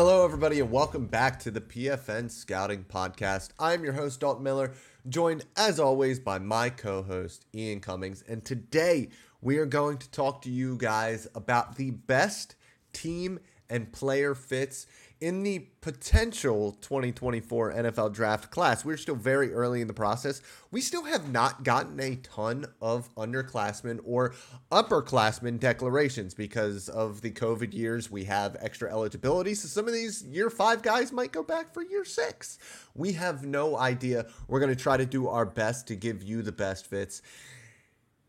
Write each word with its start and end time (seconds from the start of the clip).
Hello, 0.00 0.24
everybody, 0.24 0.60
and 0.60 0.70
welcome 0.70 1.06
back 1.06 1.40
to 1.40 1.50
the 1.50 1.60
PFN 1.60 2.30
Scouting 2.30 2.84
Podcast. 2.84 3.50
I'm 3.58 3.82
your 3.82 3.94
host, 3.94 4.20
Dalton 4.20 4.44
Miller, 4.44 4.72
joined 5.08 5.44
as 5.56 5.80
always 5.80 6.20
by 6.20 6.38
my 6.38 6.70
co 6.70 7.02
host, 7.02 7.46
Ian 7.52 7.80
Cummings. 7.80 8.22
And 8.28 8.44
today 8.44 9.08
we 9.40 9.58
are 9.58 9.66
going 9.66 9.98
to 9.98 10.08
talk 10.12 10.42
to 10.42 10.50
you 10.50 10.76
guys 10.76 11.26
about 11.34 11.74
the 11.74 11.90
best 11.90 12.54
team 12.92 13.40
and 13.68 13.90
player 13.90 14.36
fits 14.36 14.86
in 15.20 15.42
the 15.42 15.66
potential 15.80 16.72
2024 16.80 17.72
NFL 17.74 18.14
draft 18.14 18.50
class. 18.50 18.84
We're 18.84 18.96
still 18.96 19.16
very 19.16 19.52
early 19.52 19.80
in 19.80 19.88
the 19.88 19.94
process. 19.94 20.40
We 20.70 20.80
still 20.80 21.04
have 21.04 21.30
not 21.32 21.64
gotten 21.64 21.98
a 21.98 22.16
ton 22.16 22.66
of 22.80 23.12
underclassmen 23.16 24.00
or 24.04 24.34
upperclassmen 24.70 25.58
declarations 25.58 26.34
because 26.34 26.88
of 26.88 27.20
the 27.20 27.30
COVID 27.30 27.74
years. 27.74 28.10
We 28.10 28.24
have 28.24 28.56
extra 28.60 28.90
eligibility. 28.90 29.54
So 29.54 29.66
some 29.66 29.88
of 29.88 29.92
these 29.92 30.22
year 30.24 30.50
five 30.50 30.82
guys 30.82 31.10
might 31.10 31.32
go 31.32 31.42
back 31.42 31.74
for 31.74 31.82
year 31.82 32.04
six. 32.04 32.58
We 32.94 33.12
have 33.12 33.44
no 33.44 33.76
idea. 33.76 34.26
We're 34.46 34.60
going 34.60 34.74
to 34.74 34.80
try 34.80 34.96
to 34.96 35.06
do 35.06 35.28
our 35.28 35.46
best 35.46 35.88
to 35.88 35.96
give 35.96 36.22
you 36.22 36.42
the 36.42 36.52
best 36.52 36.86
fits. 36.86 37.22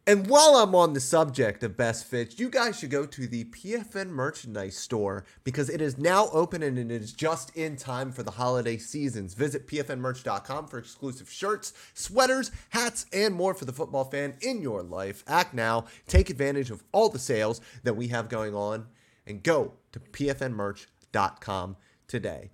And 0.10 0.26
while 0.26 0.56
I'm 0.56 0.74
on 0.74 0.94
the 0.94 1.00
subject 1.00 1.62
of 1.62 1.78
best 1.78 2.04
fits, 2.04 2.40
you 2.40 2.50
guys 2.50 2.80
should 2.80 2.90
go 2.90 3.06
to 3.06 3.28
the 3.28 3.44
PFN 3.44 4.10
merchandise 4.10 4.76
store 4.76 5.24
because 5.44 5.70
it 5.70 5.82
is 5.82 6.00
now 6.00 6.30
open 6.34 6.64
and 6.64 6.80
it 6.80 6.90
is 6.90 7.14
just 7.14 7.56
in 7.56 7.76
time 7.76 8.12
for 8.12 8.24
the 8.24 8.32
holiday 8.32 8.78
seasons. 8.78 9.36
Visit 9.36 9.68
pfnmerch.com 9.68 10.66
for 10.66 10.80
exclusive 10.80 11.30
shirts, 11.30 11.74
sweaters, 11.94 12.50
hats, 12.70 13.06
and 13.14 13.36
more 13.36 13.54
for 13.54 13.66
the 13.66 13.72
football 13.72 14.04
fan 14.04 14.34
in 14.42 14.64
your 14.64 14.82
life. 14.82 15.24
Act 15.28 15.54
now, 15.54 15.86
take 16.08 16.32
advantage 16.32 16.72
of 16.72 16.84
all 16.92 17.10
the 17.10 17.20
sales 17.20 17.62
that 17.84 17.96
we 17.96 18.08
have 18.08 18.30
going 18.30 18.56
on, 18.56 18.88
and 19.28 19.44
go 19.44 19.74
to 19.92 20.00
pfnmerch.com 20.00 21.78
today. 22.08 22.50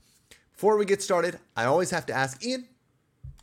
Before 0.51 0.75
we 0.75 0.83
get 0.83 1.01
started, 1.01 1.39
I 1.55 1.63
always 1.63 1.91
have 1.91 2.05
to 2.07 2.13
ask 2.13 2.45
Ian, 2.45 2.67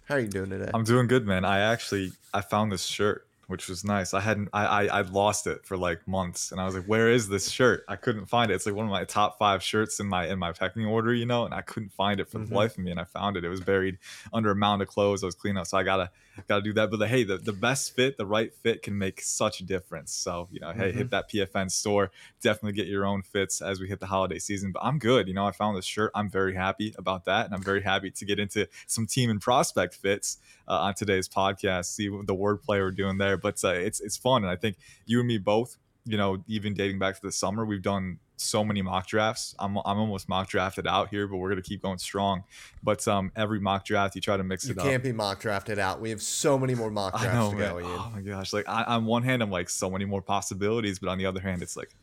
how 0.05 0.17
are 0.17 0.21
you 0.21 0.29
doing 0.29 0.51
today? 0.51 0.71
I'm 0.75 0.85
doing 0.85 1.07
good, 1.07 1.27
man. 1.27 1.47
I 1.47 1.61
actually 1.61 2.13
I 2.35 2.43
found 2.43 2.71
this 2.71 2.85
shirt 2.85 3.27
which 3.53 3.69
was 3.69 3.85
nice. 3.85 4.15
I 4.15 4.21
hadn't 4.21 4.49
I, 4.55 4.65
I 4.65 4.85
I 4.87 5.01
lost 5.03 5.47
it 5.47 5.67
for 5.67 5.77
like 5.77 6.09
months, 6.09 6.53
and 6.53 6.59
I 6.59 6.65
was 6.65 6.75
like, 6.75 6.87
"Where 6.87 7.11
is 7.11 7.29
this 7.29 7.51
shirt?" 7.51 7.85
I 7.87 7.97
couldn't 7.97 8.25
find 8.25 8.51
it. 8.51 8.55
It's 8.55 8.65
like 8.65 8.75
one 8.75 8.87
of 8.87 8.91
my 8.91 9.05
top 9.05 9.39
five 9.39 9.63
shirts 9.63 10.01
in 10.01 10.07
my 10.07 10.27
in 10.27 10.39
my 10.39 10.53
pecking 10.53 10.87
order, 10.87 11.13
you 11.13 11.27
know, 11.27 11.45
and 11.45 11.53
I 11.53 11.61
couldn't 11.61 11.93
find 11.93 12.19
it 12.19 12.31
for 12.31 12.39
mm-hmm. 12.39 12.49
the 12.49 12.55
life 12.55 12.73
of 12.73 12.79
me. 12.79 12.91
And 12.91 12.99
I 12.99 13.05
found 13.05 13.37
it. 13.37 13.45
It 13.45 13.51
was 13.51 13.61
buried 13.61 13.99
under 14.33 14.51
a 14.51 14.57
mound 14.57 14.81
of 14.81 14.89
clothes 14.89 15.23
I 15.23 15.27
was 15.27 15.35
cleaning 15.35 15.59
up, 15.59 15.67
so 15.67 15.77
I 15.77 15.83
gotta 15.83 16.11
gotta 16.49 16.63
do 16.63 16.73
that. 16.73 16.91
But 16.91 16.97
the, 16.97 17.07
hey, 17.07 17.25
the, 17.25 17.37
the 17.37 17.53
best 17.53 17.95
fit, 17.95 18.17
the 18.17 18.25
right 18.25 18.55
fit, 18.55 18.83
can 18.83 18.97
make 18.97 19.21
such 19.21 19.61
a 19.61 19.65
difference. 19.65 20.13
So 20.13 20.49
you 20.51 20.59
know, 20.59 20.69
mm-hmm. 20.69 20.81
hey, 20.81 20.93
hit 20.93 21.11
mm-hmm. 21.11 21.11
that 21.11 21.31
PFN 21.31 21.71
store. 21.71 22.11
Definitely 22.41 22.73
get 22.73 22.87
your 22.87 23.05
own 23.05 23.23
fits 23.23 23.61
as 23.61 23.81
we 23.81 23.87
hit 23.87 24.01
the 24.01 24.07
holiday 24.07 24.39
season. 24.39 24.73
But 24.73 24.83
I'm 24.83 24.99
good. 24.99 25.29
You 25.29 25.35
know, 25.35 25.47
I 25.47 25.53
found 25.53 25.77
this 25.77 25.85
shirt. 25.85 26.11
I'm 26.15 26.31
very 26.31 26.55
happy 26.55 26.95
about 26.97 27.27
that, 27.27 27.45
and 27.45 27.55
I'm 27.55 27.63
very 27.63 27.83
happy 27.83 28.11
to 28.11 28.25
get 28.25 28.39
into 28.39 28.67
some 28.87 29.07
team 29.07 29.29
and 29.29 29.43
prospect 29.43 29.95
fits 29.95 30.39
uh, 30.69 30.79
on 30.79 30.95
today's 30.95 31.29
podcast. 31.29 31.87
See 31.87 32.09
the 32.09 32.35
wordplay 32.35 32.81
we're 32.81 32.91
doing 32.91 33.19
there, 33.19 33.37
but 33.43 33.63
uh, 33.65 33.69
it's 33.69 34.01
it's 34.01 34.17
fun, 34.17 34.43
and 34.43 34.51
I 34.51 34.57
think 34.57 34.77
you 35.07 35.19
and 35.19 35.29
me 35.29 35.39
both. 35.39 35.77
You 36.05 36.17
know, 36.17 36.43
even 36.49 36.75
dating 36.75 36.99
back 36.99 37.15
to 37.15 37.23
the 37.23 37.31
summer, 37.31 37.65
we've 37.65 37.83
done 37.83 38.19
so 38.37 38.65
many 38.65 38.83
mock 38.83 39.07
drafts. 39.07 39.55
I'm, 39.59 39.77
I'm 39.79 39.99
almost 39.99 40.29
mock 40.29 40.49
drafted 40.49 40.87
out 40.87 41.09
here, 41.11 41.29
but 41.29 41.37
we're 41.37 41.49
gonna 41.49 41.63
keep 41.63 41.83
going 41.83 41.99
strong. 41.99 42.43
But 42.83 43.07
um, 43.07 43.31
every 43.37 43.61
mock 43.61 43.85
draft, 43.85 44.17
you 44.17 44.21
try 44.21 44.37
to 44.37 44.43
mix 44.43 44.67
you 44.67 44.73
it 44.73 44.79
up. 44.79 44.85
You 44.85 44.91
can't 44.91 45.03
be 45.03 45.13
mock 45.13 45.41
drafted 45.41 45.79
out. 45.79 46.01
We 46.01 46.11
have 46.11 46.21
so 46.21 46.59
many 46.59 46.75
more 46.75 46.91
mock 46.91 47.21
drafts 47.21 47.35
know, 47.35 47.53
to 47.53 47.57
go. 47.57 47.79
Ian. 47.79 47.89
Oh 47.89 48.13
my 48.15 48.21
gosh! 48.21 48.53
Like 48.53 48.69
I, 48.69 48.83
on 48.85 49.05
one 49.05 49.23
hand, 49.23 49.43
I'm 49.43 49.51
like 49.51 49.71
so 49.71 49.89
many 49.89 50.05
more 50.05 50.23
possibilities, 50.23 50.99
but 50.99 51.09
on 51.09 51.19
the 51.19 51.27
other 51.27 51.41
hand, 51.41 51.63
it's 51.63 51.77
like 51.77 51.95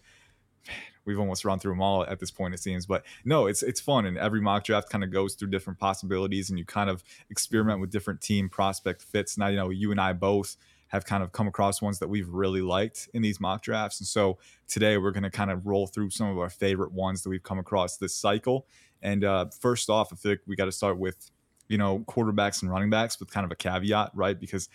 we've 1.06 1.20
almost 1.20 1.44
run 1.44 1.60
through 1.60 1.72
them 1.72 1.82
all 1.82 2.04
at 2.06 2.20
this 2.20 2.30
point 2.30 2.54
it 2.54 2.60
seems 2.60 2.86
but 2.86 3.04
no 3.26 3.48
it's 3.48 3.64
it's 3.64 3.80
fun 3.80 4.05
and 4.05 4.17
every 4.17 4.42
mock 4.42 4.64
draft 4.64 4.89
kind 4.89 5.04
of 5.04 5.11
goes 5.11 5.33
through 5.33 5.48
different 5.48 5.80
possibilities 5.80 6.49
and 6.49 6.60
you 6.60 6.66
kind 6.66 6.89
of 6.89 7.04
experiment 7.32 7.80
with 7.80 7.89
different 7.89 8.22
team 8.22 8.48
prospect 8.48 9.02
fits 9.02 9.38
now 9.38 9.48
you 9.48 9.55
know 9.55 9.70
you 9.70 9.89
and 9.89 9.99
i 9.99 10.14
both 10.14 10.55
have 10.89 11.05
kind 11.05 11.23
of 11.23 11.32
come 11.32 11.48
across 11.48 11.82
ones 11.82 12.00
that 12.00 12.08
we've 12.08 12.30
really 12.30 12.61
liked 12.61 13.10
in 13.14 13.22
these 13.22 13.39
mock 13.39 13.61
drafts. 13.61 14.00
And 14.00 14.08
so 14.08 14.38
today 14.67 14.98
we're 14.98 15.11
going 15.11 15.23
to 15.23 15.30
kind 15.30 15.52
of 15.52 15.66
roll 15.66 15.88
through 15.88 16.10
some 16.10 16.30
of 16.30 16.38
our 16.38 16.50
favorite 16.50 16.92
ones 16.92 17.23
that 17.23 17.30
we've 17.30 17.44
come 17.44 17.60
across 17.60 17.98
this 17.98 18.16
cycle. 18.16 18.67
And 19.02 19.23
uh, 19.23 19.45
first 19.60 19.89
off 19.89 20.11
i 20.11 20.30
like 20.30 20.42
we 20.45 20.55
got 20.55 20.66
to 20.66 20.72
start 20.72 20.98
with 20.98 21.32
you 21.67 21.78
know 21.78 21.99
quarterbacks 21.99 22.64
and 22.64 22.72
running 22.72 22.89
backs 22.89 23.20
with 23.20 23.32
kind 23.32 23.45
of 23.45 23.52
a 23.52 23.55
caveat 23.55 24.11
right? 24.14 24.39
Because 24.39 24.67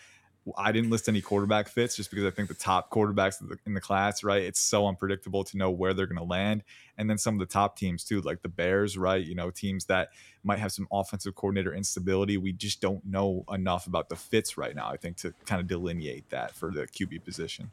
I 0.57 0.73
didn't 0.73 0.91
list 0.91 1.09
any 1.09 1.21
quarterback 1.21 1.69
fits 1.69 1.97
just 1.97 2.11
because 2.11 2.27
I 2.27 2.31
think 2.31 2.49
the 2.49 2.55
top 2.55 2.91
quarterbacks 2.91 3.43
in 3.65 3.75
the 3.75 3.81
class, 3.81 4.23
right? 4.23 4.43
It's 4.43 4.61
so 4.61 4.87
unpredictable 4.87 5.45
to 5.45 5.57
know 5.57 5.71
where 5.71 5.95
they're 5.95 6.07
going 6.07 6.19
to 6.19 6.25
land. 6.25 6.65
And 6.99 7.09
then 7.09 7.17
some 7.17 7.35
of 7.35 7.41
the 7.41 7.53
top 7.53 7.77
teams 7.79 8.05
too, 8.05 8.21
like 8.21 8.43
the 8.43 8.49
Bears, 8.49 8.99
right? 8.99 9.25
You 9.25 9.35
know, 9.35 9.51
teams 9.51 9.87
that 9.87 10.11
might 10.43 10.59
have 10.59 10.73
some 10.73 10.87
offensive 10.93 11.35
coordinator 11.35 11.75
instability. 11.75 12.37
We 12.37 12.53
just 12.53 12.81
don't 12.81 13.05
know 13.07 13.45
enough 13.51 13.87
about 13.87 14.09
the 14.09 14.17
fits 14.17 14.59
right 14.59 14.77
now, 14.77 14.89
I 14.89 14.99
think, 14.99 15.17
to 15.19 15.33
kind 15.47 15.61
of 15.61 15.67
delineate 15.67 16.29
that 16.31 16.55
for 16.55 16.71
the 16.71 16.87
QB 16.87 17.25
position. 17.25 17.71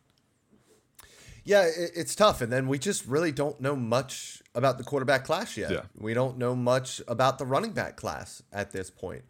Yeah, 1.43 1.67
it's 1.75 2.13
tough. 2.13 2.41
And 2.41 2.53
then 2.53 2.67
we 2.67 2.77
just 2.77 3.05
really 3.07 3.31
don't 3.31 3.59
know 3.59 3.75
much 3.75 4.43
about 4.53 4.77
the 4.77 4.83
quarterback 4.83 5.25
class 5.25 5.57
yet. 5.57 5.71
Yeah. 5.71 5.81
We 5.97 6.13
don't 6.13 6.37
know 6.37 6.55
much 6.55 7.01
about 7.07 7.39
the 7.39 7.45
running 7.45 7.71
back 7.71 7.97
class 7.97 8.43
at 8.53 8.71
this 8.71 8.91
point. 8.91 9.23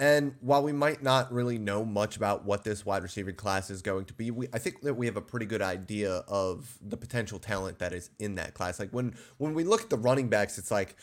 And 0.00 0.36
while 0.40 0.62
we 0.62 0.72
might 0.72 1.02
not 1.02 1.32
really 1.32 1.58
know 1.58 1.84
much 1.84 2.16
about 2.16 2.44
what 2.44 2.62
this 2.62 2.86
wide 2.86 3.02
receiver 3.02 3.32
class 3.32 3.68
is 3.68 3.82
going 3.82 4.04
to 4.06 4.14
be, 4.14 4.30
we 4.30 4.46
I 4.52 4.58
think 4.58 4.82
that 4.82 4.94
we 4.94 5.06
have 5.06 5.16
a 5.16 5.20
pretty 5.20 5.46
good 5.46 5.62
idea 5.62 6.22
of 6.28 6.78
the 6.80 6.96
potential 6.96 7.40
talent 7.40 7.80
that 7.80 7.92
is 7.92 8.10
in 8.20 8.36
that 8.36 8.54
class. 8.54 8.78
Like 8.78 8.90
when 8.90 9.16
when 9.38 9.54
we 9.54 9.64
look 9.64 9.82
at 9.82 9.90
the 9.90 9.96
running 9.96 10.28
backs, 10.28 10.56
it's 10.56 10.70
like 10.70 10.96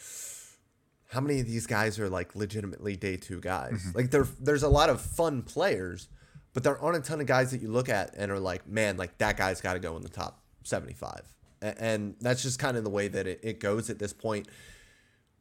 how 1.10 1.20
many 1.20 1.42
of 1.42 1.46
these 1.46 1.68
guys 1.68 2.00
are 2.00 2.10
like 2.10 2.36
legitimately 2.36 2.96
day 2.96 3.18
two 3.18 3.42
guys? 3.42 3.74
Mm-hmm. 3.74 3.98
Like 3.98 4.12
there 4.12 4.28
there's 4.40 4.64
a 4.64 4.70
lot 4.70 4.90
of 4.90 5.02
fun 5.02 5.42
players, 5.42 6.08
but 6.54 6.64
there 6.64 6.80
aren't 6.80 6.98
a 6.98 7.02
ton 7.02 7.20
of 7.20 7.28
guys 7.28 7.52
that 7.52 7.62
you 7.62 7.70
look 7.70 7.90
at 7.90 8.16
and 8.16 8.32
are 8.32 8.40
like, 8.40 8.66
man, 8.66 8.96
like 8.96 9.18
that 9.18 9.36
guy's 9.36 9.60
got 9.60 9.74
to 9.74 9.80
go 9.80 9.98
in 9.98 10.04
the 10.04 10.10
top 10.10 10.42
75. 10.64 11.22
And 11.62 12.16
that's 12.22 12.44
just 12.44 12.60
kind 12.60 12.78
of 12.78 12.86
the 12.86 12.90
way 12.90 13.10
that 13.10 13.28
it, 13.28 13.40
it 13.44 13.60
goes 13.60 13.90
at 13.90 14.00
this 14.00 14.14
point 14.14 14.48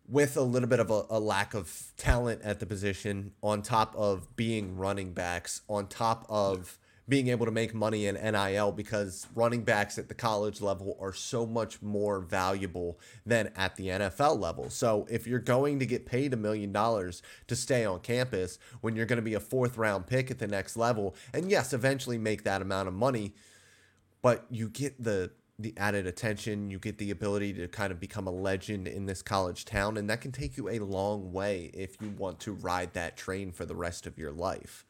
with 0.08 0.36
a 0.36 0.42
little 0.42 0.68
bit 0.68 0.80
of 0.80 0.90
a, 0.90 1.04
a, 1.10 1.18
lack 1.18 1.54
of 1.54 1.92
talent 1.96 2.42
at 2.42 2.60
the 2.60 2.66
position, 2.66 3.32
on 3.42 3.62
top 3.62 3.94
of 3.96 4.36
being 4.36 4.76
running 4.76 5.12
backs, 5.12 5.62
on 5.68 5.86
top 5.86 6.26
of 6.28 6.78
being 7.08 7.28
able 7.28 7.44
to 7.44 7.52
make 7.52 7.74
money 7.74 8.06
in 8.06 8.14
NIL 8.14 8.72
because 8.72 9.26
running 9.34 9.62
backs 9.62 9.98
at 9.98 10.08
the 10.08 10.14
college 10.14 10.62
level 10.62 10.96
are 10.98 11.12
so 11.12 11.44
much 11.44 11.82
more 11.82 12.20
valuable 12.20 12.98
than 13.26 13.50
at 13.56 13.76
the 13.76 13.88
NFL 13.88 14.40
level. 14.40 14.70
So 14.70 15.06
if 15.10 15.26
you're 15.26 15.38
going 15.38 15.78
to 15.80 15.86
get 15.86 16.06
paid 16.06 16.32
a 16.32 16.36
million 16.36 16.72
dollars 16.72 17.20
to 17.48 17.56
stay 17.56 17.84
on 17.84 18.00
campus 18.00 18.58
when 18.80 18.96
you're 18.96 19.06
going 19.06 19.18
to 19.18 19.22
be 19.22 19.34
a 19.34 19.40
fourth 19.40 19.76
round 19.76 20.06
pick 20.06 20.30
at 20.30 20.38
the 20.38 20.46
next 20.46 20.76
level, 20.76 21.14
and 21.34 21.50
yes, 21.50 21.74
eventually 21.74 22.16
make 22.16 22.44
that 22.44 22.62
amount 22.62 22.88
of 22.88 22.94
money, 22.94 23.34
but 24.22 24.46
you 24.50 24.70
get 24.70 25.02
the 25.02 25.30
the 25.58 25.72
added 25.76 26.06
attention, 26.06 26.70
you 26.70 26.78
get 26.78 26.98
the 26.98 27.10
ability 27.10 27.52
to 27.54 27.68
kind 27.68 27.92
of 27.92 28.00
become 28.00 28.26
a 28.26 28.32
legend 28.32 28.88
in 28.88 29.06
this 29.06 29.22
college 29.22 29.64
town, 29.64 29.96
and 29.96 30.10
that 30.10 30.20
can 30.20 30.32
take 30.32 30.56
you 30.56 30.68
a 30.68 30.80
long 30.80 31.32
way 31.32 31.70
if 31.74 32.00
you 32.00 32.10
want 32.10 32.40
to 32.40 32.52
ride 32.52 32.92
that 32.94 33.16
train 33.16 33.52
for 33.52 33.64
the 33.64 33.74
rest 33.74 34.06
of 34.06 34.18
your 34.18 34.32
life. 34.32 34.84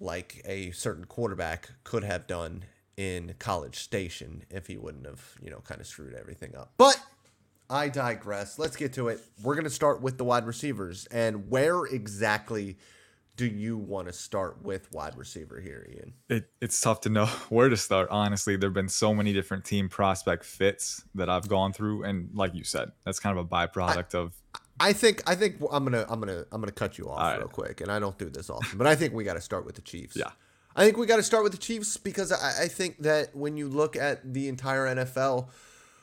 Like 0.00 0.42
a 0.44 0.72
certain 0.72 1.04
quarterback 1.04 1.70
could 1.84 2.04
have 2.04 2.26
done 2.26 2.64
in 2.96 3.34
College 3.38 3.76
Station 3.76 4.44
if 4.50 4.66
he 4.66 4.76
wouldn't 4.76 5.06
have, 5.06 5.36
you 5.40 5.50
know, 5.50 5.60
kind 5.60 5.80
of 5.80 5.86
screwed 5.86 6.14
everything 6.14 6.56
up. 6.56 6.72
But 6.76 7.00
I 7.70 7.88
digress. 7.88 8.58
Let's 8.58 8.76
get 8.76 8.92
to 8.94 9.08
it. 9.08 9.20
We're 9.42 9.54
going 9.54 9.64
to 9.64 9.70
start 9.70 10.02
with 10.02 10.18
the 10.18 10.24
wide 10.24 10.46
receivers 10.46 11.06
and 11.06 11.48
where 11.48 11.84
exactly 11.84 12.76
do 13.38 13.46
you 13.46 13.78
want 13.78 14.08
to 14.08 14.12
start 14.12 14.62
with 14.64 14.92
wide 14.92 15.16
receiver 15.16 15.60
here, 15.60 15.86
Ian? 15.88 16.12
It, 16.28 16.50
it's 16.60 16.78
tough 16.80 17.00
to 17.02 17.08
know 17.08 17.26
where 17.48 17.68
to 17.68 17.76
start. 17.76 18.08
Honestly, 18.10 18.56
there 18.56 18.68
have 18.68 18.74
been 18.74 18.88
so 18.88 19.14
many 19.14 19.32
different 19.32 19.64
team 19.64 19.88
prospect 19.88 20.44
fits 20.44 21.04
that 21.14 21.30
I've 21.30 21.48
gone 21.48 21.72
through, 21.72 22.02
and 22.02 22.30
like 22.34 22.54
you 22.54 22.64
said, 22.64 22.90
that's 23.04 23.20
kind 23.20 23.38
of 23.38 23.46
a 23.46 23.48
byproduct 23.48 24.14
I, 24.14 24.18
of. 24.18 24.34
I 24.80 24.92
think 24.92 25.22
I 25.26 25.36
think 25.36 25.62
I'm 25.70 25.84
gonna 25.84 26.04
I'm 26.08 26.20
gonna 26.20 26.44
I'm 26.50 26.60
gonna 26.60 26.72
cut 26.72 26.98
you 26.98 27.08
off 27.08 27.20
All 27.20 27.30
real 27.30 27.40
right. 27.42 27.52
quick, 27.52 27.80
and 27.80 27.90
I 27.90 28.00
don't 28.00 28.18
do 28.18 28.28
this 28.28 28.50
often, 28.50 28.76
but 28.76 28.88
I 28.88 28.96
think 28.96 29.14
we 29.14 29.22
got 29.22 29.34
to 29.34 29.40
start 29.40 29.64
with 29.64 29.76
the 29.76 29.82
Chiefs. 29.82 30.16
Yeah. 30.16 30.30
I 30.74 30.84
think 30.84 30.96
we 30.96 31.06
got 31.06 31.16
to 31.16 31.22
start 31.22 31.42
with 31.44 31.52
the 31.52 31.58
Chiefs 31.58 31.96
because 31.96 32.30
I, 32.30 32.64
I 32.64 32.68
think 32.68 32.98
that 32.98 33.34
when 33.34 33.56
you 33.56 33.68
look 33.68 33.96
at 33.96 34.32
the 34.34 34.48
entire 34.48 34.86
NFL, 34.94 35.48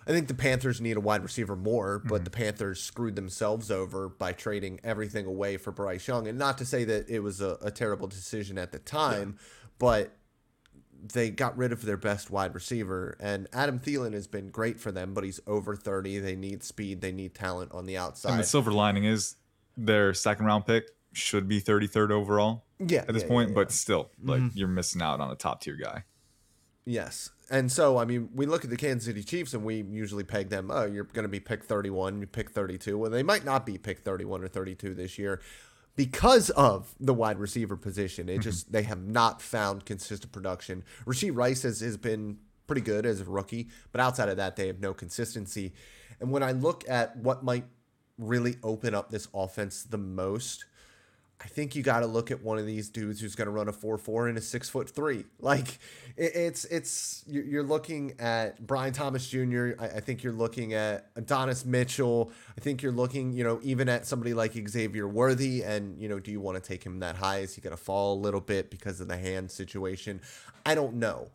I 0.07 0.11
think 0.11 0.27
the 0.27 0.35
Panthers 0.35 0.79
need 0.79 0.97
a 0.97 1.01
wide 1.01 1.23
receiver 1.23 1.55
more, 1.55 1.99
but 1.99 2.15
mm-hmm. 2.15 2.23
the 2.25 2.29
Panthers 2.29 2.81
screwed 2.81 3.15
themselves 3.15 3.71
over 3.71 4.07
by 4.07 4.33
trading 4.33 4.79
everything 4.83 5.25
away 5.25 5.57
for 5.57 5.71
Bryce 5.71 6.07
Young. 6.07 6.27
And 6.27 6.37
not 6.37 6.57
to 6.59 6.65
say 6.65 6.83
that 6.83 7.09
it 7.09 7.19
was 7.19 7.41
a, 7.41 7.57
a 7.61 7.71
terrible 7.71 8.07
decision 8.07 8.57
at 8.57 8.71
the 8.71 8.79
time, 8.79 9.37
yeah. 9.37 9.45
but 9.79 10.17
they 11.13 11.29
got 11.29 11.57
rid 11.57 11.71
of 11.71 11.83
their 11.83 11.97
best 11.97 12.29
wide 12.29 12.53
receiver. 12.53 13.17
And 13.19 13.47
Adam 13.51 13.79
Thielen 13.79 14.13
has 14.13 14.27
been 14.27 14.49
great 14.49 14.79
for 14.79 14.91
them, 14.91 15.13
but 15.13 15.23
he's 15.23 15.39
over 15.47 15.75
30. 15.75 16.19
They 16.19 16.35
need 16.35 16.63
speed, 16.63 17.01
they 17.01 17.11
need 17.11 17.33
talent 17.33 17.71
on 17.71 17.85
the 17.85 17.97
outside. 17.97 18.31
And 18.31 18.39
the 18.39 18.43
silver 18.43 18.71
lining 18.71 19.05
is 19.05 19.35
their 19.75 20.13
second 20.13 20.45
round 20.45 20.65
pick 20.65 20.89
should 21.13 21.47
be 21.47 21.61
33rd 21.61 22.11
overall 22.11 22.65
yeah, 22.79 22.99
at 22.99 23.13
this 23.13 23.23
yeah, 23.23 23.29
point, 23.29 23.49
yeah, 23.49 23.55
but 23.55 23.71
still, 23.71 24.11
like 24.21 24.41
mm-hmm. 24.41 24.57
you're 24.57 24.67
missing 24.67 25.01
out 25.01 25.19
on 25.19 25.31
a 25.31 25.35
top 25.35 25.61
tier 25.61 25.75
guy. 25.75 26.03
Yes. 26.85 27.31
And 27.49 27.71
so, 27.71 27.97
I 27.97 28.05
mean, 28.05 28.29
we 28.33 28.45
look 28.45 28.63
at 28.63 28.69
the 28.69 28.77
Kansas 28.77 29.05
City 29.05 29.23
Chiefs 29.23 29.53
and 29.53 29.63
we 29.63 29.83
usually 29.83 30.23
peg 30.23 30.49
them, 30.49 30.69
oh, 30.71 30.85
you're 30.85 31.03
going 31.03 31.23
to 31.23 31.29
be 31.29 31.39
pick 31.39 31.63
31, 31.63 32.21
you 32.21 32.27
pick 32.27 32.51
32. 32.51 32.97
Well, 32.97 33.11
they 33.11 33.23
might 33.23 33.45
not 33.45 33.65
be 33.65 33.77
pick 33.77 33.99
31 33.99 34.43
or 34.43 34.47
32 34.47 34.93
this 34.93 35.17
year 35.17 35.41
because 35.95 36.49
of 36.51 36.93
the 36.99 37.13
wide 37.13 37.39
receiver 37.39 37.75
position. 37.75 38.29
It 38.29 38.33
mm-hmm. 38.33 38.41
just, 38.41 38.71
they 38.71 38.83
have 38.83 39.03
not 39.03 39.41
found 39.41 39.85
consistent 39.85 40.31
production. 40.31 40.83
Rashee 41.05 41.35
Rice 41.35 41.63
has, 41.63 41.81
has 41.81 41.97
been 41.97 42.37
pretty 42.67 42.81
good 42.81 43.05
as 43.05 43.21
a 43.21 43.25
rookie, 43.25 43.69
but 43.91 44.01
outside 44.01 44.29
of 44.29 44.37
that, 44.37 44.55
they 44.55 44.67
have 44.67 44.79
no 44.79 44.93
consistency. 44.93 45.73
And 46.19 46.31
when 46.31 46.43
I 46.43 46.51
look 46.51 46.83
at 46.89 47.15
what 47.17 47.43
might 47.43 47.65
really 48.17 48.57
open 48.63 48.95
up 48.95 49.11
this 49.11 49.27
offense 49.33 49.83
the 49.83 49.97
most, 49.97 50.65
I 51.45 51.47
think 51.47 51.75
you 51.75 51.83
got 51.83 51.99
to 51.99 52.07
look 52.07 52.31
at 52.31 52.41
one 52.41 52.57
of 52.57 52.65
these 52.65 52.89
dudes 52.89 53.21
who's 53.21 53.35
going 53.35 53.45
to 53.45 53.51
run 53.51 53.67
a 53.67 53.71
four 53.71 53.99
four 53.99 54.27
and 54.27 54.35
a 54.35 54.41
six 54.41 54.67
foot 54.67 54.89
three. 54.89 55.25
Like 55.39 55.77
it's 56.17 56.65
it's 56.65 57.23
you're 57.27 57.61
looking 57.61 58.15
at 58.19 58.65
Brian 58.65 58.93
Thomas 58.93 59.27
Jr. 59.29 59.73
I 59.79 59.99
think 59.99 60.23
you're 60.23 60.33
looking 60.33 60.73
at 60.73 61.11
Adonis 61.15 61.63
Mitchell. 61.63 62.31
I 62.57 62.61
think 62.61 62.81
you're 62.81 62.91
looking, 62.91 63.31
you 63.31 63.43
know, 63.43 63.59
even 63.61 63.87
at 63.89 64.07
somebody 64.07 64.33
like 64.33 64.53
Xavier 64.67 65.07
Worthy. 65.07 65.61
And 65.61 66.01
you 66.01 66.09
know, 66.09 66.19
do 66.19 66.31
you 66.31 66.41
want 66.41 66.61
to 66.61 66.67
take 66.67 66.83
him 66.83 66.99
that 67.01 67.15
high? 67.15 67.39
Is 67.39 67.53
he 67.53 67.61
going 67.61 67.77
to 67.77 67.81
fall 67.81 68.15
a 68.15 68.19
little 68.19 68.41
bit 68.41 68.71
because 68.71 68.99
of 68.99 69.07
the 69.07 69.17
hand 69.17 69.51
situation? 69.51 70.21
I 70.65 70.73
don't 70.73 70.95
know. 70.95 71.29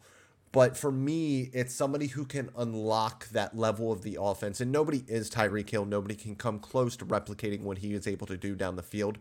But 0.50 0.76
for 0.76 0.90
me, 0.90 1.50
it's 1.52 1.72
somebody 1.72 2.08
who 2.08 2.24
can 2.24 2.50
unlock 2.56 3.28
that 3.28 3.56
level 3.56 3.92
of 3.92 4.02
the 4.02 4.18
offense. 4.20 4.60
And 4.60 4.72
nobody 4.72 5.04
is 5.06 5.30
Tyreek 5.30 5.70
Hill. 5.70 5.84
Nobody 5.84 6.16
can 6.16 6.34
come 6.34 6.58
close 6.58 6.96
to 6.96 7.06
replicating 7.06 7.62
what 7.62 7.78
he 7.78 7.94
is 7.94 8.08
able 8.08 8.26
to 8.26 8.36
do 8.36 8.56
down 8.56 8.74
the 8.74 8.82
field. 8.82 9.18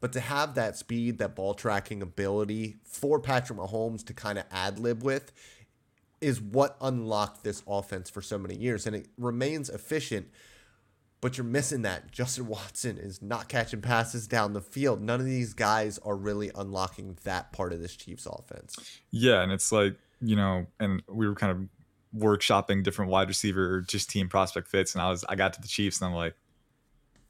But 0.00 0.12
to 0.14 0.20
have 0.20 0.54
that 0.54 0.76
speed, 0.76 1.18
that 1.18 1.36
ball 1.36 1.54
tracking 1.54 2.00
ability 2.00 2.76
for 2.84 3.20
Patrick 3.20 3.58
Mahomes 3.58 4.04
to 4.06 4.14
kind 4.14 4.38
of 4.38 4.44
ad 4.50 4.78
lib 4.78 5.02
with 5.02 5.30
is 6.20 6.40
what 6.40 6.76
unlocked 6.80 7.44
this 7.44 7.62
offense 7.66 8.08
for 8.10 8.22
so 8.22 8.38
many 8.38 8.54
years. 8.54 8.86
And 8.86 8.96
it 8.96 9.08
remains 9.18 9.68
efficient, 9.68 10.28
but 11.20 11.36
you're 11.36 11.44
missing 11.44 11.82
that. 11.82 12.10
Justin 12.12 12.46
Watson 12.46 12.96
is 12.96 13.20
not 13.20 13.48
catching 13.48 13.82
passes 13.82 14.26
down 14.26 14.54
the 14.54 14.60
field. 14.62 15.02
None 15.02 15.20
of 15.20 15.26
these 15.26 15.52
guys 15.52 15.98
are 15.98 16.16
really 16.16 16.50
unlocking 16.54 17.18
that 17.24 17.52
part 17.52 17.72
of 17.72 17.80
this 17.80 17.94
Chiefs 17.94 18.26
offense. 18.26 19.00
Yeah. 19.10 19.42
And 19.42 19.52
it's 19.52 19.70
like, 19.70 19.96
you 20.22 20.36
know, 20.36 20.66
and 20.78 21.02
we 21.08 21.28
were 21.28 21.34
kind 21.34 21.52
of 21.52 21.68
workshopping 22.18 22.82
different 22.82 23.10
wide 23.10 23.28
receiver 23.28 23.82
just 23.82 24.10
team 24.10 24.28
prospect 24.28 24.66
fits 24.66 24.94
and 24.94 25.02
I 25.02 25.10
was 25.10 25.24
I 25.28 25.36
got 25.36 25.52
to 25.52 25.60
the 25.60 25.68
Chiefs 25.68 26.00
and 26.00 26.08
I'm 26.08 26.14
like 26.16 26.34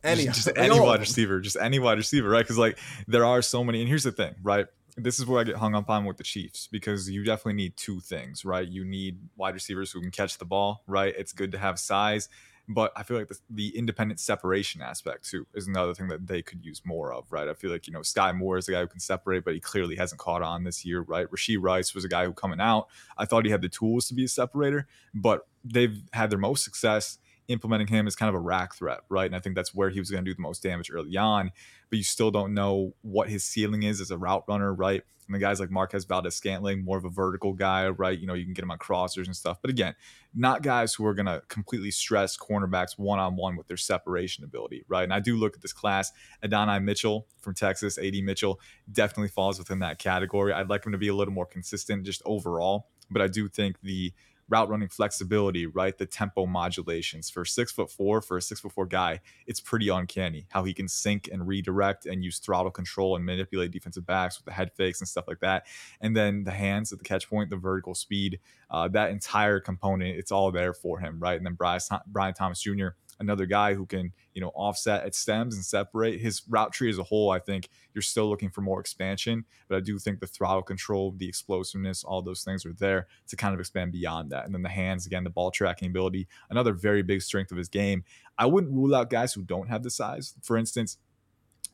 any 0.05 0.25
just, 0.25 0.45
just 0.45 0.59
any 0.59 0.79
wide 0.79 1.01
receiver, 1.01 1.41
just 1.41 1.57
any 1.57 1.79
wide 1.79 1.99
receiver, 1.99 2.29
right? 2.29 2.45
Because 2.45 2.59
like 2.59 2.79
there 3.07 3.25
are 3.25 3.43
so 3.43 3.65
many. 3.65 3.81
And 3.81 3.89
here's 3.89 4.05
the 4.05 4.13
thing, 4.13 4.35
right? 4.43 4.67
This 4.97 5.19
is 5.19 5.27
where 5.27 5.41
I 5.41 5.45
get 5.45 5.57
hung 5.57 5.75
up 5.75 5.89
on 5.89 6.05
with 6.05 6.17
the 6.17 6.25
Chiefs 6.25 6.69
because 6.71 7.09
you 7.09 7.25
definitely 7.25 7.55
need 7.55 7.77
two 7.77 8.01
things, 8.01 8.45
right? 8.45 8.67
You 8.67 8.85
need 8.85 9.19
wide 9.37 9.55
receivers 9.55 9.93
who 9.93 10.01
can 10.01 10.11
catch 10.11 10.39
the 10.39 10.45
ball, 10.45 10.83
right? 10.87 11.15
It's 11.17 11.33
good 11.33 11.53
to 11.53 11.59
have 11.59 11.79
size, 11.79 12.29
but 12.69 12.93
I 12.97 13.03
feel 13.03 13.17
like 13.17 13.29
the, 13.29 13.39
the 13.51 13.77
independent 13.77 14.21
separation 14.21 14.83
aspect 14.83 15.29
too 15.29 15.47
is 15.55 15.67
another 15.67 15.95
thing 15.95 16.09
that 16.09 16.27
they 16.27 16.43
could 16.43 16.65
use 16.65 16.83
more 16.85 17.13
of, 17.13 17.31
right? 17.31 17.49
I 17.49 17.55
feel 17.55 17.71
like 17.71 17.87
you 17.87 17.93
know 17.93 18.01
Skyy 18.01 18.37
Moore 18.37 18.59
is 18.59 18.69
a 18.69 18.73
guy 18.73 18.81
who 18.81 18.89
can 18.89 19.01
separate, 19.01 19.45
but 19.45 19.55
he 19.55 19.61
clearly 19.61 19.97
hasn't 19.97 20.21
caught 20.21 20.43
on 20.43 20.65
this 20.65 20.85
year, 20.85 21.03
right? 21.03 21.31
Rashee 21.31 21.59
Rice 21.61 21.95
was 21.95 22.05
a 22.05 22.09
guy 22.09 22.25
who 22.25 22.33
coming 22.33 22.61
out, 22.61 22.89
I 23.17 23.25
thought 23.25 23.45
he 23.45 23.51
had 23.51 23.63
the 23.63 23.69
tools 23.69 24.07
to 24.09 24.15
be 24.15 24.25
a 24.25 24.29
separator, 24.29 24.87
but 25.15 25.47
they've 25.65 26.03
had 26.13 26.31
their 26.31 26.39
most 26.39 26.65
success 26.65 27.19
implementing 27.51 27.89
him 27.89 28.07
as 28.07 28.17
kind 28.17 28.29
of 28.29 28.35
a 28.35 28.41
rack 28.41 28.75
threat, 28.75 29.01
right? 29.09 29.27
And 29.27 29.37
I 29.37 29.41
think 29.41 29.57
that's 29.57 29.75
where 29.75 29.91
he 29.91 29.99
was 29.99 30.11
going 30.11 30.25
to 30.25 30.31
do 30.31 30.35
the 30.35 30.43
most 30.43 30.63
damage 30.63 30.91
early 30.91 31.17
on. 31.17 31.51
But 31.91 31.99
you 31.99 32.05
still 32.05 32.31
don't 32.31 32.55
know 32.55 32.95
what 33.03 33.29
his 33.29 33.45
ceiling 33.45 33.83
is 33.83 34.01
as 34.01 34.11
a 34.11 34.19
route 34.19 34.45
runner, 34.49 34.73
right? 34.73 35.03
And 35.27 35.35
the 35.35 35.39
guys 35.39 35.61
like 35.61 35.71
Marquez 35.71 36.05
Valdes-Scantling, 36.07 36.85
more 36.85 36.99
of 36.99 37.05
a 37.05 37.09
vertical 37.09 37.53
guy, 37.53 37.89
right? 37.89 38.19
You 38.19 38.27
know, 38.27 38.35
you 38.35 38.45
can 38.45 38.53
get 38.53 38.65
him 38.65 38.71
on 38.73 38.79
crossers 38.79 39.27
and 39.27 39.37
stuff. 39.37 39.59
But 39.63 39.71
again, 39.71 39.95
not 40.35 40.63
guys 40.63 40.93
who 40.95 41.07
are 41.07 41.15
going 41.15 41.27
to 41.27 41.43
completely 41.49 41.93
stress 41.93 42.37
cornerbacks 42.37 42.99
one 42.99 43.21
on 43.21 43.37
one 43.37 43.57
with 43.57 43.69
their 43.69 43.77
separation 43.77 44.43
ability, 44.43 44.85
right? 44.89 45.05
And 45.05 45.15
I 45.15 45.21
do 45.21 45.37
look 45.37 45.55
at 45.55 45.63
this 45.63 45.73
class. 45.73 46.11
Adonai 46.43 46.81
Mitchell 46.81 47.29
from 47.41 47.55
Texas, 47.55 47.97
AD 47.97 48.15
Mitchell, 48.25 48.61
definitely 48.91 49.29
falls 49.29 49.59
within 49.59 49.79
that 49.81 50.01
category. 50.01 50.53
I'd 50.53 50.69
like 50.69 50.85
him 50.85 50.93
to 50.93 50.99
be 50.99 51.09
a 51.09 51.15
little 51.15 51.35
more 51.35 51.47
consistent 51.47 52.05
just 52.05 52.23
overall. 52.25 52.89
But 53.09 53.23
I 53.23 53.29
do 53.29 53.49
think 53.49 53.77
the 53.83 54.13
route 54.51 54.69
running 54.69 54.89
flexibility, 54.89 55.67
right? 55.67 55.97
The 55.97 56.07
tempo 56.07 56.45
modulations 56.45 57.31
for 57.31 57.45
six 57.45 57.73
foot 57.73 57.91
four 57.91 58.21
for 58.21 58.37
a 58.37 58.43
six 58.43 58.61
foot 58.61 58.73
four 58.73 58.87
guy, 58.87 59.21
it's 59.47 59.61
pretty 59.61 59.89
uncanny 59.89 60.47
how 60.51 60.65
he 60.65 60.75
can 60.75 60.89
sync 60.89 61.29
and 61.33 61.47
redirect 61.47 62.05
and 62.05 62.25
use 62.25 62.39
throttle 62.39 62.71
control 62.71 63.17
and 63.17 63.25
manipulate 63.25 63.71
defensive 63.71 64.05
backs 64.05 64.39
with 64.39 64.45
the 64.45 64.53
head 64.53 64.73
fakes 64.73 65.01
and 65.01 65.09
stuff 65.09 65.27
like 65.29 65.41
that. 65.41 65.67
And 66.01 66.17
then 66.17 66.45
the 66.45 66.51
hands 66.51 66.93
at 66.93 66.99
the 66.99 67.05
catch 67.05 67.31
point, 67.31 67.51
the 67.51 67.57
vertical 67.57 67.95
speed, 67.95 68.41
uh, 68.71 68.89
that 68.89 69.11
entire 69.11 69.61
component, 69.61 70.17
it's 70.17 70.33
all 70.33 70.51
there 70.51 70.75
for 70.75 70.99
him, 70.99 71.21
right? 71.21 71.37
And 71.37 71.47
then 71.47 71.55
Brian, 71.55 71.81
Brian 72.07 72.35
Thomas 72.35 72.61
Jr 72.61 72.89
another 73.21 73.47
guy 73.47 73.75
who 73.75 73.87
can, 73.87 74.13
you 74.35 74.41
know, 74.41 74.51
offset 74.55 75.05
at 75.05 75.15
stems 75.15 75.55
and 75.55 75.65
separate 75.65 76.21
his 76.21 76.43
route 76.49 76.73
tree 76.73 76.91
as 76.91 76.99
a 76.99 77.05
whole. 77.05 77.31
I 77.31 77.39
think 77.39 77.69
you're 77.95 78.03
still 78.03 78.29
looking 78.29 78.51
for 78.51 78.63
more 78.63 78.81
expansion, 78.81 79.45
but 79.69 79.77
I 79.77 79.81
do 79.81 79.99
think 79.99 80.19
the 80.19 80.27
throttle 80.27 80.63
control, 80.63 81.15
the 81.17 81.29
explosiveness, 81.29 82.03
all 82.03 82.23
those 82.23 82.43
things 82.43 82.67
are 82.67 82.73
there 82.73 83.07
to 83.29 83.37
kind 83.37 83.55
of 83.55 83.61
expand 83.61 83.93
beyond 83.93 84.31
that. 84.31 84.47
And 84.47 84.55
then 84.55 84.63
the 84.63 84.69
hands, 84.69 85.07
again, 85.07 85.23
the 85.23 85.31
ball 85.31 85.51
tracking 85.51 85.91
ability, 85.91 86.27
another 86.49 86.73
very 86.73 87.03
big 87.03 87.23
strength 87.23 87.53
of 87.53 87.59
his 87.59 87.69
game. 87.69 88.05
I 88.39 88.47
wouldn't 88.47 88.73
rule 88.73 88.95
out 88.95 89.11
guys 89.11 89.35
who 89.35 89.43
don't 89.43 89.69
have 89.69 89.83
the 89.83 89.91
size. 89.91 90.35
For 90.43 90.57
instance, 90.57 90.97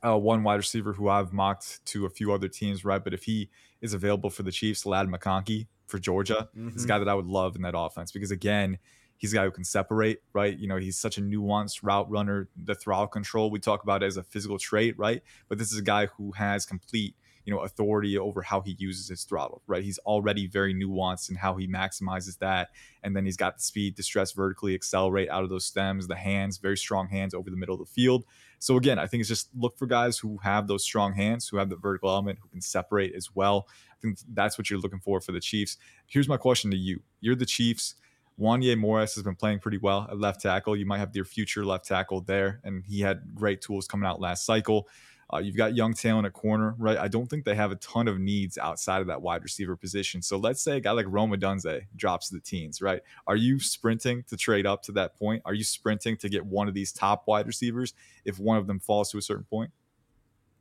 uh, 0.04 0.18
one 0.18 0.42
wide 0.42 0.56
receiver 0.56 0.92
who 0.92 1.08
I've 1.08 1.32
mocked 1.32 1.84
to 1.86 2.06
a 2.06 2.10
few 2.10 2.32
other 2.32 2.48
teams, 2.48 2.84
right? 2.84 3.02
But 3.02 3.14
if 3.14 3.24
he 3.24 3.50
is 3.80 3.94
available 3.94 4.30
for 4.30 4.42
the 4.42 4.52
Chiefs, 4.52 4.84
Ladd 4.84 5.08
McConkey 5.08 5.68
for 5.86 5.98
Georgia, 5.98 6.48
mm-hmm. 6.56 6.76
is 6.76 6.84
a 6.84 6.88
guy 6.88 6.98
that 6.98 7.08
I 7.08 7.14
would 7.14 7.26
love 7.26 7.56
in 7.56 7.62
that 7.62 7.74
offense 7.76 8.12
because 8.12 8.30
again, 8.30 8.78
He's 9.18 9.32
a 9.32 9.36
guy 9.36 9.44
who 9.44 9.50
can 9.50 9.64
separate, 9.64 10.22
right? 10.32 10.56
You 10.56 10.68
know, 10.68 10.76
he's 10.76 10.98
such 10.98 11.18
a 11.18 11.22
nuanced 11.22 11.80
route 11.82 12.10
runner. 12.10 12.48
The 12.56 12.74
throttle 12.74 13.06
control 13.06 13.50
we 13.50 13.58
talk 13.58 13.82
about 13.82 14.02
as 14.02 14.16
a 14.16 14.22
physical 14.22 14.58
trait, 14.58 14.98
right? 14.98 15.22
But 15.48 15.58
this 15.58 15.72
is 15.72 15.78
a 15.78 15.82
guy 15.82 16.06
who 16.06 16.32
has 16.32 16.66
complete, 16.66 17.14
you 17.44 17.54
know, 17.54 17.60
authority 17.60 18.18
over 18.18 18.42
how 18.42 18.60
he 18.60 18.76
uses 18.78 19.08
his 19.08 19.24
throttle, 19.24 19.62
right? 19.66 19.82
He's 19.82 19.98
already 20.00 20.46
very 20.46 20.74
nuanced 20.74 21.30
in 21.30 21.36
how 21.36 21.54
he 21.56 21.66
maximizes 21.66 22.38
that, 22.38 22.70
and 23.02 23.16
then 23.16 23.24
he's 23.24 23.36
got 23.36 23.56
the 23.56 23.62
speed 23.62 23.96
to 23.96 24.02
stress 24.02 24.32
vertically, 24.32 24.74
accelerate 24.74 25.30
out 25.30 25.44
of 25.44 25.50
those 25.50 25.64
stems, 25.64 26.08
the 26.08 26.16
hands, 26.16 26.58
very 26.58 26.76
strong 26.76 27.08
hands 27.08 27.32
over 27.34 27.48
the 27.48 27.56
middle 27.56 27.74
of 27.74 27.80
the 27.80 27.86
field. 27.86 28.24
So 28.58 28.76
again, 28.76 28.98
I 28.98 29.06
think 29.06 29.20
it's 29.20 29.28
just 29.28 29.48
look 29.56 29.78
for 29.78 29.86
guys 29.86 30.18
who 30.18 30.38
have 30.38 30.66
those 30.66 30.82
strong 30.82 31.14
hands, 31.14 31.48
who 31.48 31.56
have 31.58 31.70
the 31.70 31.76
vertical 31.76 32.10
element, 32.10 32.38
who 32.42 32.48
can 32.48 32.60
separate 32.60 33.14
as 33.14 33.34
well. 33.34 33.68
I 33.92 33.96
think 34.02 34.18
that's 34.34 34.58
what 34.58 34.68
you're 34.68 34.80
looking 34.80 35.00
for 35.00 35.20
for 35.20 35.32
the 35.32 35.40
Chiefs. 35.40 35.76
Here's 36.06 36.28
my 36.28 36.36
question 36.36 36.70
to 36.70 36.76
you: 36.76 37.00
You're 37.20 37.36
the 37.36 37.46
Chiefs 37.46 37.94
Wanya 38.38 38.76
Morris 38.76 39.14
has 39.14 39.24
been 39.24 39.34
playing 39.34 39.60
pretty 39.60 39.78
well 39.78 40.06
at 40.10 40.18
left 40.18 40.40
tackle. 40.40 40.76
You 40.76 40.86
might 40.86 40.98
have 40.98 41.14
your 41.16 41.24
future 41.24 41.64
left 41.64 41.86
tackle 41.86 42.20
there, 42.20 42.60
and 42.64 42.84
he 42.86 43.00
had 43.00 43.34
great 43.34 43.62
tools 43.62 43.86
coming 43.86 44.06
out 44.06 44.20
last 44.20 44.44
cycle. 44.44 44.88
Uh, 45.32 45.38
you've 45.38 45.56
got 45.56 45.74
young 45.74 45.92
talent 45.92 46.26
at 46.26 46.32
corner, 46.32 46.76
right? 46.78 46.98
I 46.98 47.08
don't 47.08 47.26
think 47.26 47.44
they 47.44 47.56
have 47.56 47.72
a 47.72 47.76
ton 47.76 48.06
of 48.06 48.20
needs 48.20 48.58
outside 48.58 49.00
of 49.00 49.08
that 49.08 49.20
wide 49.20 49.42
receiver 49.42 49.74
position. 49.74 50.22
So 50.22 50.36
let's 50.36 50.62
say 50.62 50.76
a 50.76 50.80
guy 50.80 50.92
like 50.92 51.06
Rome 51.08 51.32
Odunze 51.32 51.82
drops 51.96 52.28
the 52.28 52.38
teens, 52.38 52.80
right? 52.80 53.00
Are 53.26 53.34
you 53.34 53.58
sprinting 53.58 54.22
to 54.28 54.36
trade 54.36 54.66
up 54.66 54.82
to 54.84 54.92
that 54.92 55.16
point? 55.18 55.42
Are 55.44 55.54
you 55.54 55.64
sprinting 55.64 56.16
to 56.18 56.28
get 56.28 56.46
one 56.46 56.68
of 56.68 56.74
these 56.74 56.92
top 56.92 57.26
wide 57.26 57.48
receivers 57.48 57.92
if 58.24 58.38
one 58.38 58.56
of 58.56 58.68
them 58.68 58.78
falls 58.78 59.10
to 59.10 59.18
a 59.18 59.22
certain 59.22 59.44
point? 59.44 59.72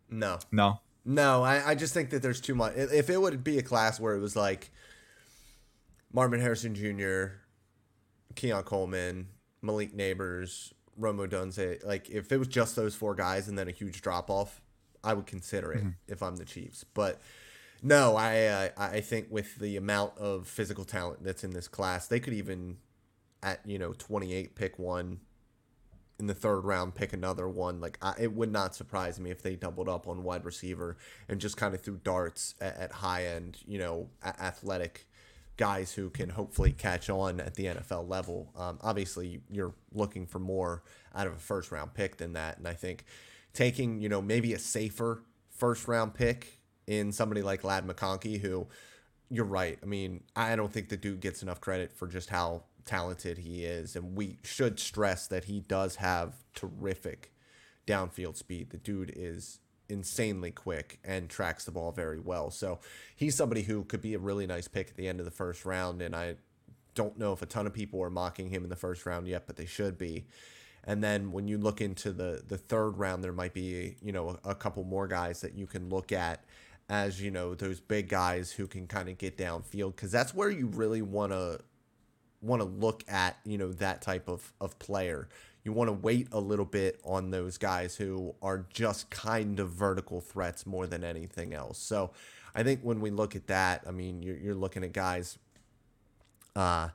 No. 0.10 0.40
No. 0.52 0.80
No, 1.04 1.44
I, 1.44 1.72
I 1.72 1.76
just 1.76 1.94
think 1.94 2.10
that 2.10 2.24
there's 2.24 2.42
too 2.42 2.56
much. 2.56 2.74
If 2.76 3.12
it 3.12 3.22
would 3.22 3.44
be 3.44 3.60
a 3.60 3.64
class 3.64 4.00
where 4.00 4.16
it 4.16 4.20
was 4.20 4.36
like 4.36 4.72
Marvin 6.12 6.42
Harrison 6.42 6.74
Jr., 6.74 7.45
Keon 8.36 8.64
Coleman, 8.64 9.28
Malik 9.62 9.96
Nabers, 9.96 10.74
Rome 10.98 11.18
Odunze. 11.18 11.84
Like 11.86 12.10
if 12.10 12.32
it 12.32 12.38
was 12.38 12.48
just 12.48 12.76
those 12.76 12.96
four 12.96 13.16
guys 13.16 13.48
and 13.48 13.58
then 13.58 13.68
a 13.68 13.72
huge 13.72 14.02
drop 14.02 14.30
off, 14.30 14.62
I 15.04 15.14
would 15.14 15.28
consider 15.28 15.72
it 15.72 15.80
mm-hmm. 15.80 15.90
if 16.08 16.22
I'm 16.24 16.36
the 16.38 16.46
Chiefs. 16.46 16.84
But 16.84 17.22
no, 17.82 18.16
I 18.16 18.46
uh, 18.46 18.70
I 18.78 19.02
think 19.02 19.28
with 19.30 19.56
the 19.58 19.78
amount 19.78 20.18
of 20.18 20.48
physical 20.48 20.86
talent 20.86 21.24
that's 21.24 21.44
in 21.44 21.52
this 21.52 21.68
class, 21.68 22.08
they 22.08 22.20
could 22.20 22.34
even 22.34 22.78
at 23.44 23.62
you 23.66 23.78
know 23.78 23.94
28 23.94 24.56
pick 24.56 24.80
one 24.80 25.20
in 26.18 26.28
the 26.28 26.34
third 26.34 26.62
round 26.62 26.96
pick 26.96 27.14
another 27.14 27.48
one 27.48 27.80
like 27.80 27.98
I, 28.02 28.14
it 28.18 28.34
would 28.34 28.52
not 28.52 28.74
surprise 28.74 29.20
me 29.20 29.32
if 29.32 29.44
they 29.44 29.56
doubled 29.56 29.90
up 29.90 30.08
on 30.08 30.24
wide 30.24 30.46
receiver 30.46 30.98
and 31.28 31.40
just 31.40 31.58
kind 31.58 31.76
of 31.76 31.82
threw 31.82 31.98
darts 31.98 32.56
at, 32.62 32.78
at 32.78 32.92
high 32.94 33.26
end 33.26 33.58
you 33.68 33.78
know 33.78 34.10
athletic 34.24 35.08
guys 35.58 35.94
who 35.94 36.10
can 36.10 36.30
hopefully 36.30 36.72
catch 36.72 37.10
on 37.10 37.40
at 37.40 37.56
the 37.56 37.66
NFL 37.66 38.10
level. 38.10 38.52
Um, 38.56 38.80
obviously, 38.82 39.42
you're 39.50 39.74
looking 39.94 40.26
for 40.26 40.40
more 40.40 40.84
out 41.14 41.28
of 41.28 41.34
a 41.34 41.40
first 41.40 41.72
round 41.72 41.94
pick 41.94 42.18
than 42.18 42.34
that, 42.34 42.58
and 42.58 42.68
I 42.68 42.74
think 42.74 43.06
taking 43.54 44.02
you 44.02 44.10
know 44.10 44.22
maybe 44.22 44.54
a 44.54 44.60
safer 44.60 45.24
first 45.50 45.88
round 45.88 46.14
pick 46.14 46.60
in 46.88 47.12
somebody 47.12 47.42
like 47.42 47.64
Ladd 47.64 47.88
McConkey, 47.88 48.40
who 48.40 48.68
you're 49.30 49.46
right. 49.46 49.80
I 49.82 49.86
mean, 49.86 50.24
I 50.36 50.56
don't 50.56 50.72
think 50.72 50.90
the 50.90 50.98
dude 50.98 51.20
gets 51.20 51.42
enough 51.42 51.62
credit 51.62 51.92
for 51.92 52.08
just 52.08 52.30
how 52.30 52.64
talented 52.86 53.40
he 53.40 53.66
is, 53.66 53.96
and 53.96 54.16
we 54.16 54.38
should 54.44 54.80
stress 54.80 55.28
that 55.28 55.46
he 55.46 55.62
does 55.62 55.96
have 55.98 56.36
terrific 56.54 57.32
downfield 57.88 58.36
speed. 58.36 58.70
The 58.72 58.78
dude 58.78 59.14
is 59.16 59.60
insanely 59.90 60.52
quick 60.52 61.00
and 61.04 61.30
tracks 61.30 61.66
the 61.66 61.72
ball 61.72 61.92
very 61.92 62.20
well. 62.20 62.52
So 62.52 62.80
he's 63.16 63.36
somebody 63.36 63.64
who 63.64 63.84
could 63.84 64.02
be 64.02 64.14
a 64.14 64.20
really 64.20 64.48
nice 64.48 64.68
pick 64.68 64.90
at 64.90 64.96
the 64.96 65.08
end 65.08 65.20
of 65.20 65.26
the 65.26 65.32
first 65.32 65.66
round. 65.66 66.02
And 66.02 66.16
I 66.16 66.36
don't 66.96 67.18
know 67.18 67.34
if 67.34 67.42
a 67.42 67.46
ton 67.46 67.68
of 67.68 67.74
people 67.74 68.02
are 68.02 68.10
mocking 68.10 68.50
him 68.50 68.64
in 68.64 68.70
the 68.70 68.76
first 68.76 69.06
round 69.06 69.28
yet, 69.28 69.48
but 69.48 69.58
they 69.58 69.66
should 69.66 69.98
be. 69.98 70.26
And 70.84 71.04
then 71.04 71.32
when 71.32 71.48
you 71.48 71.58
look 71.58 71.82
into 71.82 72.12
the 72.12 72.44
the 72.48 72.58
third 72.58 72.92
round, 72.98 73.24
there 73.24 73.34
might 73.34 73.54
be 73.54 73.96
you 74.02 74.12
know 74.12 74.38
a, 74.44 74.52
a 74.52 74.56
couple 74.56 74.84
more 74.84 75.08
guys 75.08 75.42
that 75.42 75.56
you 75.56 75.66
can 75.66 75.90
look 75.90 76.12
at 76.12 76.44
as 76.90 77.22
you 77.22 77.32
know 77.32 77.56
those 77.56 77.80
big 77.80 78.08
guys 78.08 78.52
who 78.52 78.68
can 78.68 78.88
kind 78.88 79.10
of 79.10 79.18
get 79.18 79.38
downfield 79.38 79.96
because 79.96 80.12
that's 80.12 80.34
where 80.34 80.50
you 80.50 80.68
really 80.68 81.02
want 81.02 81.32
to 81.32 81.60
want 82.42 82.62
to 82.62 82.68
look 82.68 83.04
at 83.08 83.38
you 83.44 83.58
know 83.58 83.72
that 83.74 84.02
type 84.02 84.30
of 84.30 84.54
of 84.62 84.78
player 84.78 85.28
you 85.66 85.74
want 85.74 85.90
to 85.90 85.94
wait 85.94 86.28
a 86.32 86.40
little 86.40 86.66
bit 86.66 87.00
on 87.04 87.32
those 87.32 87.58
guys 87.58 87.96
who 87.96 88.34
are 88.42 88.66
just 88.72 89.10
kind 89.10 89.60
of 89.60 89.70
vertical 89.72 90.22
threats 90.22 90.66
more 90.66 90.88
than 90.88 91.04
anything 91.04 91.54
else 91.54 91.78
so 91.78 92.12
i 92.54 92.64
think 92.64 92.80
when 92.82 93.02
we 93.02 93.10
look 93.10 93.36
at 93.36 93.48
that 93.48 93.84
i 93.88 93.92
mean 93.92 94.22
you're, 94.22 94.38
you're 94.38 94.56
looking 94.56 94.84
at 94.84 94.94
guys 94.94 95.38
uh 96.56 96.88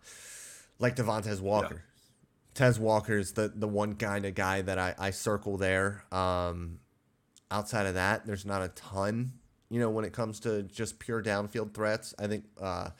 like 0.78 0.96
Devontez 0.96 1.40
Walker. 1.42 1.74
Yeah. 1.74 2.54
Tez 2.54 2.80
Walker 2.80 3.18
is 3.18 3.32
the, 3.32 3.52
the 3.54 3.68
one 3.68 3.96
kind 3.96 4.24
of 4.24 4.34
guy 4.34 4.62
that 4.62 4.78
I, 4.78 4.94
I 4.98 5.10
circle 5.10 5.58
there. 5.58 6.04
Um, 6.10 6.78
outside 7.50 7.84
of 7.84 7.94
that, 7.94 8.24
there's 8.24 8.46
not 8.46 8.62
a 8.62 8.68
ton 8.68 9.32
you 9.70 9.78
know, 9.78 9.88
when 9.88 10.04
it 10.04 10.12
comes 10.12 10.40
to 10.40 10.64
just 10.64 10.98
pure 10.98 11.22
downfield 11.22 11.72
threats. 11.72 12.12
I 12.18 12.26
think 12.26 12.44
uh, 12.60 12.90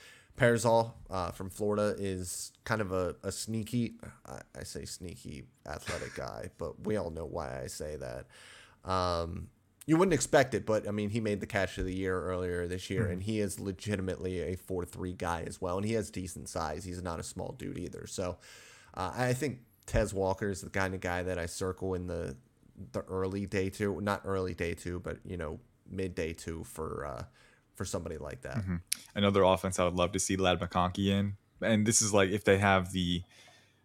Pearsall 0.40 0.94
uh, 1.11 1.30
from 1.32 1.50
Florida 1.50 1.94
is 1.99 2.52
kind 2.64 2.80
of 2.80 2.92
a, 2.92 3.14
a 3.23 3.30
sneaky, 3.30 3.97
I, 4.26 4.40
I, 4.59 4.62
say 4.62 4.87
sneaky 4.87 5.44
athletic 5.66 6.14
guy, 6.14 6.49
but 6.56 6.87
we 6.87 6.97
all 6.97 7.11
know 7.11 7.26
why 7.26 7.61
I 7.62 7.66
say 7.66 7.97
that. 7.97 8.90
Um, 8.90 9.49
you 9.85 9.99
wouldn't 9.99 10.14
expect 10.14 10.54
it, 10.54 10.64
but 10.64 10.88
I 10.88 10.92
mean, 10.92 11.11
he 11.11 11.20
made 11.20 11.40
the 11.40 11.47
catch 11.47 11.76
of 11.76 11.85
the 11.85 11.94
year 11.94 12.18
earlier 12.18 12.66
this 12.66 12.88
year, 12.88 13.02
mm-hmm. 13.02 13.12
and 13.12 13.23
he 13.23 13.38
is 13.38 13.61
legitimately 13.61 14.40
a 14.40 14.56
4 14.56 14.87
3 14.87 15.12
guy 15.12 15.44
as 15.47 15.61
well. 15.61 15.76
And 15.76 15.85
he 15.85 15.92
has 15.92 16.11
decent 16.11 16.49
size. 16.49 16.85
He's 16.85 17.02
not 17.02 17.20
a 17.20 17.23
small 17.23 17.54
dude 17.59 17.76
either. 17.76 18.06
So 18.06 18.38
uh, 18.94 19.12
I 19.14 19.35
think 19.35 19.59
Tez 19.85 20.14
Walker 20.14 20.49
is 20.49 20.62
the 20.62 20.70
kind 20.70 20.94
of 20.94 21.02
guy 21.02 21.23
that 21.23 21.38
I 21.38 21.44
circle 21.44 21.92
in 21.92 22.06
the 22.06 22.35
the 22.92 23.02
early 23.02 23.44
day 23.44 23.68
two, 23.68 24.00
not 24.00 24.23
early 24.25 24.54
day 24.54 24.73
two, 24.73 25.00
but 25.00 25.18
you 25.23 25.37
know, 25.37 25.61
midday 25.87 26.32
two 26.32 26.64
for 26.64 27.04
uh, 27.04 27.25
for 27.80 27.87
somebody 27.87 28.18
like 28.18 28.42
that. 28.42 28.58
Mm-hmm. 28.58 28.76
Another 29.14 29.42
offense 29.42 29.78
I 29.78 29.84
would 29.84 29.94
love 29.94 30.12
to 30.12 30.18
see 30.18 30.37
Ladd 30.37 30.60
McConkey 30.60 31.06
in, 31.06 31.37
and 31.62 31.87
this 31.87 32.02
is 32.02 32.12
like 32.12 32.28
if 32.28 32.44
they 32.44 32.58
have 32.58 32.92
the 32.92 33.22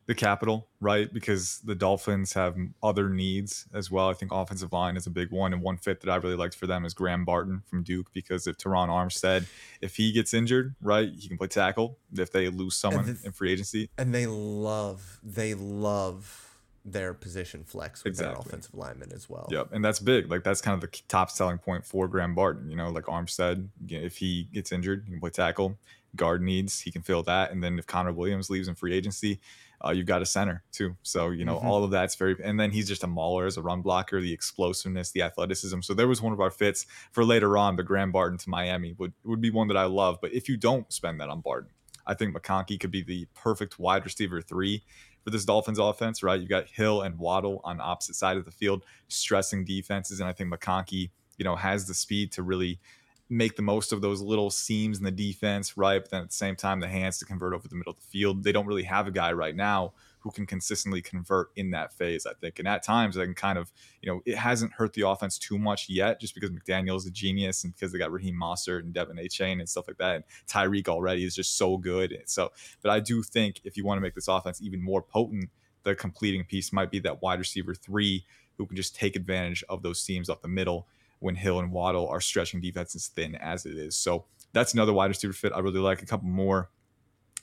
the 0.06 0.14
capital, 0.14 0.68
right? 0.82 1.12
Because 1.14 1.60
the 1.64 1.76
Dolphins 1.76 2.34
have 2.34 2.58
other 2.84 3.08
needs 3.08 3.68
as 3.74 3.90
well. 3.90 4.10
I 4.10 4.14
think 4.14 4.34
offensive 4.34 4.74
line 4.74 4.98
is 4.98 5.08
a 5.08 5.10
big 5.10 5.32
one, 5.32 5.54
and 5.54 5.62
one 5.62 5.78
fit 5.78 6.02
that 6.02 6.12
I 6.12 6.18
really 6.18 6.36
liked 6.36 6.56
for 6.56 6.68
them 6.68 6.84
is 6.84 6.94
Graham 6.94 7.24
Barton 7.24 7.64
from 7.68 7.84
Duke. 7.84 8.12
Because 8.12 8.48
if 8.48 8.58
Terron 8.58 8.90
Armstead, 8.90 9.46
if 9.80 9.96
he 9.96 10.12
gets 10.12 10.34
injured, 10.34 10.76
right, 10.82 11.10
he 11.18 11.30
can 11.30 11.38
play 11.38 11.48
tackle. 11.48 11.98
If 12.12 12.34
they 12.34 12.50
lose 12.50 12.76
someone 12.76 13.18
in 13.24 13.32
free 13.32 13.54
agency, 13.54 13.90
and 13.98 14.14
they 14.14 14.28
love, 14.28 15.22
they 15.24 15.54
love 15.54 16.45
their 16.86 17.16
position 17.16 17.64
flex 17.64 18.04
with 18.04 18.12
exactly. 18.12 18.36
their 18.36 18.42
offensive 18.42 18.76
lineman 18.76 19.12
as 19.12 19.28
well. 19.28 19.48
Yep, 19.50 19.70
and 19.74 19.84
that's 19.84 20.00
big. 20.00 20.30
Like 20.30 20.44
that's 20.44 20.62
kind 20.62 20.76
of 20.76 20.82
the 20.82 21.02
top 21.08 21.32
selling 21.32 21.58
point 21.58 21.84
for 21.84 22.08
Graham 22.08 22.36
Barton. 22.36 22.70
You 22.70 22.78
know, 22.78 22.90
like 22.90 23.06
Armstead, 23.06 23.68
if 23.90 24.18
he 24.18 24.48
gets 24.54 24.72
injured, 24.72 25.04
he 25.06 25.12
can 25.12 25.20
play 25.20 25.32
tackle. 25.32 25.78
Guard 26.16 26.42
needs, 26.42 26.80
he 26.80 26.92
can 26.92 27.02
fill 27.02 27.24
that. 27.24 27.52
And 27.52 27.62
then 27.62 27.78
if 27.78 27.88
Connor 27.88 28.14
Williams 28.14 28.50
leaves 28.50 28.70
in 28.70 28.76
free 28.76 28.94
agency, 28.94 29.42
uh, 29.84 29.90
you've 29.90 30.06
got 30.06 30.22
a 30.22 30.26
center 30.26 30.64
too. 30.72 30.96
So 31.02 31.32
you 31.32 31.44
know 31.44 31.58
mm-hmm. 31.58 31.68
all 31.68 31.84
of 31.84 31.92
that's 31.92 32.16
very. 32.16 32.36
And 32.42 32.60
then 32.60 32.72
he's 32.72 32.88
just 32.88 33.04
a 33.04 33.08
mauler 33.08 33.48
as 33.48 33.58
a 33.58 33.62
run 33.62 33.82
blocker, 33.82 34.22
the 34.22 34.32
explosiveness, 34.32 35.12
the 35.12 35.24
athleticism. 35.24 35.82
So 35.82 35.94
there 35.94 36.08
was 36.08 36.22
one 36.22 36.34
of 36.34 36.40
our 36.40 36.52
fits 36.52 36.86
for 37.12 37.26
later 37.26 37.58
on. 37.58 37.76
But 37.76 37.88
Graham 37.88 38.12
Barton 38.12 38.38
to 38.38 38.50
Miami 38.50 38.94
would 38.98 39.14
would 39.24 39.42
be 39.42 39.50
one 39.50 39.68
that 39.70 39.78
I 39.78 39.86
love. 39.86 40.20
But 40.22 40.34
if 40.34 40.48
you 40.48 40.56
don't 40.56 40.92
spend 40.94 41.20
that 41.20 41.30
on 41.30 41.42
Barton, 41.42 41.72
I 42.06 42.14
think 42.14 42.36
McConkey 42.36 42.80
could 42.80 42.92
be 42.92 43.02
the 43.02 43.28
perfect 43.34 43.80
wide 43.80 44.06
receiver 44.06 44.42
three 44.42 44.84
for 45.26 45.32
this 45.32 45.44
Dolphins 45.44 45.80
offense, 45.80 46.22
right? 46.22 46.40
You've 46.40 46.50
got 46.50 46.68
Hill 46.68 47.02
and 47.02 47.18
Waddle 47.18 47.60
on 47.64 47.82
opposite 47.82 48.16
side 48.16 48.38
of 48.38 48.46
the 48.46 48.52
field, 48.52 48.86
stressing 49.08 49.66
defenses. 49.66 50.20
And 50.20 50.30
I 50.30 50.32
think 50.32 50.54
McConkey, 50.54 51.10
you 51.38 51.44
know, 51.44 51.56
has 51.56 51.88
the 51.88 51.96
speed 51.96 52.32
to 52.34 52.44
really 52.44 52.80
make 53.28 53.56
the 53.56 53.64
most 53.64 53.92
of 53.92 54.02
those 54.02 54.22
little 54.22 54.52
seams 54.52 55.00
in 55.00 55.04
the 55.04 55.10
defense, 55.10 55.76
right? 55.76 56.00
But 56.00 56.12
then 56.12 56.22
at 56.22 56.28
the 56.28 56.36
same 56.36 56.56
time, 56.56 56.80
the 56.80 56.88
hands 56.88 57.18
to 57.18 57.26
convert 57.26 57.56
over 57.56 57.68
the 57.68 57.76
middle 57.76 57.90
of 57.90 57.98
the 57.98 58.06
field. 58.06 58.44
They 58.44 58.52
don't 58.52 58.68
really 58.68 58.84
have 58.84 59.08
a 59.08 59.12
guy 59.12 59.34
right 59.34 59.56
now 59.56 59.94
who 60.26 60.32
can 60.32 60.48
consistently 60.48 61.04
convert 61.04 61.50
in 61.56 61.70
that 61.70 61.94
phase, 61.94 62.26
I 62.26 62.34
think. 62.34 62.58
And 62.58 62.68
at 62.68 62.82
times, 62.82 63.16
I 63.16 63.26
can 63.26 63.36
kind 63.36 63.60
of, 63.60 63.72
you 64.02 64.12
know, 64.12 64.24
it 64.26 64.36
hasn't 64.36 64.74
hurt 64.74 64.94
the 64.94 65.08
offense 65.08 65.38
too 65.38 65.60
much 65.60 65.88
yet 65.88 66.20
just 66.20 66.34
because 66.34 66.50
McDaniel 66.50 66.98
is 66.98 67.06
a 67.06 67.12
genius 67.12 67.64
and 67.64 67.76
because 67.76 67.92
they 67.92 68.00
got 68.00 68.12
Raheem 68.12 68.36
Mostert 68.36 68.80
and 68.80 68.92
De'Von 68.92 69.24
Achane 69.24 69.60
and 69.60 69.70
stuff 69.70 69.88
like 69.88 70.00
that. 70.00 70.16
And 70.16 70.24
Tyreek 70.48 70.88
already 70.88 71.26
is 71.26 71.36
just 71.36 71.60
so 71.60 71.78
good. 71.78 72.18
So, 72.26 72.52
but 72.82 72.90
I 72.90 73.02
do 73.02 73.22
think 73.22 73.62
if 73.66 73.78
you 73.78 73.86
want 73.86 74.00
to 74.00 74.02
make 74.02 74.16
this 74.16 74.28
offense 74.28 74.64
even 74.64 74.82
more 74.82 75.04
potent, 75.04 75.52
the 75.84 75.94
completing 75.94 76.44
piece 76.44 76.74
might 76.74 76.90
be 76.90 76.98
that 77.02 77.22
wide 77.22 77.38
receiver 77.38 77.76
three 77.76 78.26
who 78.58 78.66
can 78.66 78.76
just 78.76 78.96
take 78.96 79.16
advantage 79.16 79.64
of 79.70 79.84
those 79.84 80.02
seams 80.02 80.28
off 80.28 80.42
the 80.42 80.48
middle 80.48 80.88
when 81.20 81.36
Hill 81.36 81.60
and 81.60 81.72
Waddle 81.72 82.08
are 82.08 82.20
stretching 82.20 82.62
defenses 82.62 83.10
thin 83.10 83.36
as 83.36 83.68
it 83.68 83.78
is. 83.78 83.96
So 83.96 84.26
that's 84.54 84.74
another 84.74 84.92
wide 84.92 85.12
receiver 85.12 85.34
fit 85.34 85.54
I 85.54 85.60
really 85.60 85.80
like. 85.80 86.02
A 86.02 86.08
couple 86.08 86.30
more 86.30 86.72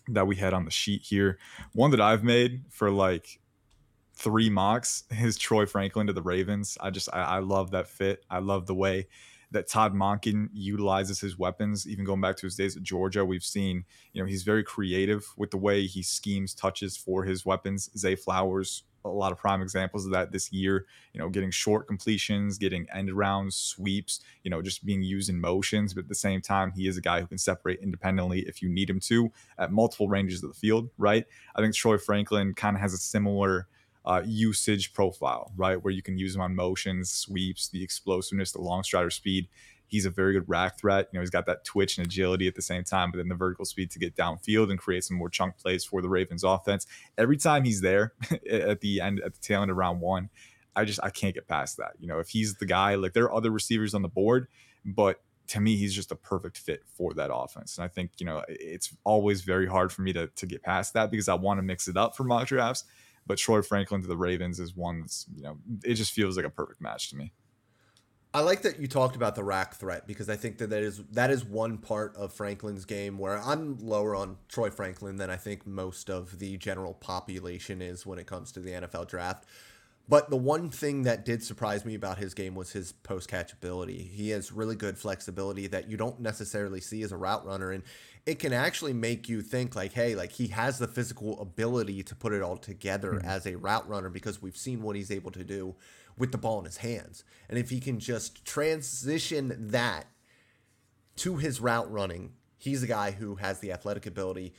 that 0.09 0.27
we 0.27 0.37
had 0.37 0.55
on 0.55 0.65
the 0.65 0.71
sheet 0.71 1.03
here. 1.03 1.39
One 1.73 1.91
that 1.93 2.01
I've 2.01 2.25
made 2.25 2.65
for 2.71 2.91
like 2.91 3.41
three 4.15 4.51
mocks 4.51 5.05
is 5.11 5.37
Troy 5.37 5.67
Franklin 5.67 6.07
to 6.07 6.13
the 6.13 6.23
Ravens. 6.23 6.79
I 6.81 6.91
just 6.91 7.09
I, 7.13 7.23
I 7.23 7.39
love 7.39 7.71
that 7.73 7.89
fit. 7.89 8.25
I 8.31 8.39
love 8.39 8.67
the 8.67 8.75
way 8.75 9.09
that 9.51 9.69
Todd 9.69 9.95
Monken 9.95 10.49
utilizes 10.53 11.21
his 11.21 11.39
weapons. 11.39 11.87
Even 11.87 12.05
going 12.05 12.21
back 12.21 12.37
to 12.37 12.47
his 12.47 12.57
days 12.57 12.77
at 12.77 12.83
Georgia, 12.83 13.25
we've 13.25 13.45
seen 13.45 13.85
you 14.13 14.23
know 14.23 14.29
he's 14.29 14.43
very 14.43 14.65
creative 14.65 15.27
with 15.37 15.51
the 15.51 15.57
way 15.59 15.87
he 15.87 16.03
schemes 16.03 16.55
touches 16.55 16.97
for 16.97 17.25
his 17.25 17.45
weapons. 17.45 17.91
Zay 17.97 18.17
Flowers 18.17 18.85
a 19.05 19.09
lot 19.09 19.33
of 19.33 19.39
prime 19.39 19.63
examples 19.63 20.07
of 20.07 20.13
that 20.13 20.33
this 20.33 20.53
year. 20.53 20.87
You 21.13 21.21
know, 21.21 21.29
getting 21.29 21.51
short 21.51 21.87
completions, 21.87 22.59
getting 22.59 22.87
end 22.95 23.11
rounds, 23.13 23.57
sweeps, 23.57 24.21
you 24.43 24.51
know, 24.51 24.63
just 24.63 24.85
being 24.85 25.03
used 25.03 25.29
in 25.29 25.41
motions. 25.41 25.95
But 25.95 26.05
at 26.05 26.09
the 26.09 26.15
same 26.15 26.41
time, 26.41 26.73
he 26.73 26.87
is 26.87 26.97
a 26.97 27.01
guy 27.01 27.21
who 27.21 27.27
can 27.27 27.39
separate 27.39 27.81
independently 27.81 28.41
if 28.41 28.63
you 28.63 28.69
need 28.69 28.89
him 28.89 29.01
to 29.01 29.31
at 29.59 29.73
multiple 29.73 30.09
ranges 30.09 30.43
of 30.43 30.51
the 30.51 30.59
field, 30.59 30.91
right? 30.99 31.25
I 31.55 31.61
think 31.61 31.75
Troy 31.75 31.99
Franklin 31.99 32.55
kind 32.55 32.77
of 32.77 32.81
has 32.81 32.95
a 32.95 32.99
similar 32.99 33.67
uh, 34.05 34.23
usage 34.25 34.93
profile, 34.93 35.53
right? 35.57 35.83
Where 35.83 35.93
you 35.93 36.03
can 36.03 36.19
use 36.19 36.35
him 36.35 36.41
on 36.41 36.55
motions, 36.55 37.11
sweeps, 37.11 37.69
the 37.69 37.83
explosiveness, 37.83 38.53
the 38.53 38.61
long 38.61 38.83
strider 38.83 39.11
speed. 39.11 39.49
He's 39.93 40.07
a 40.07 40.11
very 40.11 40.33
good 40.33 40.49
rack 40.49 40.79
threat. 40.79 41.09
You 41.13 41.19
know, 41.19 41.21
he's 41.21 41.29
got 41.29 41.45
that 41.45 41.67
twitch 41.67 41.99
and 41.99 42.07
agility 42.07 42.49
at 42.49 42.55
the 42.55 42.63
same 42.63 42.83
time, 42.83 43.11
but 43.11 43.19
then 43.19 43.29
the 43.29 43.35
vertical 43.35 43.67
speed 43.67 43.91
to 43.91 43.99
get 43.99 44.17
downfield 44.17 44.71
and 44.71 44.79
create 44.79 45.05
some 45.05 45.19
more 45.19 45.29
chunk 45.29 45.59
plays 45.59 45.85
for 45.85 46.01
the 46.01 46.09
Ravens 46.09 46.45
offense. 46.45 46.87
Every 47.19 47.37
time 47.37 47.65
he's 47.65 47.83
there 47.83 48.15
at 48.51 48.81
the 48.81 49.03
end, 49.03 49.21
at 49.21 49.35
the 49.35 49.41
tail 49.41 49.61
end 49.61 49.71
of 49.71 49.77
round 49.77 50.01
one, 50.01 50.31
I 50.75 50.87
just 50.87 50.99
I 51.03 51.11
can't 51.11 51.35
get 51.35 51.47
past 51.47 51.77
that. 51.77 51.93
You 52.01 52.09
know, 52.09 52.21
if 52.21 52.31
he's 52.31 52.55
the 52.55 52.65
guy, 52.65 52.95
like 52.95 53.13
there 53.13 53.25
are 53.25 53.35
other 53.35 53.51
receivers 53.51 53.93
on 53.93 54.01
the 54.01 54.09
board, 54.09 54.49
but 54.83 55.21
to 55.49 55.61
me, 55.61 55.77
he's 55.77 55.95
just 55.95 56.11
a 56.11 56.17
perfect 56.17 56.57
fit 56.57 56.83
for 56.97 57.13
that 57.13 57.31
offense. 57.31 57.77
And 57.77 57.85
I 57.85 57.89
think, 57.89 58.13
you 58.17 58.25
know, 58.25 58.43
it's 58.49 58.97
always 59.05 59.43
very 59.43 59.67
hard 59.67 59.93
for 59.93 60.01
me 60.01 60.15
to, 60.15 60.29
to 60.29 60.47
get 60.47 60.63
past 60.63 60.95
that 60.95 61.11
because 61.11 61.29
I 61.29 61.35
want 61.35 61.59
to 61.59 61.63
mix 61.63 61.89
it 61.89 61.97
up 61.99 62.17
for 62.17 62.25
mock 62.25 62.47
drafts. 62.47 62.85
But 63.27 63.37
Troy 63.37 63.61
Franklin 63.61 64.01
to 64.01 64.09
the 64.09 64.17
Ravens 64.17 64.59
is 64.59 64.75
one 64.75 65.01
that's, 65.01 65.27
you 65.35 65.43
know, 65.43 65.59
it 65.85 65.95
just 65.95 66.13
feels 66.13 66.37
like 66.37 66.47
a 66.47 66.51
perfect 66.51 66.81
match 66.81 67.11
to 67.11 67.17
me. 67.17 67.33
I 68.35 68.41
like 68.41 68.63
that 68.63 68.81
you 68.81 68.87
talked 68.87 69.15
about 69.15 69.35
the 69.35 69.45
rack 69.45 69.75
threat 69.75 70.07
because 70.07 70.31
I 70.31 70.37
think 70.37 70.57
that 70.59 70.71
that 70.71 70.83
is 70.83 71.03
that 71.13 71.31
is 71.31 71.45
one 71.45 71.77
part 71.77 72.17
of 72.17 72.33
Franklin's 72.33 72.87
game 72.87 73.19
where 73.19 73.39
I'm 73.39 73.77
lower 73.79 74.15
on 74.15 74.39
Troy 74.49 74.71
Franklin 74.71 75.17
than 75.17 75.29
I 75.29 75.37
think 75.37 75.67
most 75.67 76.09
of 76.09 76.39
the 76.39 76.57
general 76.57 76.95
population 76.95 77.83
is 77.83 78.07
when 78.07 78.19
it 78.19 78.27
comes 78.27 78.51
to 78.53 78.61
the 78.61 78.71
NFL 78.71 79.09
draft. 79.09 79.45
But 80.09 80.31
the 80.31 80.37
one 80.37 80.69
thing 80.69 81.03
that 81.05 81.25
did 81.25 81.43
surprise 81.43 81.85
me 81.85 81.95
about 81.95 82.19
his 82.19 82.35
game 82.35 82.55
was 82.55 82.73
his 82.73 82.93
post 82.93 83.29
catch 83.29 83.53
ability. 83.53 84.11
He 84.13 84.31
has 84.31 84.51
really 84.51 84.75
good 84.75 84.99
flexibility 84.99 85.69
that 85.69 85.89
you 85.89 85.97
don't 85.97 86.21
necessarily 86.21 86.81
see 86.81 87.03
as 87.03 87.13
a 87.13 87.17
route 87.17 87.47
runner. 87.47 87.71
And 87.71 87.85
it 88.27 88.39
can 88.39 88.53
actually 88.53 88.95
make 88.95 89.29
you 89.29 89.43
think, 89.43 89.77
like, 89.77 89.93
hey, 89.93 90.15
like 90.17 90.33
he 90.33 90.49
has 90.49 90.79
the 90.79 90.89
physical 90.89 91.41
ability 91.41 92.03
to 92.03 92.17
put 92.17 92.33
it 92.33 92.43
all 92.43 92.57
together 92.57 93.13
mm-hmm. 93.13 93.29
as 93.29 93.47
a 93.47 93.57
route 93.57 93.89
runner 93.89 94.09
because 94.09 94.43
we've 94.43 94.57
seen 94.57 94.83
what 94.83 94.97
he's 94.97 95.11
able 95.11 95.31
to 95.31 95.45
do 95.45 95.77
with 96.23 96.31
the 96.31 96.39
ball 96.39 96.61
in 96.61 96.65
his 96.65 96.77
hands. 96.77 97.25
And 97.49 97.59
if 97.59 97.71
he 97.71 97.81
can 97.81 97.99
just 97.99 98.45
transition 98.45 99.57
that 99.71 100.07
to 101.17 101.39
his 101.39 101.61
route 101.61 101.91
running, 101.91 102.35
he's 102.59 102.85
a 102.85 102.87
guy 102.87 103.11
who 103.11 103.35
has 103.35 103.59
the 103.59 103.73
athletic 103.73 104.07
ability, 104.07 104.55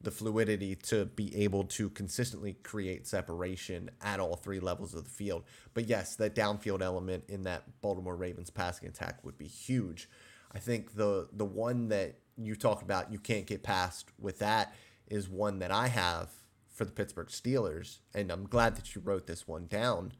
the 0.00 0.10
fluidity 0.10 0.74
to 0.74 1.04
be 1.04 1.36
able 1.44 1.64
to 1.64 1.90
consistently 1.90 2.54
create 2.62 3.06
separation 3.06 3.90
at 4.00 4.20
all 4.20 4.36
three 4.36 4.58
levels 4.58 4.94
of 4.94 5.04
the 5.04 5.10
field. 5.10 5.44
But 5.74 5.86
yes, 5.86 6.16
that 6.16 6.34
downfield 6.34 6.80
element 6.80 7.24
in 7.28 7.42
that 7.42 7.82
Baltimore 7.82 8.16
Ravens 8.16 8.48
passing 8.48 8.88
attack 8.88 9.22
would 9.22 9.36
be 9.36 9.48
huge. 9.48 10.08
I 10.54 10.60
think 10.60 10.96
the 10.96 11.28
the 11.30 11.44
one 11.44 11.88
that 11.88 12.20
you 12.38 12.56
talk 12.56 12.80
about 12.80 13.12
you 13.12 13.18
can't 13.18 13.44
get 13.44 13.62
past 13.62 14.08
with 14.18 14.38
that 14.38 14.72
is 15.08 15.28
one 15.28 15.58
that 15.58 15.70
I 15.70 15.88
have 15.88 16.30
for 16.70 16.86
the 16.86 16.92
Pittsburgh 16.92 17.28
Steelers, 17.28 17.98
and 18.14 18.30
I'm 18.30 18.48
glad 18.48 18.76
that 18.76 18.94
you 18.94 19.02
wrote 19.04 19.26
this 19.26 19.46
one 19.46 19.66
down 19.66 20.12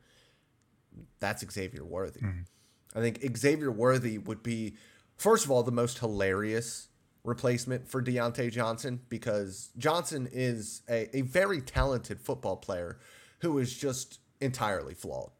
that's 1.21 1.45
Xavier 1.51 1.85
Worthy. 1.85 2.21
Mm-hmm. 2.21 2.99
I 2.99 3.01
think 3.01 3.37
Xavier 3.37 3.71
Worthy 3.71 4.19
would 4.19 4.43
be, 4.43 4.77
first 5.17 5.45
of 5.45 5.51
all, 5.51 5.63
the 5.63 5.73
most 5.73 5.99
hilarious 5.99 6.89
replacement 7.25 7.89
for 7.89 8.03
Diontae 8.03 8.51
Johnson 8.51 9.01
because 9.09 9.71
Johnson 9.79 10.29
is 10.31 10.83
a, 10.89 11.17
a 11.17 11.23
very 11.23 11.61
talented 11.61 12.21
football 12.21 12.57
player 12.57 12.99
who 13.41 13.59
is 13.59 13.77
just 13.77 14.19
entirely 14.41 14.95
flawed. 14.95 15.31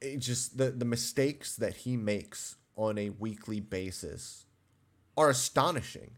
It 0.00 0.18
just 0.18 0.58
the, 0.58 0.70
the 0.70 0.84
mistakes 0.84 1.56
that 1.56 1.76
he 1.78 1.96
makes 1.96 2.56
on 2.76 2.98
a 2.98 3.10
weekly 3.10 3.60
basis 3.60 4.46
are 5.16 5.30
astonishing. 5.30 6.12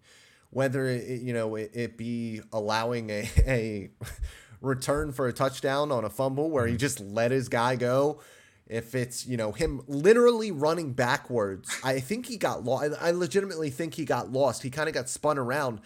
Whether 0.51 0.87
it, 0.87 1.21
you 1.21 1.33
know 1.33 1.57
it, 1.57 1.71
it 1.75 1.99
be 1.99 2.41
allowing 2.53 3.11
a, 3.11 3.29
a 3.47 3.91
return 4.61 5.13
for 5.13 5.27
a 5.27 5.33
touchdown 5.33 5.93
on 5.93 6.05
a 6.05 6.11
fumble 6.11 6.51
where 6.51 6.67
he 6.67 6.73
mm-hmm. 6.73 6.79
just 6.79 7.01
let 7.01 7.31
his 7.31 7.49
guy 7.49 7.77
go, 7.77 8.21
if 8.69 8.95
it's 8.95 9.27
you 9.27 9.37
know 9.37 9.53
him 9.53 9.81
literally 9.87 10.51
running 10.51 10.93
backwards 10.93 11.69
i 11.85 12.01
think 12.01 12.27
he 12.27 12.37
got 12.37 12.65
lost 12.65 12.93
i 13.01 13.11
legitimately 13.11 13.71
think 13.71 13.95
he 13.95 14.05
got 14.05 14.33
lost. 14.33 14.63
He 14.63 14.71
kind 14.71 14.89
of 14.89 14.95
got 14.95 15.09
spun 15.09 15.39
around 15.39 15.81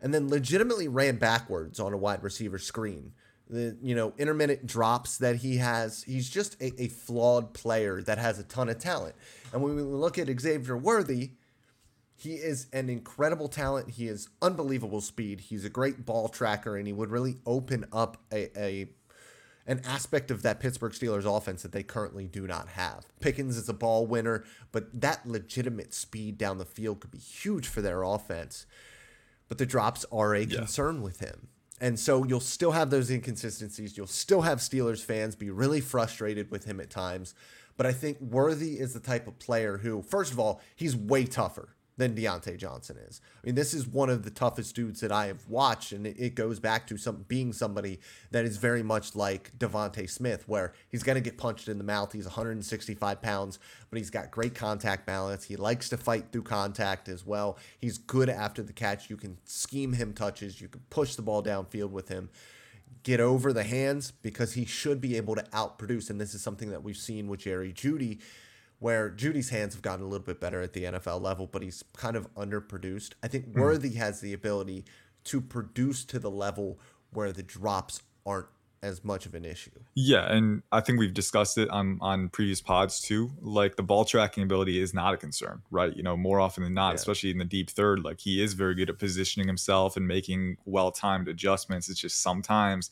and 0.00 0.12
then 0.12 0.28
legitimately 0.28 0.88
ran 0.88 1.16
backwards 1.16 1.80
on 1.80 1.92
a 1.92 1.96
wide 1.96 2.22
receiver 2.22 2.58
screen. 2.58 3.12
The 3.48 3.76
you 3.82 3.94
know 3.94 4.12
intermittent 4.18 4.66
drops 4.66 5.18
that 5.18 5.36
he 5.36 5.56
has 5.56 6.02
he's 6.02 6.28
just 6.28 6.60
a, 6.60 6.82
a 6.82 6.88
flawed 6.88 7.54
player 7.54 8.02
that 8.02 8.18
has 8.18 8.38
a 8.38 8.44
ton 8.44 8.68
of 8.68 8.78
talent. 8.78 9.14
And 9.52 9.62
when 9.62 9.74
we 9.74 9.82
look 9.82 10.18
at 10.18 10.28
xavier 10.40 10.76
worthy 10.76 11.30
he 12.20 12.34
is 12.34 12.66
an 12.72 12.90
incredible 12.90 13.46
talent. 13.46 13.90
He 13.90 14.08
is 14.08 14.28
unbelievable 14.42 15.00
speed. 15.00 15.38
He's 15.38 15.64
a 15.64 15.70
great 15.70 16.04
ball 16.04 16.28
tracker 16.28 16.76
and 16.76 16.84
he 16.84 16.92
would 16.92 17.12
really 17.12 17.36
open 17.46 17.86
up 17.92 18.16
a, 18.32 18.50
a 18.60 18.88
an 19.68 19.82
aspect 19.84 20.30
of 20.30 20.42
that 20.42 20.60
Pittsburgh 20.60 20.92
Steelers 20.92 21.24
offense 21.24 21.62
that 21.62 21.72
they 21.72 21.82
currently 21.82 22.26
do 22.26 22.46
not 22.46 22.68
have. 22.68 23.06
Pickens 23.20 23.58
is 23.58 23.68
a 23.68 23.74
ball 23.74 24.06
winner, 24.06 24.44
but 24.72 24.88
that 24.98 25.28
legitimate 25.28 25.92
speed 25.92 26.38
down 26.38 26.56
the 26.56 26.64
field 26.64 27.00
could 27.00 27.10
be 27.10 27.18
huge 27.18 27.68
for 27.68 27.82
their 27.82 28.02
offense. 28.02 28.64
But 29.46 29.58
the 29.58 29.66
drops 29.66 30.06
are 30.10 30.34
a 30.34 30.40
yeah. 30.40 30.56
concern 30.56 31.02
with 31.02 31.20
him. 31.20 31.48
And 31.80 32.00
so 32.00 32.24
you'll 32.24 32.40
still 32.40 32.72
have 32.72 32.90
those 32.90 33.10
inconsistencies. 33.10 33.96
You'll 33.96 34.06
still 34.06 34.40
have 34.40 34.58
Steelers 34.58 35.04
fans 35.04 35.36
be 35.36 35.50
really 35.50 35.82
frustrated 35.82 36.50
with 36.50 36.64
him 36.64 36.80
at 36.80 36.90
times. 36.90 37.34
But 37.76 37.86
I 37.86 37.92
think 37.92 38.20
Worthy 38.20 38.80
is 38.80 38.94
the 38.94 39.00
type 39.00 39.28
of 39.28 39.38
player 39.38 39.78
who, 39.78 40.02
first 40.02 40.32
of 40.32 40.40
all, 40.40 40.60
he's 40.74 40.96
way 40.96 41.26
tougher 41.26 41.76
than 41.98 42.14
Diontae 42.14 42.56
Johnson 42.56 42.96
is. 42.96 43.20
I 43.42 43.46
mean, 43.46 43.54
this 43.56 43.74
is 43.74 43.86
one 43.86 44.08
of 44.08 44.22
the 44.22 44.30
toughest 44.30 44.74
dudes 44.74 45.00
that 45.00 45.10
I 45.10 45.26
have 45.26 45.46
watched, 45.48 45.92
and 45.92 46.06
it, 46.06 46.36
goes 46.36 46.60
back 46.60 46.86
to 46.86 46.96
some 46.96 47.24
being 47.26 47.52
somebody 47.52 47.98
that 48.30 48.44
is 48.44 48.56
very 48.56 48.84
much 48.84 49.16
like 49.16 49.50
DeVonta 49.58 50.08
Smith, 50.08 50.48
where 50.48 50.72
he's 50.88 51.02
going 51.02 51.16
to 51.16 51.20
get 51.20 51.36
punched 51.36 51.68
in 51.68 51.76
the 51.76 51.84
mouth. 51.84 52.12
He's 52.12 52.24
165 52.24 53.20
pounds, 53.20 53.58
but 53.90 53.98
he's 53.98 54.10
got 54.10 54.30
great 54.30 54.54
contact 54.54 55.06
balance. 55.06 55.44
He 55.44 55.56
likes 55.56 55.88
to 55.88 55.96
fight 55.96 56.26
through 56.30 56.44
contact 56.44 57.08
as 57.08 57.26
well. 57.26 57.58
He's 57.78 57.98
good 57.98 58.28
after 58.28 58.62
the 58.62 58.72
catch. 58.72 59.10
You 59.10 59.16
can 59.16 59.36
scheme 59.44 59.94
him 59.94 60.12
touches. 60.12 60.60
You 60.60 60.68
can 60.68 60.82
push 60.90 61.16
the 61.16 61.22
ball 61.22 61.42
downfield 61.42 61.90
with 61.90 62.08
him. 62.08 62.30
Get 63.02 63.18
over 63.18 63.52
the 63.52 63.64
hands 63.64 64.12
because 64.22 64.52
he 64.52 64.64
should 64.64 65.00
be 65.00 65.16
able 65.16 65.34
to 65.34 65.42
outproduce, 65.52 66.10
and 66.10 66.20
this 66.20 66.32
is 66.32 66.42
something 66.42 66.70
that 66.70 66.84
we've 66.84 66.96
seen 66.96 67.26
with 67.26 67.40
Jerry 67.40 67.72
Jeudy 67.72 68.20
where 68.78 69.10
Jeudy's 69.10 69.50
hands 69.50 69.74
have 69.74 69.82
gotten 69.82 70.04
a 70.04 70.08
little 70.08 70.24
bit 70.24 70.40
better 70.40 70.62
at 70.62 70.72
the 70.72 70.84
NFL 70.84 71.20
level, 71.20 71.46
but 71.46 71.62
he's 71.62 71.82
kind 71.96 72.16
of 72.16 72.32
underproduced. 72.34 73.12
I 73.22 73.28
think 73.28 73.50
mm. 73.50 73.60
Worthy 73.60 73.94
has 73.94 74.20
the 74.20 74.32
ability 74.32 74.84
to 75.24 75.40
produce 75.40 76.04
to 76.04 76.18
the 76.18 76.30
level 76.30 76.78
where 77.12 77.32
the 77.32 77.42
drops 77.42 78.02
aren't 78.24 78.46
as 78.82 79.04
much 79.04 79.26
of 79.26 79.34
an 79.34 79.44
issue. 79.44 79.72
Yeah, 79.94 80.32
and 80.32 80.62
I 80.70 80.80
think 80.80 80.98
we've 80.98 81.14
discussed 81.14 81.58
it 81.58 81.68
on 81.70 81.98
on 82.00 82.28
previous 82.28 82.60
pods 82.60 83.00
too. 83.00 83.32
Like 83.40 83.76
the 83.76 83.82
ball 83.82 84.04
tracking 84.04 84.42
ability 84.42 84.80
is 84.80 84.94
not 84.94 85.14
a 85.14 85.16
concern, 85.16 85.62
right? 85.70 85.94
You 85.96 86.02
know, 86.02 86.16
more 86.16 86.40
often 86.40 86.62
than 86.62 86.74
not, 86.74 86.90
yeah. 86.90 86.94
especially 86.94 87.30
in 87.30 87.38
the 87.38 87.44
deep 87.44 87.70
third, 87.70 88.04
like 88.04 88.20
he 88.20 88.42
is 88.42 88.54
very 88.54 88.74
good 88.74 88.90
at 88.90 88.98
positioning 88.98 89.48
himself 89.48 89.96
and 89.96 90.06
making 90.06 90.58
well-timed 90.64 91.28
adjustments. 91.28 91.88
It's 91.88 92.00
just 92.00 92.22
sometimes 92.22 92.90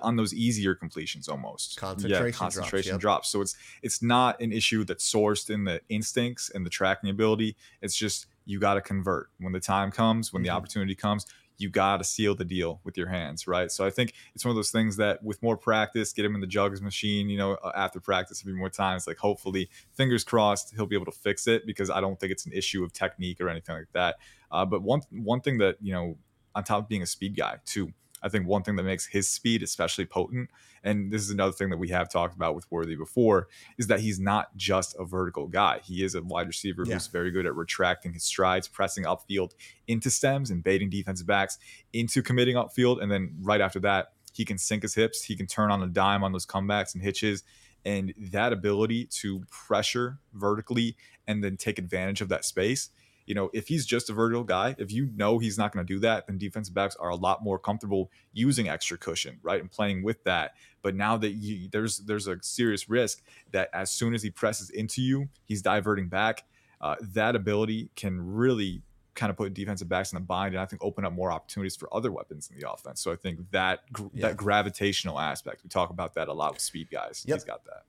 on 0.00 0.16
those 0.16 0.32
easier 0.32 0.74
completions 0.74 1.28
almost. 1.28 1.76
Concentration, 1.78 2.26
yeah, 2.26 2.30
concentration 2.32 2.98
drops, 2.98 3.28
yep. 3.28 3.30
So 3.30 3.40
it's 3.42 3.56
it's 3.82 4.02
not 4.02 4.40
an 4.40 4.52
issue 4.52 4.84
that's 4.84 5.10
sourced 5.10 5.50
in 5.50 5.64
the 5.64 5.80
instincts 5.88 6.50
and 6.50 6.64
the 6.64 6.70
tracking 6.70 7.10
ability. 7.10 7.56
It's 7.82 7.96
just 7.96 8.26
you 8.46 8.58
got 8.58 8.74
to 8.74 8.80
convert 8.80 9.30
when 9.38 9.52
the 9.52 9.60
time 9.60 9.90
comes, 9.90 10.32
when 10.32 10.40
mm-hmm. 10.40 10.46
the 10.46 10.50
opportunity 10.50 10.94
comes. 10.94 11.26
You 11.56 11.70
got 11.70 11.98
to 11.98 12.04
seal 12.04 12.34
the 12.34 12.44
deal 12.44 12.80
with 12.82 12.96
your 12.96 13.06
hands, 13.06 13.46
right? 13.46 13.70
So 13.70 13.86
I 13.86 13.90
think 13.90 14.12
it's 14.34 14.44
one 14.44 14.50
of 14.50 14.56
those 14.56 14.72
things 14.72 14.96
that 14.96 15.22
with 15.22 15.40
more 15.40 15.56
practice, 15.56 16.12
get 16.12 16.24
him 16.24 16.34
in 16.34 16.40
the 16.40 16.48
jugs 16.48 16.82
machine, 16.82 17.28
you 17.28 17.38
know, 17.38 17.52
uh, 17.62 17.70
after 17.76 18.00
practice 18.00 18.40
a 18.40 18.44
few 18.44 18.56
more 18.56 18.70
times, 18.70 19.06
like 19.06 19.18
hopefully, 19.18 19.70
fingers 19.92 20.24
crossed, 20.24 20.74
he'll 20.74 20.86
be 20.86 20.96
able 20.96 21.04
to 21.04 21.12
fix 21.12 21.46
it 21.46 21.64
because 21.64 21.90
I 21.90 22.00
don't 22.00 22.18
think 22.18 22.32
it's 22.32 22.44
an 22.44 22.52
issue 22.52 22.82
of 22.82 22.92
technique 22.92 23.40
or 23.40 23.48
anything 23.48 23.76
like 23.76 23.92
that. 23.92 24.16
Uh, 24.50 24.64
but 24.64 24.82
one 24.82 25.02
one 25.10 25.40
thing 25.40 25.58
that 25.58 25.76
you 25.80 25.92
know, 25.92 26.16
on 26.56 26.64
top 26.64 26.82
of 26.82 26.88
being 26.88 27.02
a 27.02 27.06
speed 27.06 27.36
guy 27.36 27.58
too, 27.64 27.92
I 28.24 28.30
think 28.30 28.48
one 28.48 28.62
thing 28.62 28.76
that 28.76 28.84
makes 28.84 29.06
his 29.06 29.28
speed 29.28 29.62
especially 29.62 30.06
potent, 30.06 30.48
and 30.82 31.12
this 31.12 31.22
is 31.22 31.30
another 31.30 31.52
thing 31.52 31.68
that 31.68 31.76
we 31.76 31.88
have 31.90 32.08
talked 32.08 32.34
about 32.34 32.54
with 32.54 32.66
Worthy 32.70 32.96
before, 32.96 33.48
is 33.78 33.86
that 33.88 34.00
he's 34.00 34.18
not 34.18 34.56
just 34.56 34.96
a 34.98 35.04
vertical 35.04 35.46
guy. 35.46 35.80
He 35.84 36.02
is 36.02 36.14
a 36.14 36.22
wide 36.22 36.46
receiver 36.46 36.84
yeah. 36.86 36.94
who's 36.94 37.06
very 37.06 37.30
good 37.30 37.44
at 37.44 37.54
retracting 37.54 38.14
his 38.14 38.22
strides, 38.22 38.66
pressing 38.66 39.04
upfield 39.04 39.52
into 39.86 40.08
stems 40.08 40.50
and 40.50 40.64
baiting 40.64 40.88
defensive 40.88 41.26
backs 41.26 41.58
into 41.92 42.22
committing 42.22 42.56
upfield. 42.56 43.02
And 43.02 43.12
then 43.12 43.36
right 43.42 43.60
after 43.60 43.78
that, 43.80 44.12
he 44.32 44.46
can 44.46 44.56
sink 44.56 44.82
his 44.82 44.94
hips, 44.94 45.22
he 45.22 45.36
can 45.36 45.46
turn 45.46 45.70
on 45.70 45.82
a 45.82 45.86
dime 45.86 46.24
on 46.24 46.32
those 46.32 46.46
comebacks 46.46 46.94
and 46.94 47.02
hitches. 47.02 47.44
And 47.84 48.14
that 48.16 48.54
ability 48.54 49.04
to 49.20 49.44
pressure 49.50 50.18
vertically 50.32 50.96
and 51.26 51.44
then 51.44 51.58
take 51.58 51.78
advantage 51.78 52.22
of 52.22 52.30
that 52.30 52.46
space 52.46 52.88
you 53.26 53.34
know, 53.34 53.50
if 53.52 53.68
he's 53.68 53.86
just 53.86 54.10
a 54.10 54.12
vertical 54.12 54.44
guy, 54.44 54.74
if 54.78 54.92
you 54.92 55.08
know 55.14 55.38
he's 55.38 55.56
not 55.56 55.72
going 55.72 55.86
to 55.86 55.94
do 55.94 56.00
that, 56.00 56.26
then 56.26 56.38
defensive 56.38 56.74
backs 56.74 56.96
are 56.96 57.08
a 57.08 57.16
lot 57.16 57.42
more 57.42 57.58
comfortable 57.58 58.10
using 58.32 58.68
extra 58.68 58.98
cushion, 58.98 59.38
right, 59.42 59.60
and 59.60 59.70
playing 59.70 60.02
with 60.02 60.22
that. 60.24 60.54
But 60.82 60.94
now 60.94 61.16
that 61.16 61.30
you, 61.30 61.68
there's 61.70 61.98
there's 61.98 62.26
a 62.26 62.38
serious 62.42 62.88
risk 62.88 63.22
that 63.52 63.70
as 63.72 63.90
soon 63.90 64.14
as 64.14 64.22
he 64.22 64.30
presses 64.30 64.70
into 64.70 65.02
you, 65.02 65.28
he's 65.44 65.62
diverting 65.62 66.08
back. 66.08 66.44
Uh, 66.80 66.96
that 67.00 67.34
ability 67.34 67.88
can 67.96 68.34
really 68.34 68.82
kind 69.14 69.30
of 69.30 69.36
put 69.36 69.54
defensive 69.54 69.88
backs 69.88 70.12
in 70.12 70.18
a 70.18 70.20
bind 70.20 70.54
and 70.54 70.60
I 70.60 70.66
think 70.66 70.82
open 70.84 71.04
up 71.04 71.12
more 71.12 71.30
opportunities 71.32 71.76
for 71.76 71.88
other 71.94 72.10
weapons 72.10 72.50
in 72.52 72.60
the 72.60 72.70
offense. 72.70 73.00
So 73.00 73.12
I 73.12 73.16
think 73.16 73.50
that 73.52 73.84
yeah. 74.12 74.28
that 74.28 74.36
gravitational 74.36 75.18
aspect, 75.18 75.62
we 75.62 75.68
talk 75.68 75.90
about 75.90 76.14
that 76.14 76.28
a 76.28 76.32
lot 76.32 76.52
with 76.52 76.60
speed 76.60 76.90
guys. 76.90 77.24
Yep. 77.26 77.36
He's 77.36 77.44
got 77.44 77.64
that. 77.64 77.84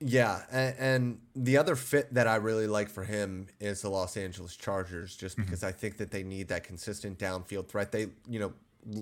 Yeah, 0.00 0.42
and, 0.50 0.74
and, 0.78 1.18
the 1.36 1.56
other 1.56 1.76
fit 1.76 2.12
that 2.14 2.26
I 2.26 2.36
really 2.36 2.66
like 2.66 2.90
for 2.90 3.04
him 3.04 3.46
is 3.60 3.82
the 3.82 3.88
Los 3.88 4.16
Angeles 4.16 4.56
Chargers, 4.56 5.16
just 5.16 5.36
mm-hmm. 5.36 5.44
because 5.44 5.60
mm-hmm. 5.60 5.68
I 5.68 5.72
think 5.72 5.96
that 5.98 6.10
they 6.10 6.22
need 6.22 6.48
that 6.48 6.64
consistent 6.64 7.18
downfield 7.18 7.68
threat. 7.68 7.92
They, 7.92 8.08
you 8.28 8.38
know, 8.38 8.52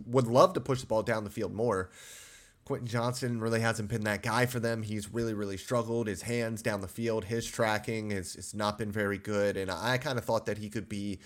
would 0.06 0.26
love 0.26 0.52
to 0.54 0.60
push 0.60 0.80
the 0.80 0.86
ball 0.86 1.02
down 1.02 1.24
the 1.24 1.30
field 1.30 1.54
more. 1.54 1.90
Quentin 2.64 2.86
Johnson 2.86 3.40
really 3.40 3.60
hasn't 3.60 3.88
been 3.88 4.04
that 4.04 4.22
guy 4.22 4.46
for 4.46 4.60
them. 4.60 4.82
He's 4.82 5.12
really, 5.12 5.34
really 5.34 5.56
struggled. 5.56 6.06
His 6.06 6.22
hands 6.22 6.62
down 6.62 6.80
the 6.80 6.88
field, 6.88 7.24
his 7.24 7.46
tracking 7.46 8.10
has, 8.10 8.34
has 8.34 8.54
not 8.54 8.78
been 8.78 8.92
very 8.92 9.18
good. 9.18 9.56
And 9.56 9.70
I 9.70 9.98
kind 9.98 10.18
of 10.18 10.24
thought 10.24 10.46
that 10.46 10.58
he 10.58 10.68
could 10.68 10.88
be 10.88 11.18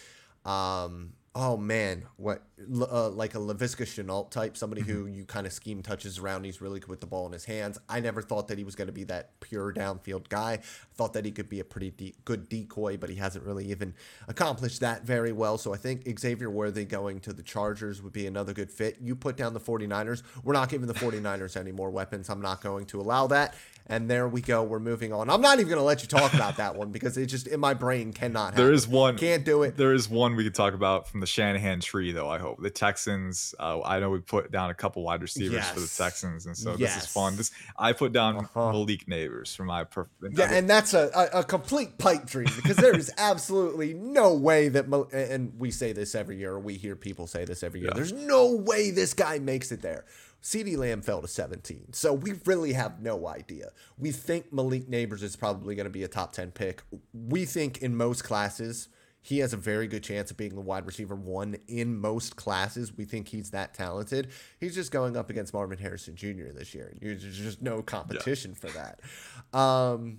um, 0.47 1.13
oh 1.39 1.55
man, 1.55 2.03
what 2.17 2.43
uh, 2.81 3.11
like 3.11 3.35
a 3.35 3.39
Laviska 3.39 3.85
Shenault 3.85 4.31
type, 4.31 4.57
somebody 4.57 4.81
mm-hmm. 4.81 4.91
who 4.91 5.07
you 5.07 5.27
kind 5.27 5.47
of 5.47 5.53
scheme 5.53 5.83
touches 5.83 6.19
around. 6.19 6.45
He's 6.45 6.63
really 6.63 6.81
good 6.81 6.89
with 6.89 7.01
the 7.01 7.07
ball 7.07 7.27
in 7.27 7.33
his 7.33 7.45
hands. 7.45 7.79
I 7.91 8.01
never 8.01 8.23
thought 8.23 8.49
that 8.49 8.57
he 8.57 8.65
was 8.65 8.75
going 8.75 8.87
to 8.87 8.93
be 8.93 9.05
that 9.05 9.39
pure 9.41 9.71
downfield 9.71 10.31
guy. 10.31 10.53
I 10.53 10.61
thought 10.95 11.13
that 11.13 11.27
he 11.27 11.31
could 11.31 11.51
be 11.51 11.61
a 11.61 11.65
pretty 11.65 11.91
de- 11.91 12.15
good 12.25 12.49
decoy, 12.49 12.97
but 12.97 13.11
he 13.11 13.17
hasn't 13.17 13.45
really 13.45 13.67
even 13.67 13.93
accomplished 14.29 14.81
that 14.81 15.05
very 15.05 15.33
well. 15.33 15.59
So 15.59 15.75
I 15.75 15.77
think 15.77 16.19
Xavier 16.19 16.49
Worthy 16.49 16.87
going 16.87 17.21
to 17.21 17.35
the 17.35 17.43
Chargers 17.43 18.03
would 18.03 18.15
be 18.15 18.27
another 18.27 18.55
good 18.55 18.71
fit. 18.71 18.97
You 19.03 19.15
put 19.15 19.37
down 19.37 19.53
the 19.53 19.61
49ers. 19.61 20.23
We're 20.43 20.55
not 20.55 20.71
giving 20.71 20.89
the 20.89 20.95
49ers 20.95 21.57
any 21.61 21.73
more 21.73 21.91
weapons. 21.91 22.31
I'm 22.31 22.41
not 22.41 22.63
going 22.63 22.87
to 22.87 23.01
allow 23.01 23.27
that. 23.27 23.55
And 23.89 24.11
there 24.11 24.27
we 24.27 24.41
go. 24.41 24.65
We're 24.65 24.81
moving 24.81 25.13
on. 25.13 25.31
I'm 25.31 25.41
not 25.41 25.59
even 25.59 25.69
going 25.69 25.79
to 25.79 25.85
let 25.85 26.03
you 26.03 26.09
talk 26.09 26.35
about 26.35 26.57
that 26.57 26.75
one 26.75 26.91
because 26.91 27.17
it 27.17 27.27
just 27.27 27.47
in 27.47 27.61
my 27.61 27.73
brain 27.73 28.13
cannot. 28.13 28.47
Happen. 28.47 28.65
There 28.65 28.73
is 28.73 28.89
one. 28.89 29.17
Can't 29.17 29.45
do 29.45 29.63
it. 29.63 29.77
There 29.77 29.93
is 29.93 30.09
one 30.09 30.35
we 30.35 30.43
could 30.43 30.57
talk 30.57 30.75
about 30.75 31.07
from 31.07 31.21
the 31.21 31.27
Shanahan 31.27 31.79
tree, 31.79 32.11
though. 32.11 32.29
I 32.29 32.39
hope 32.39 32.61
the 32.61 32.71
Texans. 32.71 33.55
Uh, 33.61 33.81
I 33.83 34.01
know 34.01 34.11
we 34.11 34.19
put 34.19 34.51
down 34.51 34.71
a 34.71 34.75
couple 34.75 35.05
wide 35.05 35.23
receivers 35.23 35.55
yes. 35.55 35.71
for 35.71 35.79
the 35.79 35.87
Texans, 35.87 36.47
and 36.47 36.57
so 36.57 36.75
yes. 36.77 36.97
this 36.97 37.05
is 37.05 37.11
fun. 37.11 37.37
This 37.37 37.53
I 37.79 37.93
put 37.93 38.13
down 38.13 38.39
uh-huh. 38.39 38.73
Malik 38.73 39.07
Nabers 39.07 39.55
for 39.55 39.63
my 39.65 39.85
perfect. 39.85 40.37
Yeah, 40.37 40.53
and 40.53 40.69
that's 40.69 40.93
a, 40.93 41.11
a, 41.15 41.41
a 41.41 41.45
complete 41.45 41.97
pipe 41.97 42.27
dream 42.27 42.49
because 42.57 42.77
there 42.77 42.97
is 42.97 43.13
absolutely 43.19 43.95
no 43.95 44.35
way 44.35 44.69
that. 44.69 44.87
And 45.13 45.53
we 45.59 45.71
say 45.71 45.93
this 45.93 46.17
every 46.17 46.39
year. 46.39 46.59
We 46.59 46.75
hear 46.75 46.97
people 46.97 47.29
say 47.29 47.45
this 47.45 47.63
every 47.63 47.81
year. 47.81 47.91
Yeah. 47.91 47.97
There's 47.97 48.13
no 48.13 48.53
way 48.53 48.91
this 48.91 49.15
guy 49.15 49.39
makes 49.39 49.71
it 49.71 49.81
there. 49.81 50.07
CeeDee 50.47 50.77
Lamb 50.77 51.03
fell 51.03 51.21
to 51.21 51.27
17. 51.27 51.93
So 51.93 52.13
we 52.13 52.35
really 52.45 52.73
have 52.73 53.03
no 53.03 53.27
idea. 53.27 53.71
We 53.99 54.13
think 54.13 54.53
Malik 54.53 54.89
Nabers 54.89 55.25
is 55.25 55.35
probably 55.35 55.75
going 55.75 55.87
to 55.87 55.91
be 55.91 56.05
a 56.05 56.09
top 56.09 56.33
10 56.33 56.53
pick. 56.53 56.85
We 57.13 57.45
think 57.45 57.79
in 57.83 57.97
most 57.97 58.23
classes, 58.23 58.87
he 59.21 59.41
has 59.41 59.53
a 59.53 59.57
very 59.57 59.89
good 59.89 60.05
chance 60.05 60.31
of 60.31 60.37
being 60.37 60.55
the 60.55 60.61
wide 60.61 60.87
receiver 60.87 61.17
one 61.17 61.57
in 61.67 61.99
most 61.99 62.37
classes. 62.37 62.97
We 62.97 63.05
think 63.05 63.27
he's 63.27 63.51
that 63.51 63.75
talented. 63.75 64.29
He's 64.61 64.77
just 64.77 64.93
going 64.93 65.17
up 65.17 65.31
against 65.31 65.53
Marvin 65.53 65.79
Harrison 65.79 66.15
Jr. 66.15 66.53
this 66.55 66.77
year. 66.77 66.95
There's 67.03 67.23
just 67.37 67.61
no 67.61 67.83
competition 67.83 68.53
yeah. 68.53 68.71
for 68.71 68.79
that. 68.79 69.59
Um, 69.59 70.19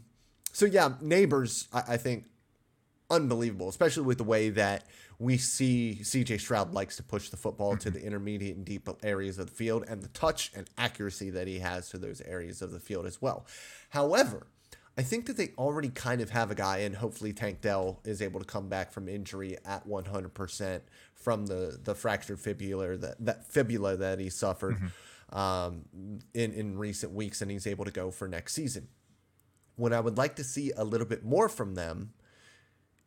So 0.52 0.66
yeah, 0.66 0.90
Nabers, 1.02 1.68
I, 1.72 1.94
I 1.94 1.98
think, 1.98 2.26
unbelievable, 3.10 3.70
especially 3.70 4.04
with 4.04 4.18
the 4.18 4.24
way 4.24 4.50
that 4.50 4.86
we 5.20 5.38
see 5.38 6.00
CJ 6.02 6.40
Stroud 6.40 6.74
likes 6.74 6.98
to 6.98 7.04
push 7.04 7.30
the 7.30 7.38
football 7.38 7.78
to 7.78 7.90
the 7.90 8.04
intermediate 8.04 8.56
and 8.56 8.66
deep 8.66 8.88
areas 9.04 9.40
of 9.40 9.48
the 9.48 9.54
field 9.54 9.86
and 9.88 10.02
the 10.02 10.10
touch 10.10 10.52
and 10.56 10.70
accuracy 10.78 11.30
that 11.32 11.48
he 11.48 11.60
has 11.60 11.90
to 11.90 11.98
those 11.98 12.22
areas 12.22 12.62
of 12.62 12.72
the 12.72 12.80
field 12.80 13.06
as 13.06 13.22
well. 13.22 13.46
However, 13.90 14.48
I 14.98 15.04
think 15.04 15.28
that 15.28 15.38
they 15.38 15.52
already 15.58 15.90
kind 15.90 16.22
of 16.22 16.32
have 16.32 16.50
a 16.50 16.56
guy, 16.56 16.80
and 16.80 16.96
hopefully 16.96 17.32
Tank 17.32 17.62
Dell 17.62 18.00
is 18.04 18.22
able 18.22 18.40
to 18.40 18.46
come 18.46 18.68
back 18.68 18.92
from 18.92 19.08
injury 19.08 19.56
at 19.64 19.88
100% 19.88 20.82
from 21.14 21.46
the, 21.46 21.80
the 21.84 21.94
fractured 21.94 22.40
fibula 22.40 22.98
that, 22.98 23.16
that 23.24 23.46
fibula 23.46 23.96
that 23.98 24.20
he 24.20 24.30
suffered 24.30 24.78
mm-hmm. 24.78 25.38
um, 25.38 25.86
in, 26.34 26.52
in 26.54 26.78
recent 26.80 27.14
weeks, 27.14 27.42
and 27.42 27.52
he's 27.52 27.68
able 27.68 27.86
to 27.86 27.92
go 27.92 28.10
for 28.10 28.28
next 28.28 28.56
season. 28.56 28.88
What 29.76 29.94
I 29.94 30.00
would 30.00 30.18
like 30.18 30.36
to 30.38 30.44
see 30.44 30.72
a 30.76 30.84
little 30.84 31.06
bit 31.06 31.24
more 31.24 31.48
from 31.48 31.76
them 31.76 32.14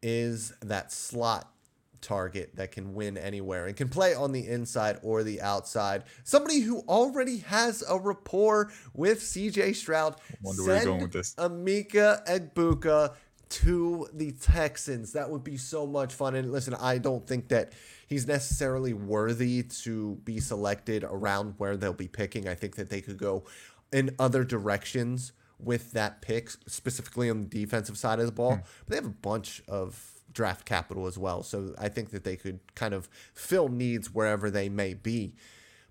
is 0.02 0.52
that 0.62 0.92
slot 0.92 1.52
target 2.00 2.56
that 2.56 2.72
can 2.72 2.94
win 2.94 3.18
anywhere 3.18 3.66
and 3.66 3.76
can 3.76 3.88
play 3.88 4.14
on 4.14 4.32
the 4.32 4.46
inside 4.46 4.98
or 5.02 5.22
the 5.22 5.40
outside. 5.40 6.04
Somebody 6.24 6.60
who 6.60 6.80
already 6.88 7.38
has 7.38 7.84
a 7.88 7.98
rapport 7.98 8.70
with 8.94 9.20
CJ 9.20 9.76
Stroud. 9.76 10.16
I 10.30 10.34
wonder 10.42 10.64
where 10.64 10.76
you're 10.76 10.84
going 10.84 11.02
with 11.02 11.12
this. 11.12 11.34
Emeka 11.34 12.26
Egbuka 12.26 13.14
to 13.50 14.08
the 14.12 14.32
Texans. 14.32 15.12
That 15.12 15.28
would 15.28 15.44
be 15.44 15.56
so 15.56 15.86
much 15.86 16.14
fun. 16.14 16.34
And 16.34 16.52
listen, 16.52 16.74
I 16.74 16.98
don't 16.98 17.26
think 17.26 17.48
that 17.48 17.72
he's 18.06 18.26
necessarily 18.26 18.94
worthy 18.94 19.62
to 19.62 20.16
be 20.24 20.40
selected 20.40 21.04
around 21.04 21.54
where 21.58 21.76
they'll 21.76 21.92
be 21.92 22.08
picking. 22.08 22.48
I 22.48 22.54
think 22.54 22.76
that 22.76 22.90
they 22.90 23.00
could 23.00 23.18
go 23.18 23.44
in 23.92 24.14
other 24.18 24.44
directions 24.44 25.32
with 25.62 25.92
that 25.92 26.22
pick, 26.22 26.50
specifically 26.66 27.30
on 27.30 27.42
the 27.42 27.46
defensive 27.46 27.98
side 27.98 28.18
of 28.20 28.26
the 28.26 28.32
ball. 28.32 28.56
Hmm. 28.56 28.60
But 28.84 28.88
they 28.88 28.96
have 28.96 29.06
a 29.06 29.10
bunch 29.10 29.62
of 29.68 30.12
draft 30.32 30.64
capital 30.64 31.06
as 31.06 31.18
well. 31.18 31.42
So 31.42 31.74
I 31.78 31.88
think 31.88 32.10
that 32.10 32.24
they 32.24 32.36
could 32.36 32.60
kind 32.74 32.94
of 32.94 33.08
fill 33.34 33.68
needs 33.68 34.12
wherever 34.12 34.50
they 34.50 34.68
may 34.68 34.94
be. 34.94 35.34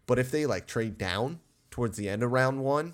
But 0.05 0.19
if 0.19 0.31
they 0.31 0.45
like 0.45 0.65
trade 0.65 0.97
down 0.97 1.39
towards 1.69 1.97
the 1.97 2.09
end 2.09 2.23
of 2.23 2.31
round 2.31 2.63
one, 2.63 2.93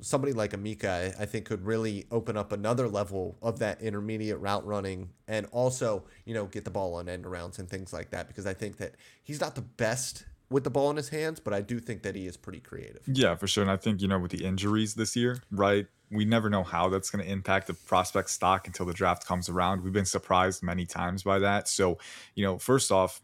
somebody 0.00 0.32
like 0.32 0.50
Emeka, 0.50 1.18
I 1.18 1.24
think 1.24 1.46
could 1.46 1.64
really 1.64 2.06
open 2.10 2.36
up 2.36 2.52
another 2.52 2.88
level 2.88 3.38
of 3.40 3.60
that 3.60 3.80
intermediate 3.80 4.38
route 4.40 4.66
running 4.66 5.10
and 5.28 5.46
also, 5.52 6.04
you 6.24 6.34
know, 6.34 6.46
get 6.46 6.64
the 6.64 6.70
ball 6.70 6.94
on 6.94 7.08
end 7.08 7.24
arounds 7.24 7.58
and 7.58 7.68
things 7.68 7.92
like 7.92 8.10
that 8.10 8.28
because 8.28 8.46
I 8.46 8.54
think 8.54 8.78
that 8.78 8.96
he's 9.22 9.40
not 9.40 9.54
the 9.54 9.62
best 9.62 10.24
with 10.50 10.64
the 10.64 10.70
ball 10.70 10.90
in 10.90 10.96
his 10.96 11.08
hands, 11.08 11.40
but 11.40 11.54
I 11.54 11.62
do 11.62 11.80
think 11.80 12.02
that 12.02 12.14
he 12.14 12.26
is 12.26 12.36
pretty 12.36 12.60
creative. 12.60 13.02
Yeah, 13.06 13.34
for 13.36 13.46
sure. 13.46 13.62
And 13.62 13.70
I 13.70 13.76
think, 13.76 14.02
you 14.02 14.08
know, 14.08 14.18
with 14.18 14.32
the 14.32 14.44
injuries 14.44 14.94
this 14.94 15.16
year, 15.16 15.40
right? 15.50 15.86
We 16.12 16.24
never 16.24 16.50
know 16.50 16.62
how 16.62 16.88
that's 16.88 17.10
going 17.10 17.24
to 17.24 17.30
impact 17.30 17.66
the 17.66 17.74
prospect 17.74 18.30
stock 18.30 18.66
until 18.66 18.86
the 18.86 18.92
draft 18.92 19.26
comes 19.26 19.48
around. 19.48 19.82
We've 19.82 19.92
been 19.92 20.04
surprised 20.04 20.62
many 20.62 20.84
times 20.84 21.22
by 21.22 21.38
that. 21.38 21.68
So, 21.68 21.98
you 22.34 22.44
know, 22.44 22.58
first 22.58 22.92
off, 22.92 23.22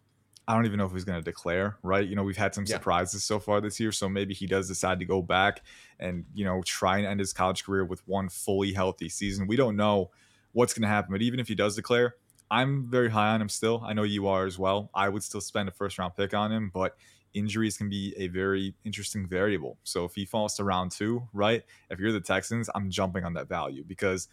I 0.49 0.55
don't 0.55 0.65
even 0.65 0.79
know 0.79 0.87
if 0.87 0.93
he's 0.93 1.05
going 1.05 1.19
to 1.19 1.25
declare, 1.25 1.77
right? 1.83 2.09
You 2.09 2.17
know, 2.17 2.23
we've 2.23 2.39
had 2.39 2.55
some 2.55 2.65
yeah. 2.67 2.77
surprises 2.77 3.23
so 3.23 3.39
far 3.39 3.61
this 3.61 3.79
year. 3.79 3.93
So 3.93 4.09
maybe 4.09 4.33
he 4.33 4.47
does 4.47 4.67
decide 4.67 4.99
to 5.01 5.05
go 5.05 5.21
back 5.21 5.63
and, 6.01 6.25
you 6.33 6.47
know, 6.47 6.63
try 6.63 6.97
and 6.97 7.07
end 7.07 7.21
his 7.21 7.35
college 7.35 7.65
career 7.65 7.85
with 7.85 8.01
one 8.09 8.31
fully 8.31 8.73
healthy 8.73 9.11
season. 9.11 9.47
We 9.47 9.57
don't 9.57 9.77
know 9.77 10.11
what's 10.53 10.73
going 10.73 10.83
to 10.83 10.89
happen. 10.89 11.13
But 11.13 11.21
even 11.21 11.39
if 11.39 11.49
he 11.49 11.55
does 11.55 11.77
declare, 11.77 12.15
I'm 12.51 12.87
very 12.89 13.11
high 13.11 13.29
on 13.35 13.43
him 13.43 13.51
still. 13.51 13.83
I 13.85 13.93
know 13.93 14.05
you 14.05 14.27
are 14.29 14.47
as 14.47 14.59
well. 14.59 14.91
I 14.95 15.11
would 15.11 15.23
still 15.23 15.43
spend 15.43 15.69
a 15.69 15.73
first 15.73 15.99
round 15.99 16.17
pick 16.17 16.33
on 16.33 16.51
him, 16.51 16.71
but 16.73 16.97
injuries 17.35 17.77
can 17.77 17.89
be 17.89 18.15
a 18.17 18.29
very 18.29 18.75
interesting 18.85 19.27
variable. 19.27 19.79
So 19.85 20.05
if 20.05 20.15
he 20.15 20.25
falls 20.25 20.55
to 20.57 20.65
round 20.65 20.91
two, 20.91 21.23
right? 21.33 21.63
If 21.91 21.99
you're 21.99 22.13
the 22.13 22.21
Texans, 22.21 22.69
I'm 22.75 22.91
jumping 22.91 23.25
on 23.25 23.35
that 23.35 23.49
value 23.49 23.85
because 23.87 24.29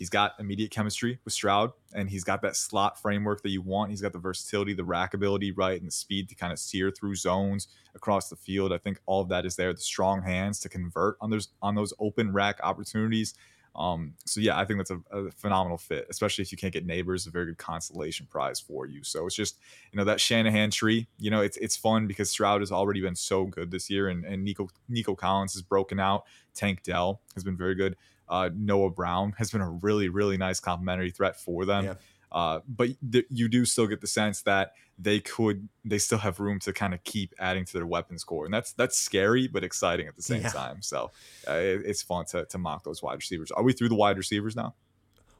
he's 0.00 0.10
got 0.10 0.32
immediate 0.40 0.70
chemistry 0.70 1.18
with 1.24 1.34
Stroud 1.34 1.72
and 1.94 2.08
he's 2.08 2.24
got 2.24 2.40
that 2.42 2.56
slot 2.56 3.00
framework 3.00 3.42
that 3.42 3.50
you 3.50 3.60
want. 3.60 3.90
He's 3.90 4.00
got 4.00 4.12
the 4.12 4.18
versatility, 4.18 4.72
the 4.72 4.82
rack 4.82 5.14
ability, 5.14 5.52
right? 5.52 5.78
And 5.78 5.86
the 5.86 5.92
speed 5.92 6.28
to 6.30 6.34
kind 6.34 6.52
of 6.52 6.58
sear 6.58 6.90
through 6.90 7.16
zones 7.16 7.68
across 7.94 8.28
the 8.28 8.36
field. 8.36 8.72
I 8.72 8.78
think 8.78 8.98
all 9.06 9.20
of 9.20 9.28
that 9.28 9.44
is 9.44 9.56
there. 9.56 9.72
The 9.72 9.80
strong 9.80 10.22
hands 10.22 10.58
to 10.60 10.68
convert 10.68 11.16
on 11.20 11.30
those 11.30 11.48
on 11.60 11.74
those 11.74 11.92
open 12.00 12.32
rack 12.32 12.58
opportunities. 12.62 13.34
Um, 13.74 14.14
so 14.26 14.40
yeah, 14.40 14.58
I 14.58 14.64
think 14.64 14.78
that's 14.78 14.90
a, 14.90 15.00
a, 15.12 15.30
phenomenal 15.30 15.78
fit, 15.78 16.06
especially 16.10 16.42
if 16.42 16.50
you 16.50 16.58
can't 16.58 16.72
get 16.72 16.86
Nabers, 16.86 17.26
a 17.26 17.30
very 17.30 17.46
good 17.46 17.58
consolation 17.58 18.26
prize 18.26 18.58
for 18.58 18.86
you. 18.86 19.04
So 19.04 19.26
it's 19.26 19.34
just 19.34 19.58
you 19.92 19.96
know 19.96 20.04
that 20.04 20.20
Shanahan 20.20 20.70
tree. 20.70 21.06
You 21.18 21.30
know, 21.30 21.40
it's 21.40 21.56
it's 21.58 21.76
fun 21.76 22.06
because 22.06 22.30
Stroud 22.30 22.62
has 22.62 22.72
already 22.72 23.00
been 23.00 23.14
so 23.14 23.44
good 23.44 23.70
this 23.70 23.88
year, 23.88 24.08
and, 24.08 24.24
and 24.24 24.44
Nico 24.44 24.68
Nico 24.88 25.14
Collins 25.14 25.54
has 25.54 25.62
broken 25.62 26.00
out. 26.00 26.24
Tank 26.54 26.82
Dell 26.82 27.20
has 27.34 27.44
been 27.44 27.56
very 27.56 27.74
good. 27.74 27.96
Uh, 28.28 28.50
Noah 28.54 28.90
Brown 28.90 29.34
has 29.38 29.50
been 29.50 29.60
a 29.60 29.70
really 29.70 30.08
really 30.08 30.36
nice 30.36 30.60
complementary 30.60 31.10
threat 31.10 31.38
for 31.38 31.64
them. 31.64 31.84
Yeah. 31.84 31.94
Uh, 32.32 32.60
but 32.68 32.90
th- 33.10 33.26
you 33.30 33.48
do 33.48 33.64
still 33.64 33.86
get 33.86 34.00
the 34.00 34.06
sense 34.06 34.42
that 34.42 34.72
they 34.98 35.20
could, 35.20 35.68
they 35.84 35.98
still 35.98 36.18
have 36.18 36.40
room 36.40 36.58
to 36.60 36.72
kind 36.72 36.94
of 36.94 37.02
keep 37.04 37.34
adding 37.38 37.64
to 37.64 37.72
their 37.72 37.86
weapons 37.86 38.22
core, 38.22 38.44
and 38.44 38.54
that's 38.54 38.72
that's 38.72 38.98
scary 38.98 39.48
but 39.48 39.64
exciting 39.64 40.06
at 40.06 40.16
the 40.16 40.22
same 40.22 40.42
yeah. 40.42 40.50
time. 40.50 40.82
So 40.82 41.10
uh, 41.48 41.54
it, 41.54 41.82
it's 41.84 42.02
fun 42.02 42.26
to 42.26 42.44
to 42.44 42.58
mock 42.58 42.84
those 42.84 43.02
wide 43.02 43.16
receivers. 43.16 43.50
Are 43.50 43.62
we 43.62 43.72
through 43.72 43.88
the 43.88 43.94
wide 43.94 44.16
receivers 44.16 44.54
now? 44.54 44.74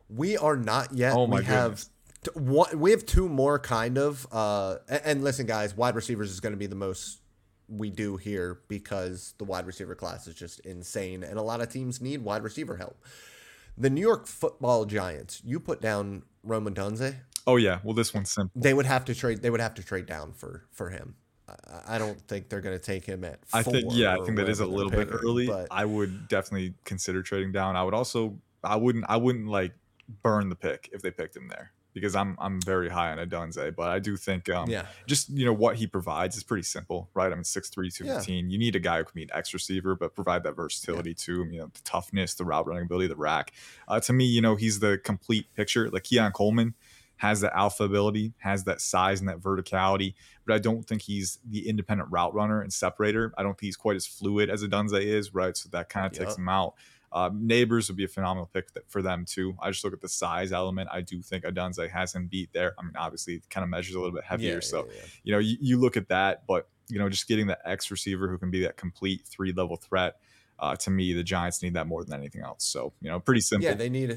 We 0.09 0.37
are 0.37 0.57
not 0.57 0.92
yet. 0.92 1.14
Oh 1.14 1.26
my 1.26 1.37
we 1.37 1.42
goodness. 1.44 1.90
have 2.24 2.35
one, 2.35 2.79
we 2.79 2.90
have 2.90 3.07
two 3.07 3.29
more 3.29 3.59
kind 3.59 3.98
of. 3.98 4.26
Uh, 4.33 4.76
and, 4.88 5.03
and 5.05 5.24
listen, 5.24 5.46
guys, 5.46 5.76
wide 5.76 5.94
receivers 5.94 6.31
is 6.31 6.40
going 6.40 6.53
to 6.53 6.59
be 6.59 6.66
the 6.66 6.74
most 6.74 7.20
we 7.68 7.90
do 7.90 8.16
here 8.16 8.61
because 8.68 9.35
the 9.38 9.44
wide 9.44 9.66
receiver 9.66 9.94
class 9.94 10.26
is 10.26 10.35
just 10.35 10.61
insane, 10.61 11.22
and 11.22 11.38
a 11.38 11.42
lot 11.42 11.61
of 11.61 11.68
teams 11.68 12.00
need 12.00 12.22
wide 12.22 12.42
receiver 12.42 12.76
help. 12.76 13.05
The 13.79 13.88
New 13.88 14.00
York 14.00 14.26
Football 14.26 14.85
Giants, 14.85 15.40
you 15.44 15.61
put 15.61 15.81
down 15.81 16.24
Rome 16.42 16.66
Odunze. 16.66 17.16
Oh 17.46 17.57
yeah, 17.57 17.81
well 17.83 17.94
this 17.94 18.12
one's 18.12 18.31
simple. 18.31 18.61
They 18.61 18.74
would 18.74 18.87
have 18.87 19.05
to 19.07 19.14
trade. 19.14 19.42
They 19.42 19.50
would 19.50 19.61
have 19.61 19.74
to 19.74 19.83
trade 19.83 20.07
down 20.07 20.33
for 20.33 20.66
for 20.72 20.90
him. 20.90 21.14
I, 21.48 21.96
I 21.96 21.98
don't 21.98 22.20
think 22.29 22.48
they're 22.48 22.61
going 22.61 22.79
to 22.79 22.85
take 22.85 23.05
him 23.05 23.24
at. 23.24 23.40
I 23.53 23.62
think 23.62 23.87
yeah, 23.90 24.14
I 24.14 24.24
think 24.24 24.37
that 24.37 24.48
is 24.48 24.61
a 24.61 24.66
little 24.66 24.90
bit 24.90 25.09
early. 25.11 25.46
But 25.46 25.68
I 25.70 25.85
would 25.85 26.29
definitely 26.29 26.74
consider 26.85 27.22
trading 27.22 27.53
down. 27.53 27.76
I 27.76 27.83
would 27.83 27.94
also. 27.94 28.38
I 28.62 28.76
wouldn't. 28.76 29.07
I 29.09 29.16
wouldn't 29.16 29.48
like 29.48 29.72
burn 30.22 30.48
the 30.48 30.57
pick 30.57 30.90
if 30.92 31.03
they 31.03 31.11
picked 31.11 31.37
him 31.37 31.48
there 31.48 31.72
because 31.92 32.14
I'm 32.14 32.37
I'm 32.38 32.61
very 32.62 32.88
high 32.88 33.11
on 33.12 33.18
Odunze, 33.18 33.74
but 33.74 33.88
I 33.88 33.98
do 33.98 34.16
think 34.16 34.48
um 34.48 34.68
yeah. 34.68 34.87
just 35.07 35.31
you 35.31 35.44
know 35.44 35.53
what 35.53 35.76
he 35.76 35.87
provides 35.87 36.37
is 36.37 36.42
pretty 36.42 36.62
simple, 36.62 37.09
right? 37.14 37.33
I 37.33 37.35
mean 37.35 37.44
6'3, 37.44 37.70
215. 37.72 38.44
Yeah. 38.44 38.53
You 38.53 38.59
need 38.59 38.76
a 38.76 38.81
guy 38.81 38.98
who 38.98 39.05
can 39.05 39.14
be 39.14 39.22
an 39.24 39.31
X 39.33 39.53
receiver, 39.55 39.94
but 39.94 40.14
provide 40.14 40.42
that 40.44 40.57
versatility 40.57 41.11
yeah. 41.11 41.16
too. 41.16 41.48
You 41.50 41.61
know, 41.61 41.70
the 41.72 41.81
toughness, 41.85 42.35
the 42.35 42.44
route 42.44 42.66
running 42.66 42.85
ability, 42.85 43.09
the 43.09 43.16
rack. 43.16 43.53
Uh, 43.88 44.00
to 44.00 44.12
me, 44.12 44.24
you 44.24 44.40
know, 44.40 44.57
he's 44.57 44.81
the 44.81 44.98
complete 44.98 45.46
picture. 45.55 45.90
Like 45.90 46.05
Keon 46.05 46.33
Coleman 46.33 46.74
has 47.20 47.42
that 47.42 47.55
alpha 47.55 47.85
ability, 47.85 48.33
has 48.38 48.64
that 48.64 48.81
size 48.81 49.20
and 49.20 49.29
that 49.29 49.40
verticality, 49.40 50.14
but 50.46 50.55
I 50.55 50.59
don't 50.59 50.87
think 50.87 51.03
he's 51.03 51.38
the 51.46 51.68
independent 51.68 52.11
route 52.11 52.35
runner 52.35 52.62
and 52.62 52.72
separator. 52.72 53.35
I 53.37 53.42
don't 53.42 53.53
think 53.53 53.66
he's 53.66 53.76
quite 53.76 53.96
as 53.96 54.07
fluid 54.07 54.48
as 54.48 54.64
Odunze 54.64 54.98
is, 55.05 55.35
right? 55.35 55.55
So 55.55 55.68
that 55.72 55.90
kind 55.90 56.07
of 56.07 56.14
yep. 56.14 56.29
takes 56.29 56.38
him 56.38 56.48
out. 56.48 56.74
Uh, 57.12 57.31
Nabers 57.31 57.88
would 57.88 57.96
be 57.96 58.05
a 58.05 58.09
phenomenal 58.09 58.49
pick 58.53 58.68
for 58.88 59.03
them 59.03 59.25
too. 59.25 59.57
I 59.61 59.70
just 59.70 59.83
look 59.83 59.92
at 59.92 60.01
the 60.01 60.09
size 60.09 60.53
element. 60.53 60.88
I 60.92 61.01
do 61.01 61.23
think 61.23 61.44
Odunze 61.44 61.88
has 61.90 62.14
him 62.14 62.29
beat 62.29 62.53
there. 62.53 62.75
I 62.79 62.83
mean, 62.83 62.92
obviously, 62.96 63.35
it 63.35 63.51
kind 63.51 63.64
of 63.64 63.70
measures 63.70 63.96
a 63.96 63.99
little 63.99 64.14
bit 64.14 64.25
heavier. 64.25 64.55
Yeah, 64.55 64.61
so, 64.61 64.87
yeah, 64.87 64.92
yeah. 64.96 65.07
you 65.25 65.33
know, 65.33 65.38
you, 65.40 65.57
you, 65.61 65.81
look 65.81 65.96
at 65.96 66.09
that, 66.09 66.46
but 66.46 66.68
you 66.88 66.99
know, 66.99 67.09
just 67.09 67.27
getting 67.27 67.46
the 67.46 67.59
X 67.68 67.90
receiver 67.90 68.29
who 68.29 68.38
can 68.38 68.51
be 68.51 68.62
that 68.62 68.77
complete 68.77 69.23
three 69.27 69.53
level 69.53 69.77
threat. 69.77 70.16
Uh, 70.59 70.77
to 70.77 70.90
me, 70.90 71.14
the 71.14 71.23
Giants 71.23 71.62
need 71.62 71.75
that 71.75 71.87
more 71.87 72.05
than 72.05 72.18
anything 72.18 72.42
else. 72.42 72.64
So, 72.64 72.92
you 73.01 73.11
know, 73.11 73.18
pretty 73.18 73.40
simple. 73.40 73.68
Yeah, 73.68 73.75
they 73.75 73.88
need 73.88 74.11
a 74.11 74.16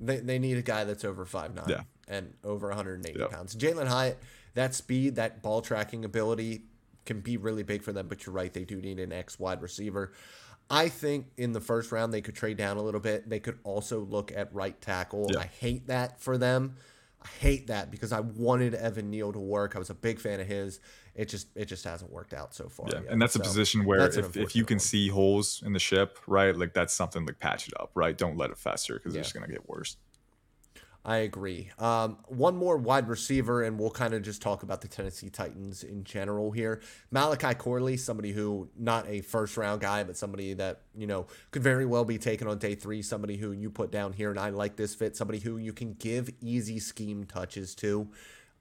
they, 0.00 0.16
they 0.18 0.38
need 0.38 0.56
a 0.56 0.62
guy 0.62 0.84
that's 0.84 1.04
over 1.04 1.24
five 1.24 1.54
nine 1.54 1.66
yeah. 1.68 1.82
and 2.08 2.32
over 2.42 2.68
180 2.68 3.18
yep. 3.18 3.30
pounds. 3.30 3.54
Jalin 3.54 3.86
Hyatt, 3.86 4.18
that 4.54 4.74
speed, 4.74 5.16
that 5.16 5.42
ball 5.42 5.60
tracking 5.60 6.04
ability 6.04 6.62
can 7.04 7.20
be 7.20 7.36
really 7.36 7.62
big 7.62 7.82
for 7.82 7.92
them. 7.92 8.08
But 8.08 8.24
you're 8.24 8.34
right, 8.34 8.52
they 8.52 8.64
do 8.64 8.80
need 8.80 8.98
an 9.00 9.12
X 9.12 9.38
wide 9.38 9.60
receiver. 9.60 10.12
I 10.70 10.88
think 10.88 11.26
in 11.36 11.52
the 11.52 11.60
first 11.60 11.92
round 11.92 12.12
they 12.12 12.20
could 12.20 12.34
trade 12.34 12.56
down 12.56 12.76
a 12.76 12.82
little 12.82 13.00
bit. 13.00 13.28
They 13.28 13.40
could 13.40 13.58
also 13.64 14.00
look 14.00 14.32
at 14.34 14.54
right 14.54 14.80
tackle. 14.80 15.28
Yeah. 15.30 15.40
I 15.40 15.44
hate 15.44 15.88
that 15.88 16.20
for 16.20 16.38
them. 16.38 16.76
I 17.22 17.28
hate 17.40 17.68
that 17.68 17.90
because 17.90 18.12
I 18.12 18.20
wanted 18.20 18.74
Evan 18.74 19.10
Neal 19.10 19.32
to 19.32 19.38
work. 19.38 19.76
I 19.76 19.78
was 19.78 19.90
a 19.90 19.94
big 19.94 20.18
fan 20.18 20.40
of 20.40 20.46
his. 20.46 20.80
It 21.14 21.26
just 21.28 21.48
it 21.54 21.66
just 21.66 21.84
hasn't 21.84 22.10
worked 22.10 22.32
out 22.32 22.54
so 22.54 22.68
far. 22.68 22.86
Yeah, 22.88 23.00
yet. 23.02 23.10
and 23.10 23.20
that's 23.22 23.34
so 23.34 23.40
a 23.40 23.42
position 23.42 23.84
where 23.84 24.00
if, 24.00 24.36
if 24.36 24.56
you 24.56 24.64
can 24.64 24.76
one. 24.76 24.80
see 24.80 25.08
holes 25.08 25.62
in 25.64 25.72
the 25.72 25.78
ship, 25.78 26.18
right, 26.26 26.56
like 26.56 26.72
that's 26.72 26.94
something 26.94 27.26
like 27.26 27.38
patch 27.38 27.68
it 27.68 27.74
up, 27.78 27.90
right? 27.94 28.16
Don't 28.16 28.36
let 28.36 28.50
it 28.50 28.58
fester 28.58 28.94
because 28.94 29.14
yeah. 29.14 29.20
it's 29.20 29.28
just 29.28 29.34
gonna 29.34 29.52
get 29.52 29.68
worse. 29.68 29.96
I 31.04 31.16
agree. 31.18 31.68
Um, 31.80 32.18
one 32.28 32.56
more 32.56 32.76
wide 32.76 33.08
receiver, 33.08 33.62
and 33.62 33.76
we'll 33.78 33.90
kind 33.90 34.14
of 34.14 34.22
just 34.22 34.40
talk 34.40 34.62
about 34.62 34.82
the 34.82 34.88
Tennessee 34.88 35.30
Titans 35.30 35.82
in 35.82 36.04
general 36.04 36.52
here. 36.52 36.80
Malachi 37.10 37.54
Corley, 37.54 37.96
somebody 37.96 38.30
who 38.30 38.68
not 38.78 39.08
a 39.08 39.20
first 39.20 39.56
round 39.56 39.80
guy, 39.80 40.04
but 40.04 40.16
somebody 40.16 40.54
that 40.54 40.82
you 40.94 41.08
know 41.08 41.26
could 41.50 41.62
very 41.62 41.86
well 41.86 42.04
be 42.04 42.18
taken 42.18 42.46
on 42.46 42.58
day 42.58 42.76
three. 42.76 43.02
Somebody 43.02 43.36
who 43.36 43.50
you 43.50 43.68
put 43.68 43.90
down 43.90 44.12
here, 44.12 44.30
and 44.30 44.38
I 44.38 44.50
like 44.50 44.76
this 44.76 44.94
fit. 44.94 45.16
Somebody 45.16 45.40
who 45.40 45.56
you 45.58 45.72
can 45.72 45.94
give 45.94 46.30
easy 46.40 46.78
scheme 46.78 47.24
touches 47.24 47.74
to, 47.76 48.08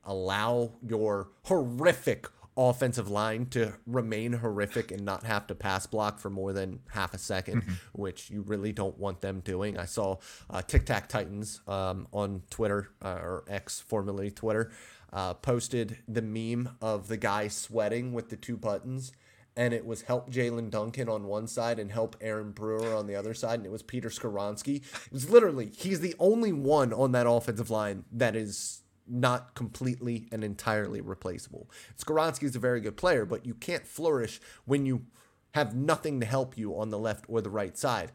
allow 0.04 0.72
your 0.82 1.30
horrific 1.44 2.28
offensive 2.58 3.10
line 3.10 3.46
to 3.48 3.74
remain 3.88 4.34
horrific 4.34 4.92
and 4.92 5.06
not 5.06 5.24
have 5.24 5.48
to 5.48 5.56
pass 5.56 5.88
block 5.88 6.20
for 6.20 6.30
more 6.30 6.52
than 6.54 6.80
half 6.92 7.14
a 7.14 7.18
2nd 7.18 7.52
Mm-hmm. 7.62 7.74
which 7.94 8.30
you 8.30 8.42
really 8.42 8.72
don't 8.72 8.98
want 8.98 9.22
them 9.22 9.40
doing. 9.40 9.78
I 9.78 9.86
saw 9.86 10.18
uh, 10.50 10.62
Tic 10.62 10.86
Tac 10.86 11.08
Titans 11.08 11.62
um, 11.68 12.08
on 12.12 12.44
Twitter 12.50 12.90
uh, 13.02 13.08
or 13.22 13.44
X, 13.48 13.80
formerly 13.80 14.32
Twitter, 14.32 14.72
uh, 15.14 15.34
posted 15.36 15.98
the 16.08 16.22
meme 16.22 16.76
of 16.82 17.08
the 17.08 17.18
guy 17.18 17.48
sweating 17.48 18.14
with 18.14 18.30
the 18.30 18.38
two 18.38 18.58
buttons. 18.58 19.12
And 19.56 19.74
it 19.74 19.86
was 19.86 20.04
help 20.04 20.32
Jaelyn 20.32 20.70
Duncan 20.70 21.10
on 21.10 21.26
one 21.26 21.46
side 21.46 21.78
and 21.78 21.92
help 21.92 22.16
Aaron 22.22 22.52
Brewer 22.52 22.96
on 22.96 23.08
the 23.08 23.16
other 23.16 23.34
side. 23.34 23.56
And 23.60 23.66
it 23.66 23.72
was 23.72 23.84
Peter 23.84 24.08
Skoronski. 24.10 24.78
It 24.78 25.12
was 25.12 25.30
literally, 25.30 25.72
he's 25.78 26.00
the 26.00 26.16
only 26.20 26.54
one 26.54 26.94
on 26.94 27.12
that 27.12 27.28
offensive 27.28 27.70
line 27.70 28.06
that 28.14 28.34
is 28.36 28.81
not 29.08 29.56
completely 29.56 30.28
and 30.32 30.44
entirely 30.44 31.02
replaceable. 31.02 31.70
Skoronski 31.98 32.44
is 32.44 32.56
a 32.56 32.60
very 32.60 32.82
good 32.82 32.98
player, 32.98 33.26
but 33.26 33.46
you 33.46 33.54
can't 33.54 33.86
flourish 33.86 34.40
when 34.66 34.86
you 34.86 35.06
have 35.54 35.76
nothing 35.76 36.20
to 36.20 36.26
help 36.26 36.58
you 36.58 36.78
on 36.78 36.90
the 36.90 36.98
left 36.98 37.26
or 37.28 37.42
the 37.42 37.50
right 37.50 37.78
side. 37.78 38.12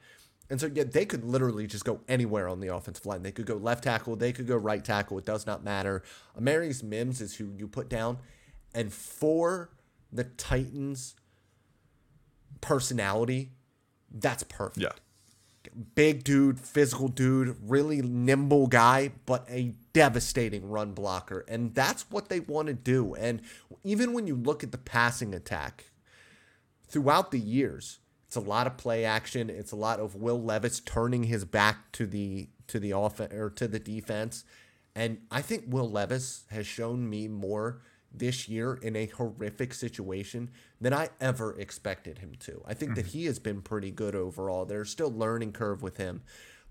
And 0.48 0.60
so, 0.60 0.70
yeah, 0.72 0.84
they 0.84 1.04
could 1.04 1.24
literally 1.24 1.66
just 1.66 1.84
go 1.84 2.00
anywhere 2.08 2.48
on 2.48 2.60
the 2.60 2.74
offensive 2.74 3.04
line. 3.04 3.22
They 3.22 3.32
could 3.32 3.46
go 3.46 3.56
left 3.56 3.84
tackle, 3.84 4.16
they 4.16 4.32
could 4.32 4.46
go 4.46 4.56
right 4.56 4.84
tackle. 4.84 5.18
It 5.18 5.24
does 5.24 5.46
not 5.46 5.64
matter. 5.64 6.02
Amarius 6.38 6.82
Mims 6.82 7.20
is 7.20 7.36
who 7.36 7.52
you 7.56 7.66
put 7.66 7.88
down. 7.88 8.18
And 8.74 8.92
for 8.92 9.70
the 10.12 10.24
Titans' 10.24 11.16
personality, 12.60 13.50
that's 14.10 14.44
perfect 14.44 14.78
Yeah. 14.78 14.92
Big 15.94 16.24
dude, 16.24 16.60
physical 16.60 17.08
dude, 17.08 17.56
really 17.62 18.02
nimble 18.02 18.66
guy, 18.66 19.12
but 19.24 19.46
a 19.48 19.74
devastating 19.92 20.68
run 20.68 20.92
blocker. 20.92 21.44
And 21.48 21.74
that's 21.74 22.10
what 22.10 22.28
they 22.28 22.40
want 22.40 22.68
to 22.68 22.74
do. 22.74 23.14
And 23.14 23.42
even 23.84 24.12
when 24.12 24.26
you 24.26 24.34
look 24.34 24.62
at 24.62 24.72
the 24.72 24.78
passing 24.78 25.34
attack 25.34 25.86
throughout 26.88 27.30
the 27.30 27.40
years, 27.40 27.98
it's 28.26 28.36
a 28.36 28.40
lot 28.40 28.66
of 28.66 28.76
play 28.76 29.04
action. 29.04 29.48
It's 29.48 29.72
a 29.72 29.76
lot 29.76 30.00
of 30.00 30.14
Will 30.14 30.42
Levis 30.42 30.80
turning 30.80 31.24
his 31.24 31.44
back 31.44 31.92
to 31.92 32.06
the 32.06 32.48
to 32.66 32.80
the 32.80 32.90
offense 32.90 33.32
or 33.32 33.50
to 33.50 33.68
the 33.68 33.78
defense. 33.78 34.44
And 34.94 35.18
I 35.30 35.42
think 35.42 35.64
Will 35.68 35.88
Levis 35.88 36.44
has 36.50 36.66
shown 36.66 37.08
me 37.08 37.28
more 37.28 37.82
this 38.12 38.48
year 38.48 38.74
in 38.74 38.96
a 38.96 39.06
horrific 39.06 39.74
situation 39.74 40.50
than 40.80 40.92
I 40.92 41.10
ever 41.20 41.58
expected 41.58 42.18
him 42.18 42.32
to. 42.40 42.62
I 42.66 42.74
think 42.74 42.94
that 42.94 43.06
mm-hmm. 43.06 43.18
he 43.18 43.24
has 43.26 43.38
been 43.38 43.62
pretty 43.62 43.90
good 43.90 44.14
overall. 44.14 44.64
There's 44.64 44.90
still 44.90 45.10
learning 45.12 45.52
curve 45.52 45.82
with 45.82 45.96
him, 45.96 46.22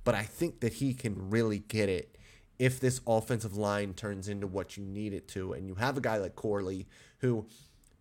but 0.04 0.16
I 0.16 0.24
think 0.24 0.60
that 0.62 0.74
he 0.74 0.94
can 0.94 1.30
really 1.30 1.60
get 1.60 1.90
it 1.90 2.18
if 2.58 2.80
this 2.80 3.02
offensive 3.06 3.58
line 3.58 3.94
turns 3.94 4.28
into 4.28 4.48
what 4.48 4.78
you 4.78 4.86
need 4.86 5.14
it 5.14 5.28
to. 5.30 5.54
And 5.54 5.68
you 5.68 5.76
have 5.76 5.98
a 5.98 6.02
guy 6.02 6.18
like 6.18 6.36
Corley 6.36 6.88
who 7.20 7.46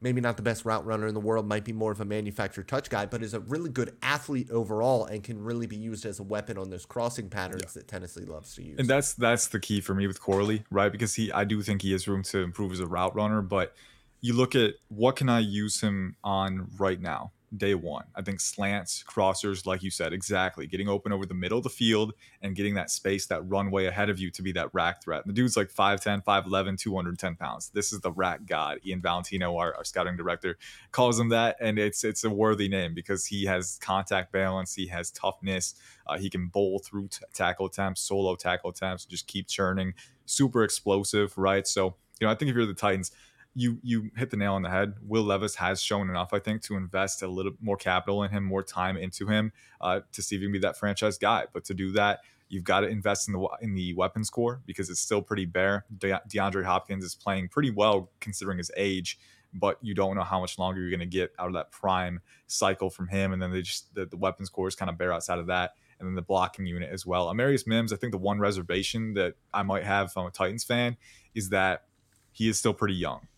maybe 0.05 0.21
not 0.21 0.37
the 0.37 0.43
best 0.43 0.67
route 0.67 0.85
runner 0.85 1.07
in 1.07 1.15
the 1.15 1.21
world, 1.21 1.49
might 1.49 1.65
be 1.65 1.73
more 1.73 1.91
of 1.91 1.99
a 1.99 2.05
manufactured 2.05 2.69
touch 2.69 2.91
guy, 2.91 3.07
but 3.07 3.23
is 3.23 3.33
a 3.33 3.41
really 3.41 3.71
good 3.71 3.97
athlete 4.03 4.51
overall 4.51 5.07
and 5.07 5.25
can 5.25 5.43
really 5.43 5.67
be 5.67 5.77
used 5.77 6.05
as 6.05 6.21
a 6.21 6.23
weapon 6.23 6.59
on 6.59 6.69
those 6.69 6.85
crossing 6.85 7.31
patterns 7.31 7.73
that 7.73 7.89
Tennessee 7.89 8.27
loves 8.27 8.55
to 8.55 8.63
use. 8.63 8.79
And 8.79 8.87
that's 8.87 9.15
that's 9.15 9.49
the 9.49 9.59
key 9.59 9.81
for 9.81 9.95
me 9.95 10.07
with 10.07 10.21
Corley, 10.21 10.65
right? 10.71 10.93
Because 10.93 11.15
he 11.15 11.33
I 11.33 11.45
do 11.45 11.63
think 11.63 11.81
he 11.81 11.93
has 11.93 12.07
room 12.07 12.23
to 12.25 12.41
improve 12.41 12.71
as 12.71 12.81
a 12.81 12.87
route 12.87 13.17
runner, 13.17 13.41
but 13.41 13.75
you 14.21 14.35
look 14.35 14.55
at 14.55 14.75
what 14.89 15.17
can 15.17 15.31
I 15.31 15.41
use 15.41 15.81
him 15.81 16.17
on 16.23 16.69
right 16.79 17.01
now? 17.01 17.33
Day 17.57 17.75
one. 17.75 18.05
I 18.17 18.23
think 18.23 18.41
slants, 18.41 19.05
crossers, 19.07 19.67
like 19.67 19.83
you 19.83 19.91
said, 19.91 20.13
exactly. 20.13 20.67
Getting 20.67 20.89
open 20.89 21.13
over 21.13 21.27
the 21.27 21.35
middle 21.35 21.59
of 21.59 21.65
the 21.65 21.71
field 21.71 22.15
and 22.43 22.57
getting 22.57 22.75
that 22.75 22.91
space, 22.91 23.27
that 23.27 23.49
runway 23.49 23.85
ahead 23.87 24.09
of 24.11 24.19
you 24.19 24.31
to 24.33 24.43
be 24.43 24.51
that 24.53 24.71
rack 24.73 25.03
threat. 25.03 25.27
The 25.27 25.33
dude's 25.33 25.57
like 25.57 25.71
5'10, 25.71 26.25
5'11, 26.25 26.79
210 26.79 27.37
pounds. 27.37 27.71
This 27.75 27.93
is 27.93 28.01
the 28.01 28.11
rack 28.11 28.47
god. 28.47 28.81
Ian 28.85 29.01
Valentino, 29.01 29.57
our, 29.57 29.75
our 29.77 29.85
scouting 29.85 30.17
director, 30.17 30.57
calls 30.91 31.21
him 31.21 31.29
that. 31.29 31.57
And 31.61 31.79
it's 31.79 32.03
it's 32.03 32.25
a 32.25 32.31
worthy 32.31 32.69
name 32.69 32.95
because 32.95 33.27
he 33.27 33.45
has 33.45 33.79
contact 33.81 34.33
balance, 34.33 34.75
he 34.75 34.87
has 34.87 35.11
toughness, 35.11 35.75
uh, 36.07 36.19
he 36.19 36.31
can 36.31 36.49
bowl 36.49 36.81
through 36.81 37.09
t- 37.09 37.25
tackle 37.33 37.67
attempts, 37.67 38.01
solo 38.01 38.35
tackle 38.37 38.71
attempts, 38.71 39.05
just 39.05 39.27
keep 39.27 39.47
churning. 39.47 39.95
Super 40.27 40.65
explosive, 40.65 41.37
right? 41.37 41.67
So, 41.67 41.97
you 42.21 42.27
know, 42.27 42.33
I 42.33 42.35
think 42.35 42.49
if 42.49 42.57
you're 42.57 42.67
the 42.67 42.75
Titans, 42.75 43.13
you 43.55 43.79
you 43.83 44.11
hit 44.17 44.31
the 44.31 44.37
nail 44.37 44.55
on 44.55 44.63
the 44.63 44.71
head. 44.71 44.95
Will 45.07 45.23
Levis 45.23 45.55
has 45.57 45.81
shown 45.81 46.11
enough, 46.11 46.33
I 46.33 46.39
think, 46.39 46.63
to 46.63 46.77
invest 46.77 47.23
a 47.23 47.29
little 47.29 47.53
more 47.61 47.77
capital 47.77 48.23
in 48.25 48.31
him, 48.31 48.45
more 48.45 48.63
time 48.63 48.97
into 48.97 49.27
him, 49.27 49.53
uh, 49.81 50.01
to 50.13 50.23
see 50.23 50.37
if 50.37 50.41
he 50.41 50.47
can 50.47 50.53
be 50.53 50.59
that 50.61 50.77
franchise 50.77 51.19
guy. 51.19 51.45
But 51.53 51.65
to 51.67 51.75
do 51.75 51.93
that, 51.93 52.21
you've 52.49 52.65
got 52.65 52.81
to 52.81 52.89
invest 52.89 53.29
in 53.29 53.35
the 53.35 53.49
in 53.61 53.75
the 53.75 53.95
weapons 53.95 54.29
core 54.29 54.61
because 54.67 54.91
it's 54.91 55.01
still 55.01 55.23
pretty 55.23 55.45
bare. 55.45 55.85
De- 55.99 56.21
DeAndre 56.29 56.65
Hopkins 56.65 57.05
is 57.05 57.15
playing 57.15 57.49
pretty 57.49 57.71
well 57.71 58.11
considering 58.21 58.59
his 58.59 58.73
age, 58.77 59.19
but 59.55 59.79
you 59.83 59.95
don't 59.95 60.17
know 60.17 60.25
how 60.25 60.41
much 60.41 60.59
longer 60.59 60.81
you're 60.81 60.91
going 60.91 61.01
to 61.01 61.07
get 61.07 61.33
out 61.39 61.47
of 61.47 61.55
that 61.55 61.71
prime 61.71 62.21
cycle 62.49 62.91
from 62.91 63.07
him. 63.07 63.33
And 63.33 63.41
then 63.41 63.53
they 63.53 63.63
just 63.63 63.95
the, 63.95 64.07
the 64.07 64.17
weapons 64.17 64.51
core 64.51 64.67
is 64.67 64.75
kind 64.75 64.91
of 64.91 64.99
bare 64.99 65.13
outside 65.13 65.39
of 65.39 65.47
that. 65.47 65.75
And 66.01 66.09
then 66.09 66.17
the 66.17 66.23
blocking 66.23 66.67
unit 66.67 66.91
as 66.91 67.07
well. 67.07 67.29
Amarius 67.33 67.69
Mims, 67.69 67.93
I 67.93 67.97
think 67.97 68.11
the 68.11 68.19
one 68.19 68.41
reservation 68.41 69.15
that 69.15 69.35
I 69.55 69.63
might 69.63 69.85
have 69.85 70.09
if 70.09 70.17
I'm 70.17 70.27
a 70.27 70.31
Titans 70.31 70.65
fan 70.65 70.97
is 71.37 71.51
that 71.51 71.85
he 72.33 72.49
is 72.49 72.59
still 72.59 72.75
pretty 72.75 72.95
young 72.95 73.29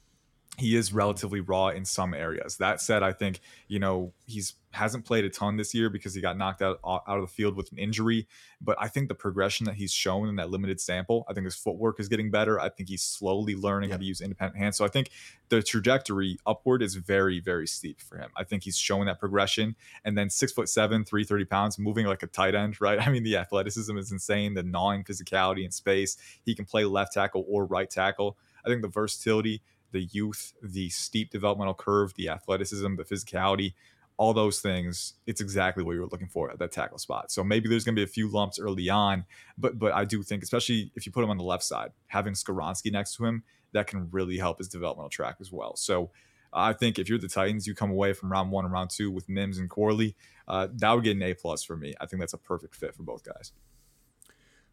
he 0.59 0.75
is 0.75 0.93
relatively 0.93 1.41
raw 1.41 1.69
in 1.69 1.85
some 1.85 2.15
areas. 2.15 2.57
That 2.57 2.81
said, 2.81 3.03
I 3.03 3.13
think 3.13 3.41
you 3.69 3.79
know 3.79 4.13
he's 4.27 4.55
hasn't 4.73 5.07
played 5.07 5.25
a 5.25 5.31
ton 5.31 5.57
this 5.57 5.75
year 5.75 5.89
because 5.89 6.15
he 6.15 6.21
got 6.21 6.37
knocked 6.37 6.61
out 6.61 6.79
out 6.85 7.03
of 7.07 7.23
the 7.23 7.27
field 7.27 7.57
with 7.57 7.73
an 7.73 7.79
injury. 7.79 8.27
But 8.61 8.77
I 8.79 8.89
think 8.89 9.09
the 9.09 9.15
progression 9.15 9.65
that 9.67 9.75
he's 9.75 9.93
shown 9.93 10.29
in 10.29 10.37
that 10.37 10.51
limited 10.51 10.81
sample, 10.81 11.25
I 11.29 11.35
think 11.35 11.45
his 11.45 11.55
footwork 11.55 11.99
is 11.99 12.09
getting 12.09 12.31
better. 12.31 12.61
I 12.61 12.69
think 12.69 12.89
he's 12.89 13.03
slowly 13.03 13.55
learning 13.55 13.91
how 13.91 13.97
to 13.97 14.05
use 14.05 14.21
independent 14.21 14.59
hands. 14.59 14.77
So 14.77 14.85
I 14.85 14.89
think 14.89 15.11
the 15.49 15.63
trajectory 15.63 16.39
upward 16.47 16.83
is 16.83 16.95
very 16.95 17.41
very 17.41 17.67
steep 17.67 18.01
for 18.01 18.19
him. 18.19 18.31
I 18.37 18.45
think 18.45 18.63
he's 18.65 18.79
showing 18.79 19.07
that 19.07 19.19
progression. 19.19 19.77
And 20.05 20.17
then 20.17 20.31
six 20.31 20.53
foot 20.53 20.69
seven, 20.69 21.05
three 21.05 21.25
thirty 21.25 21.45
pounds, 21.45 21.79
moving 21.79 22.07
like 22.07 22.23
a 22.23 22.29
tight 22.29 22.55
end, 22.55 22.81
right? 22.81 22.99
I 23.07 23.11
mean 23.11 23.25
the 23.25 23.37
athleticism 23.37 23.97
is 23.99 24.13
insane. 24.13 24.55
The 24.55 24.63
gnawing 24.63 25.05
physicality 25.05 25.65
in 25.65 25.71
space. 25.71 26.17
He 26.45 26.55
can 26.55 26.65
play 26.65 26.85
left 26.85 27.13
tackle 27.13 27.45
or 27.49 27.67
right 27.67 27.91
tackle. 27.91 28.39
I 28.65 28.69
think 28.69 28.83
the 28.83 28.89
versatility 28.89 29.63
the 29.97 30.05
youth, 30.13 30.53
the 30.63 30.91
steep 30.91 31.31
developmental 31.31 31.75
curve, 31.75 32.13
the 32.17 32.29
athleticism, 32.29 32.97
the 32.97 33.05
physicality, 33.05 33.73
all 34.19 34.35
those 34.35 34.61
things, 34.61 35.15
it's 35.27 35.41
exactly 35.41 35.83
what 35.83 35.93
you're 35.93 36.07
looking 36.07 36.29
for 36.29 36.51
at 36.51 36.59
that 36.59 36.73
tackle 36.73 36.99
spot. 36.99 37.31
So 37.31 37.43
maybe 37.43 37.69
there's 37.69 37.85
going 37.85 37.95
to 37.97 38.01
be 38.01 38.05
a 38.05 38.07
few 38.07 38.29
lumps 38.29 38.59
early 38.59 38.91
on, 38.91 39.25
but 39.57 39.79
but 39.79 39.93
I 39.93 40.05
do 40.05 40.23
think, 40.23 40.43
especially 40.43 40.93
if 40.95 41.07
you 41.07 41.13
put 41.13 41.25
him 41.25 41.31
on 41.31 41.39
the 41.39 41.45
left 41.45 41.65
side, 41.65 41.93
having 42.09 42.35
Skoronski 42.35 42.93
next 42.93 43.17
to 43.17 43.25
him, 43.25 43.43
that 43.73 43.87
can 43.87 44.09
really 44.11 44.37
help 44.39 44.59
his 44.59 44.69
developmental 44.69 45.11
track 45.11 45.37
as 45.41 45.51
well. 45.51 45.77
So 45.77 46.11
I 46.53 46.73
think 46.73 46.99
if 46.99 47.09
you're 47.09 47.19
the 47.19 47.29
Titans, 47.29 47.67
you 47.67 47.75
come 47.75 47.91
away 47.91 48.13
from 48.13 48.31
round 48.31 48.51
one 48.51 48.65
and 48.65 48.73
round 48.73 48.91
two 48.91 49.11
with 49.11 49.29
Mims 49.29 49.59
and 49.59 49.69
Corley, 49.69 50.15
uh, 50.47 50.69
that 50.75 50.93
would 50.93 51.05
get 51.05 51.17
an 51.17 51.23
A 51.23 51.35
plus 51.35 51.63
for 51.63 51.77
me. 51.77 51.95
I 52.01 52.07
think 52.07 52.21
that's 52.21 52.35
a 52.35 52.39
perfect 52.39 52.75
fit 52.75 52.95
for 52.95 53.03
both 53.03 53.25
guys. 53.25 53.53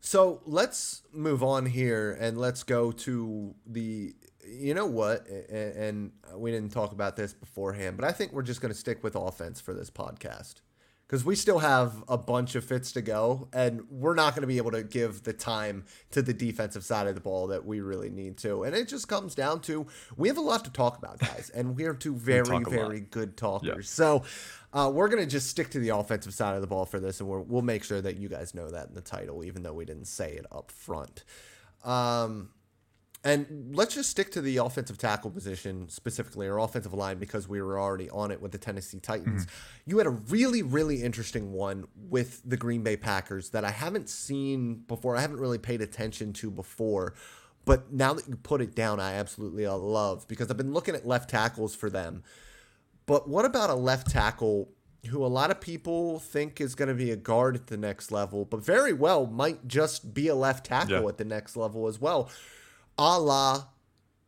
So 0.05 0.41
let's 0.45 1.01
move 1.13 1.43
on 1.43 1.65
here 1.65 2.17
and 2.19 2.37
let's 2.37 2.63
go 2.63 2.91
to 2.91 3.55
the. 3.65 4.13
You 4.45 4.73
know 4.73 4.85
what? 4.85 5.25
And 5.27 6.11
we 6.35 6.51
didn't 6.51 6.73
talk 6.73 6.91
about 6.91 7.15
this 7.15 7.33
beforehand, 7.33 7.95
but 7.95 8.05
I 8.05 8.11
think 8.11 8.33
we're 8.33 8.43
just 8.43 8.59
going 8.59 8.73
to 8.73 8.77
stick 8.77 9.01
with 9.01 9.15
offense 9.15 9.61
for 9.61 9.73
this 9.73 9.89
podcast 9.89 10.55
because 11.13 11.23
we 11.23 11.35
still 11.35 11.59
have 11.59 12.03
a 12.07 12.17
bunch 12.17 12.55
of 12.55 12.65
fits 12.65 12.91
to 12.91 12.99
go, 12.99 13.47
and 13.53 13.83
we're 13.91 14.15
not 14.15 14.33
going 14.33 14.41
to 14.41 14.47
be 14.47 14.57
able 14.57 14.71
to 14.71 14.81
give 14.81 15.21
the 15.21 15.31
time 15.31 15.85
to 16.09 16.23
the 16.23 16.33
defensive 16.33 16.83
side 16.83 17.05
of 17.05 17.13
the 17.13 17.21
ball 17.21 17.45
that 17.45 17.63
we 17.63 17.81
really 17.81 18.09
need 18.09 18.35
to. 18.37 18.63
And 18.63 18.75
it 18.75 18.87
just 18.87 19.07
comes 19.07 19.35
down 19.35 19.59
to 19.61 19.85
we 20.17 20.27
have 20.27 20.37
a 20.37 20.41
lot 20.41 20.65
to 20.65 20.71
talk 20.71 20.97
about, 20.97 21.19
guys, 21.19 21.51
and 21.53 21.75
we 21.75 21.83
are 21.83 21.93
two 21.93 22.15
very, 22.15 22.63
very 22.63 23.01
good 23.01 23.37
talkers. 23.37 23.91
So 23.91 24.23
uh, 24.73 24.89
we're 24.91 25.07
going 25.07 25.21
to 25.21 25.29
just 25.29 25.51
stick 25.51 25.69
to 25.69 25.79
the 25.79 25.89
offensive 25.89 26.33
side 26.33 26.55
of 26.55 26.61
the 26.61 26.67
ball 26.67 26.87
for 26.87 26.99
this, 26.99 27.19
and 27.19 27.29
we 27.29 27.43
will 27.43 27.61
make 27.61 27.83
sure 27.83 28.01
that 28.01 28.17
you 28.17 28.27
guys 28.27 28.55
know 28.55 28.71
that 28.71 28.87
in 28.87 28.95
the 28.95 29.01
title, 29.01 29.43
even 29.43 29.61
though 29.61 29.73
we 29.73 29.85
didn't 29.85 30.07
say 30.07 30.31
it 30.31 30.47
up 30.51 30.71
front. 30.71 31.25
Um, 31.83 32.49
and 33.23 33.71
let's 33.73 33.95
just 33.95 34.09
stick 34.09 34.31
to 34.31 34.41
the 34.41 34.57
offensive 34.57 34.97
tackle 34.97 35.31
position 35.31 35.87
specifically, 35.89 36.47
or 36.47 36.57
offensive 36.57 36.93
line, 36.93 37.19
because 37.19 37.47
we 37.47 37.61
were 37.61 37.79
already 37.79 38.09
on 38.09 38.31
it 38.31 38.41
with 38.41 38.51
the 38.51 38.57
Tennessee 38.57 38.99
Titans. 38.99 39.45
Mm-hmm. 39.45 39.89
You 39.89 39.97
had 39.99 40.07
a 40.07 40.11
really, 40.11 40.61
really 40.61 41.01
interesting 41.01 41.53
one 41.53 41.85
with 41.95 42.41
the 42.43 42.57
Green 42.57 42.83
Bay 42.83 42.97
Packers 42.97 43.51
that 43.51 43.63
I 43.63 43.71
haven't 43.71 44.09
seen 44.09 44.83
before. 44.87 45.15
I 45.15 45.21
haven't 45.21 45.39
really 45.39 45.57
paid 45.57 45.81
attention 45.81 46.33
to 46.33 46.51
before. 46.51 47.13
But 47.65 47.93
now 47.93 48.13
that 48.13 48.27
you 48.27 48.35
put 48.35 48.59
it 48.59 48.75
down, 48.75 48.99
I 48.99 49.13
absolutely 49.13 49.65
love 49.67 50.27
because 50.27 50.51
I've 50.51 50.57
been 50.57 50.73
looking 50.73 50.95
at 50.95 51.07
left 51.07 51.29
tackles 51.29 51.73
for 51.73 51.89
them. 51.89 52.23
But 53.05 53.29
what 53.29 53.45
about 53.45 53.69
a 53.69 53.75
left 53.75 54.09
tackle 54.09 54.69
who 55.09 55.25
a 55.25 55.27
lot 55.27 55.51
of 55.51 55.59
people 55.59 56.19
think 56.19 56.61
is 56.61 56.75
going 56.75 56.89
to 56.89 56.93
be 56.93 57.11
a 57.11 57.15
guard 57.15 57.55
at 57.55 57.67
the 57.67 57.77
next 57.77 58.11
level, 58.11 58.45
but 58.45 58.63
very 58.63 58.93
well 58.93 59.25
might 59.27 59.67
just 59.67 60.13
be 60.13 60.27
a 60.27 60.35
left 60.35 60.65
tackle 60.65 61.03
yeah. 61.03 61.07
at 61.07 61.17
the 61.17 61.25
next 61.25 61.55
level 61.55 61.87
as 61.87 61.99
well? 61.99 62.29
A 62.97 63.19
la 63.19 63.65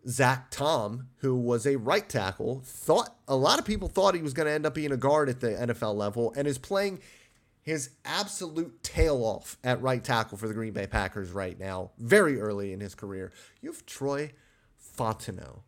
Zach 0.08 0.51
Tom, 0.51 1.08
who 1.17 1.36
was 1.36 1.65
a 1.65 1.78
right 1.78 2.08
tackle, 2.08 2.62
thought 2.63 3.15
a 3.28 3.36
lot 3.36 3.58
of 3.58 3.65
people 3.65 3.88
thought 3.88 4.13
he 4.13 4.21
was 4.21 4.34
going 4.34 4.45
to 4.45 4.54
end 4.54 4.65
up 4.65 4.75
being 4.75 4.91
a 4.91 4.97
guard 4.97 5.30
at 5.30 5.39
the 5.39 5.49
NFL 5.49 5.95
level 5.95 6.34
and 6.38 6.47
is 6.47 6.58
playing 6.58 6.99
his 7.62 7.89
absolute 8.06 8.84
tail 8.84 9.23
off 9.23 9.58
at 9.63 9.82
right 9.82 10.04
tackle 10.04 10.38
for 10.38 10.47
the 10.47 10.54
Green 10.54 10.73
Bay 10.73 10.86
Packers 10.86 11.32
right 11.32 11.60
now, 11.60 11.89
very 11.97 12.39
early 12.39 12.71
in 12.71 12.80
his 12.80 12.93
career. 12.93 13.32
You 13.62 13.71
have 13.71 13.86
Troy 13.88 14.34
Fautanu. 14.97 15.62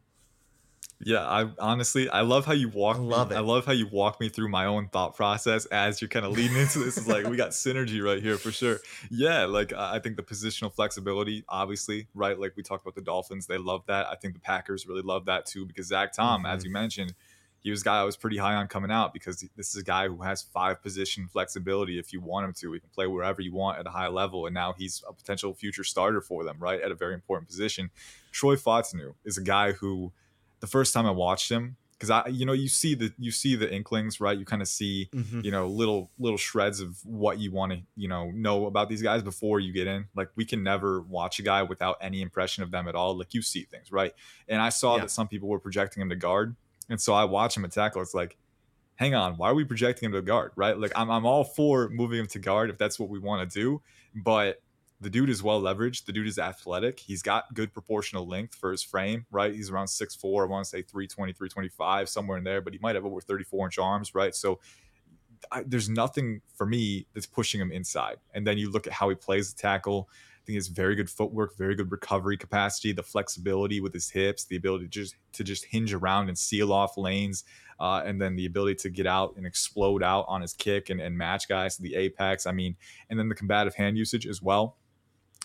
Yeah, 0.99 1.19
I 1.27 1.47
honestly 1.59 2.09
I 2.09 2.21
love 2.21 2.45
how 2.45 2.53
you 2.53 2.69
walk 2.69 2.97
I 2.97 2.99
love 2.99 3.29
me, 3.29 3.35
it. 3.35 3.35
I 3.35 3.41
love 3.41 3.65
how 3.65 3.71
you 3.71 3.87
walk 3.87 4.19
me 4.19 4.29
through 4.29 4.49
my 4.49 4.65
own 4.65 4.89
thought 4.89 5.15
process 5.15 5.67
as 5.67 6.01
you're 6.01 6.07
kind 6.07 6.25
of 6.25 6.31
leading 6.31 6.57
into 6.57 6.79
this. 6.79 6.97
It's 6.97 7.07
like 7.07 7.27
we 7.27 7.37
got 7.37 7.51
synergy 7.51 8.03
right 8.03 8.21
here 8.21 8.39
for 8.39 8.51
sure. 8.51 8.79
Yeah, 9.11 9.45
like 9.45 9.73
I 9.73 9.99
think 9.99 10.17
the 10.17 10.23
positional 10.23 10.73
flexibility, 10.73 11.45
obviously, 11.47 12.07
right? 12.15 12.39
Like 12.39 12.53
we 12.55 12.63
talked 12.63 12.83
about 12.83 12.95
the 12.95 13.01
Dolphins, 13.01 13.45
they 13.45 13.59
love 13.59 13.85
that. 13.85 14.07
I 14.07 14.15
think 14.15 14.33
the 14.33 14.39
Packers 14.39 14.87
really 14.87 15.03
love 15.03 15.25
that 15.25 15.45
too 15.45 15.67
because 15.67 15.87
Zach 15.87 16.13
Tom, 16.13 16.47
as 16.47 16.63
hmm 16.63 16.65
you 16.65 16.71
mentioned, 16.71 17.13
he 17.59 17.69
was 17.69 17.81
a 17.81 17.85
guy 17.85 17.99
I 17.99 18.03
was 18.03 18.17
pretty 18.17 18.37
high 18.37 18.55
on 18.55 18.67
coming 18.67 18.91
out 18.91 19.13
because 19.13 19.47
this 19.55 19.75
is 19.75 19.81
a 19.81 19.83
guy 19.83 20.07
who 20.07 20.21
has 20.21 20.41
five 20.41 20.81
position 20.81 21.27
flexibility 21.27 21.99
if 21.99 22.11
you 22.11 22.21
want 22.21 22.45
him 22.45 22.53
to. 22.53 22.73
He 22.73 22.79
can 22.79 22.89
play 22.89 23.05
wherever 23.05 23.41
you 23.41 23.53
want 23.53 23.77
at 23.77 23.85
a 23.85 23.91
high 23.91 24.07
level, 24.07 24.45
and 24.47 24.53
now 24.53 24.73
he's 24.73 25.03
a 25.07 25.13
potential 25.13 25.53
future 25.53 25.83
starter 25.83 26.21
for 26.21 26.43
them, 26.43 26.57
right? 26.59 26.81
At 26.81 26.91
a 26.91 26.95
very 26.95 27.13
important 27.13 27.49
position. 27.49 27.91
Troy 28.31 28.55
Fautanu 28.55 29.15
is 29.25 29.37
a 29.37 29.43
guy 29.43 29.73
who 29.73 30.11
the 30.59 30.67
first 30.67 30.93
time 30.93 31.05
I 31.05 31.11
watched 31.11 31.51
him, 31.51 31.77
because 31.93 32.09
I, 32.11 32.27
you 32.27 32.45
know, 32.45 32.53
you 32.53 32.67
see 32.67 32.93
the 32.95 33.11
you 33.17 33.31
see 33.31 33.55
the 33.55 33.71
inklings, 33.73 34.19
right? 34.21 34.37
You 34.37 34.45
kind 34.45 34.61
of 34.61 34.67
see, 34.67 35.09
hmm 35.13 35.41
you 35.41 35.51
know, 35.51 35.67
little 35.67 36.11
little 36.19 36.37
shreds 36.37 36.79
of 36.79 36.97
what 37.03 37.39
you 37.39 37.51
want 37.51 37.71
to, 37.73 37.79
you 37.95 38.07
know, 38.07 38.31
know 38.31 38.65
about 38.65 38.89
these 38.89 39.01
guys 39.01 39.21
before 39.23 39.59
you 39.59 39.71
get 39.73 39.87
in. 39.87 40.07
Like 40.15 40.29
we 40.35 40.45
can 40.45 40.63
never 40.63 41.01
watch 41.01 41.39
a 41.39 41.43
guy 41.43 41.63
without 41.63 41.97
any 42.01 42.21
impression 42.21 42.63
of 42.63 42.71
them 42.71 42.87
at 42.87 42.95
all. 42.95 43.17
Like 43.17 43.33
you 43.33 43.41
see 43.41 43.63
things, 43.63 43.91
right? 43.91 44.13
And 44.47 44.61
I 44.61 44.69
saw 44.69 44.95
Yeah. 44.95 45.01
that 45.01 45.11
some 45.11 45.27
people 45.27 45.47
were 45.49 45.59
projecting 45.59 46.01
him 46.01 46.09
to 46.09 46.15
guard, 46.15 46.55
and 46.89 46.99
so 47.01 47.13
I 47.13 47.23
watch 47.25 47.55
him 47.57 47.65
at 47.65 47.71
tackle. 47.71 48.01
It's 48.01 48.13
like, 48.15 48.37
hang 48.95 49.13
on, 49.15 49.37
why 49.37 49.49
are 49.49 49.55
we 49.55 49.63
projecting 49.63 50.07
him 50.07 50.13
to 50.13 50.21
guard, 50.21 50.51
right? 50.55 50.77
Like 50.77 50.91
I'm 50.95 51.09
I'm 51.09 51.25
all 51.25 51.43
for 51.43 51.89
moving 51.89 52.19
him 52.19 52.27
to 52.27 52.39
guard 52.39 52.69
if 52.69 52.77
that's 52.77 52.99
what 52.99 53.09
we 53.09 53.19
want 53.19 53.49
to 53.49 53.59
do, 53.59 53.81
but 54.15 54.61
the 54.99 55.09
dude 55.09 55.29
is 55.29 55.43
well 55.43 55.61
leveraged. 55.61 56.05
The 56.05 56.11
dude 56.11 56.27
is 56.27 56.39
athletic. 56.39 56.99
He's 56.99 57.21
got 57.21 57.53
good 57.53 57.71
proportional 57.71 58.27
length 58.27 58.55
for 58.55 58.71
his 58.71 58.81
frame, 58.81 59.25
right? 59.31 59.53
He's 59.53 59.69
around 59.69 59.87
6'4, 59.87 60.43
I 60.43 60.45
want 60.47 60.65
to 60.65 60.69
say 60.69 60.81
320, 60.81 61.33
325, 61.33 62.09
somewhere 62.09 62.37
in 62.37 62.43
there, 62.43 62.61
but 62.61 62.73
he 62.73 62.79
might 62.79 62.95
have 62.95 63.05
over 63.05 63.21
34 63.21 63.67
inch 63.67 63.77
arms, 63.77 64.15
right? 64.15 64.33
So 64.33 64.59
I, 65.51 65.63
there's 65.65 65.89
nothing 65.89 66.41
for 66.55 66.65
me 66.65 67.05
that's 67.13 67.27
pushing 67.27 67.61
him 67.61 67.71
inside. 67.71 68.17
And 68.33 68.45
then 68.45 68.57
you 68.57 68.71
look 68.71 68.87
at 68.87 68.93
how 68.93 69.09
he 69.09 69.15
plays 69.15 69.53
the 69.53 69.61
tackle. 69.61 70.09
I 70.11 70.37
think 70.45 70.53
he 70.53 70.55
has 70.55 70.67
very 70.67 70.95
good 70.95 71.09
footwork, 71.09 71.57
very 71.57 71.75
good 71.75 71.91
recovery 71.91 72.37
capacity, 72.37 72.91
the 72.91 73.03
flexibility 73.03 73.81
with 73.81 73.93
his 73.93 74.09
hips, 74.09 74.45
the 74.45 74.55
ability 74.55 74.85
to 74.85 74.89
just 74.89 75.15
to 75.33 75.43
just 75.43 75.65
hinge 75.65 75.93
around 75.93 76.29
and 76.29 76.37
seal 76.37 76.73
off 76.73 76.97
lanes, 76.97 77.43
uh, 77.79 78.01
and 78.03 78.19
then 78.19 78.35
the 78.35 78.45
ability 78.45 78.75
to 78.75 78.89
get 78.89 79.05
out 79.05 79.35
and 79.37 79.45
explode 79.45 80.01
out 80.01 80.25
on 80.27 80.41
his 80.41 80.53
kick 80.53 80.89
and, 80.89 80.99
and 81.01 81.17
match 81.17 81.47
guys 81.47 81.75
to 81.75 81.83
the 81.83 81.95
apex. 81.95 82.47
I 82.47 82.51
mean, 82.51 82.75
and 83.09 83.19
then 83.19 83.29
the 83.29 83.35
combative 83.35 83.75
hand 83.75 83.97
usage 83.97 84.25
as 84.25 84.41
well. 84.41 84.77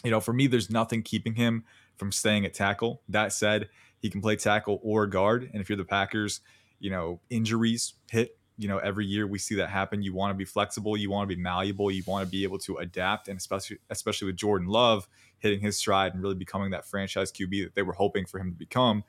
You 0.04 0.10
know, 0.10 0.20
for 0.20 0.32
me, 0.32 0.46
there's 0.46 0.70
nothing 0.70 1.02
keeping 1.02 1.34
him 1.34 1.64
from 1.96 2.12
staying 2.12 2.44
at 2.44 2.54
tackle. 2.54 3.02
That 3.08 3.32
said, 3.32 3.68
he 3.98 4.10
can 4.10 4.20
play 4.20 4.36
tackle 4.36 4.80
or 4.82 5.06
guard. 5.06 5.48
And 5.52 5.60
if 5.60 5.68
you're 5.68 5.76
the 5.76 5.84
Packers, 5.84 6.40
you 6.80 6.90
know, 6.90 7.20
injuries 7.30 7.94
hit 8.10 8.36
you 8.58 8.68
know 8.68 8.78
every 8.78 9.06
year 9.06 9.26
we 9.26 9.38
see 9.38 9.54
that 9.56 9.70
happen 9.70 10.02
you 10.02 10.12
want 10.12 10.30
to 10.30 10.34
be 10.34 10.44
flexible 10.44 10.96
you 10.96 11.10
want 11.10 11.28
to 11.28 11.34
be 11.34 11.40
malleable 11.40 11.90
you 11.90 12.02
want 12.06 12.24
to 12.24 12.30
be 12.30 12.44
able 12.44 12.58
to 12.58 12.76
adapt 12.76 13.28
and 13.28 13.38
especially 13.38 13.78
especially 13.90 14.26
with 14.26 14.36
jordan 14.36 14.68
love 14.68 15.08
hitting 15.38 15.60
his 15.60 15.76
stride 15.76 16.12
and 16.14 16.22
really 16.22 16.34
becoming 16.34 16.70
that 16.70 16.86
franchise 16.86 17.32
qb 17.32 17.64
that 17.64 17.74
they 17.74 17.82
were 17.82 17.94
hoping 17.94 18.26
for 18.26 18.38
him 18.38 18.52
to 18.52 18.56
become 18.58 19.02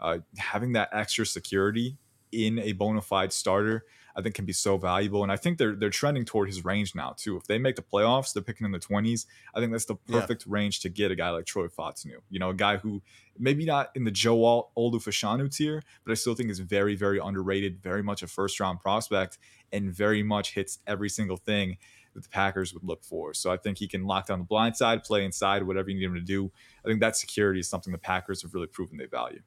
uh, 0.00 0.18
having 0.38 0.72
that 0.72 0.88
extra 0.92 1.24
security 1.24 1.96
in 2.32 2.58
a 2.58 2.72
bona 2.72 3.00
fide 3.00 3.32
starter 3.32 3.84
i 4.16 4.22
think 4.22 4.34
can 4.34 4.44
be 4.44 4.52
so 4.52 4.76
valuable 4.76 5.22
and 5.22 5.30
i 5.30 5.36
think 5.36 5.58
they're 5.58 5.74
they're 5.74 5.90
trending 5.90 6.24
toward 6.24 6.48
his 6.48 6.64
range 6.64 6.94
now 6.94 7.14
too 7.16 7.36
if 7.36 7.44
they 7.44 7.58
make 7.58 7.76
the 7.76 7.82
playoffs 7.82 8.32
they're 8.32 8.42
picking 8.42 8.64
in 8.64 8.72
the 8.72 8.78
20s 8.78 9.26
i 9.54 9.60
think 9.60 9.70
that's 9.72 9.84
the 9.84 9.96
Yeah. 10.08 10.20
perfect 10.20 10.44
range 10.46 10.80
to 10.80 10.88
get 10.88 11.10
a 11.10 11.14
guy 11.16 11.30
like 11.30 11.44
troy 11.46 11.66
Fautanu. 11.68 12.16
you 12.30 12.38
know 12.38 12.50
a 12.50 12.54
guy 12.54 12.78
who 12.78 13.02
maybe 13.38 13.64
not 13.64 13.90
in 13.94 14.04
the 14.04 14.10
joe 14.10 14.44
Alt, 14.44 14.70
Olu 14.76 14.94
Fashanu 15.02 15.54
tier 15.54 15.82
but 16.04 16.12
I 16.12 16.14
still 16.14 16.34
think 16.34 16.50
is 16.50 16.58
very, 16.60 16.94
very 16.94 17.18
underrated, 17.18 17.82
very 17.82 18.02
much 18.02 18.22
a 18.22 18.26
first 18.26 18.58
round 18.60 18.80
prospect, 18.80 19.38
and 19.72 19.92
very 19.92 20.22
much 20.22 20.54
hits 20.54 20.78
every 20.86 21.08
single 21.10 21.36
thing 21.36 21.76
that 22.14 22.22
the 22.22 22.28
Packers 22.28 22.72
would 22.72 22.84
look 22.84 23.04
for. 23.04 23.34
So 23.34 23.50
I 23.50 23.56
think 23.58 23.76
he 23.78 23.88
can 23.88 24.04
lock 24.06 24.28
down 24.28 24.38
the 24.38 24.44
blind 24.44 24.76
side, 24.76 25.04
play 25.04 25.24
inside, 25.24 25.64
whatever 25.64 25.90
you 25.90 25.98
need 25.98 26.06
him 26.06 26.14
to 26.14 26.20
do. 26.20 26.50
I 26.84 26.88
think 26.88 27.00
that 27.00 27.16
security 27.16 27.60
is 27.60 27.68
something 27.68 27.92
the 27.92 27.98
Packers 27.98 28.40
have 28.42 28.54
really 28.54 28.68
proven 28.68 28.96
they 28.96 29.06
value. 29.06 29.40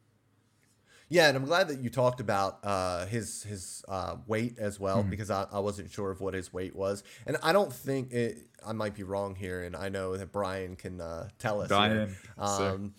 Yeah, 1.09 1.27
and 1.27 1.35
I'm 1.35 1.45
glad 1.45 1.69
that 1.69 1.79
you 1.79 1.89
talked 1.89 2.19
about 2.19 2.59
uh, 2.63 3.05
his 3.07 3.43
his 3.43 3.83
uh, 3.87 4.17
weight 4.27 4.57
as 4.59 4.79
well 4.79 5.03
Mhm. 5.03 5.09
because 5.09 5.31
I, 5.31 5.47
I 5.51 5.59
wasn't 5.59 5.91
sure 5.91 6.11
of 6.11 6.21
what 6.21 6.33
his 6.35 6.53
weight 6.53 6.75
was, 6.75 7.03
and 7.25 7.37
I 7.41 7.51
don't 7.51 7.73
think 7.73 8.11
it. 8.13 8.37
I 8.65 8.73
might 8.73 8.93
be 8.93 9.03
wrong 9.03 9.35
here, 9.35 9.63
and 9.63 9.75
I 9.75 9.89
know 9.89 10.17
that 10.17 10.31
Brian 10.31 10.75
can 10.75 11.01
uh, 11.01 11.29
tell 11.39 11.61
us. 11.61 11.67
Brian, 11.69 12.15
um, 12.37 12.93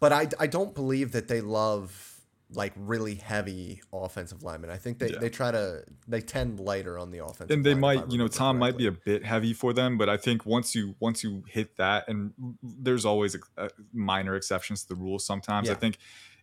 but 0.00 0.12
I 0.12 0.28
I 0.40 0.46
don't 0.48 0.74
believe 0.74 1.12
that 1.12 1.28
they 1.28 1.40
love 1.40 2.08
like 2.54 2.72
really 2.76 3.14
heavy 3.14 3.80
offensive 3.94 4.42
linemen. 4.42 4.68
I 4.68 4.76
think 4.76 4.98
they, 4.98 5.08
Yeah. 5.10 5.18
they 5.20 5.30
try 5.30 5.50
to 5.52 5.84
they 6.06 6.20
tend 6.20 6.60
lighter 6.60 6.98
on 6.98 7.10
the 7.10 7.24
offensive. 7.24 7.50
and 7.50 7.64
they 7.64 7.72
might 7.74 8.10
you 8.10 8.18
know 8.18 8.28
tom 8.28 8.58
might 8.58 8.76
be 8.76 8.86
a 8.86 8.92
bit 8.92 9.24
heavy 9.24 9.54
for 9.54 9.72
them 9.72 9.96
but 9.96 10.10
i 10.10 10.18
think 10.18 10.44
once 10.44 10.74
you 10.74 10.94
once 11.00 11.24
you 11.24 11.44
hit 11.48 11.78
that 11.78 12.06
and 12.08 12.34
there's 12.62 13.06
always 13.06 13.38
uh, 13.56 13.68
minor 13.94 14.34
exceptions 14.36 14.82
to 14.82 14.88
the 14.88 14.94
rules 14.96 15.24
sometimes 15.24 15.70
i 15.70 15.74
think 15.74 15.96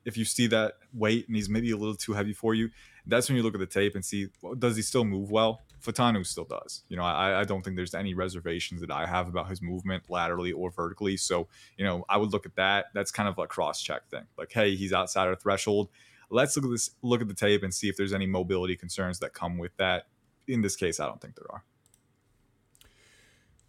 if 0.05 0.17
you 0.17 0.25
see 0.25 0.47
that 0.47 0.73
weight 0.93 1.27
and 1.27 1.35
he's 1.35 1.49
maybe 1.49 1.71
a 1.71 1.77
little 1.77 1.95
too 1.95 2.13
heavy 2.13 2.33
for 2.33 2.53
you 2.53 2.69
that's 3.05 3.27
when 3.27 3.35
you 3.35 3.43
look 3.43 3.53
at 3.53 3.59
the 3.59 3.65
tape 3.65 3.95
and 3.95 4.05
see 4.05 4.27
well, 4.41 4.55
does 4.55 4.75
he 4.75 4.81
still 4.81 5.05
move 5.05 5.31
well 5.31 5.61
Fautanu 5.81 6.25
still 6.25 6.45
does. 6.45 6.83
You 6.89 6.97
know, 6.97 7.03
I, 7.03 7.41
I 7.41 7.43
don't 7.43 7.63
think 7.63 7.75
there's 7.75 7.95
any 7.95 8.13
reservations 8.13 8.81
that 8.81 8.91
I 8.91 9.05
have 9.05 9.27
about 9.27 9.49
his 9.49 9.61
movement 9.61 10.03
laterally 10.09 10.51
or 10.51 10.71
vertically. 10.71 11.17
So, 11.17 11.47
you 11.77 11.85
know, 11.85 12.05
I 12.09 12.17
would 12.17 12.33
look 12.33 12.45
at 12.45 12.55
that. 12.55 12.87
That's 12.93 13.11
kind 13.11 13.29
of 13.29 13.37
a 13.37 13.47
cross 13.47 13.81
check 13.81 14.07
thing. 14.09 14.25
Like, 14.37 14.51
hey, 14.51 14.75
he's 14.75 14.93
outside 14.93 15.27
our 15.27 15.35
threshold. 15.35 15.89
Let's 16.29 16.55
look 16.57 16.65
at 16.65 16.71
this, 16.71 16.91
look 17.01 17.21
at 17.21 17.27
the 17.27 17.33
tape 17.33 17.63
and 17.63 17.73
see 17.73 17.89
if 17.89 17.97
there's 17.97 18.13
any 18.13 18.25
mobility 18.25 18.75
concerns 18.75 19.19
that 19.19 19.33
come 19.33 19.57
with 19.57 19.75
that. 19.77 20.07
In 20.47 20.61
this 20.61 20.75
case, 20.75 20.99
I 20.99 21.05
don't 21.05 21.21
think 21.21 21.35
there 21.35 21.49
are. 21.49 21.63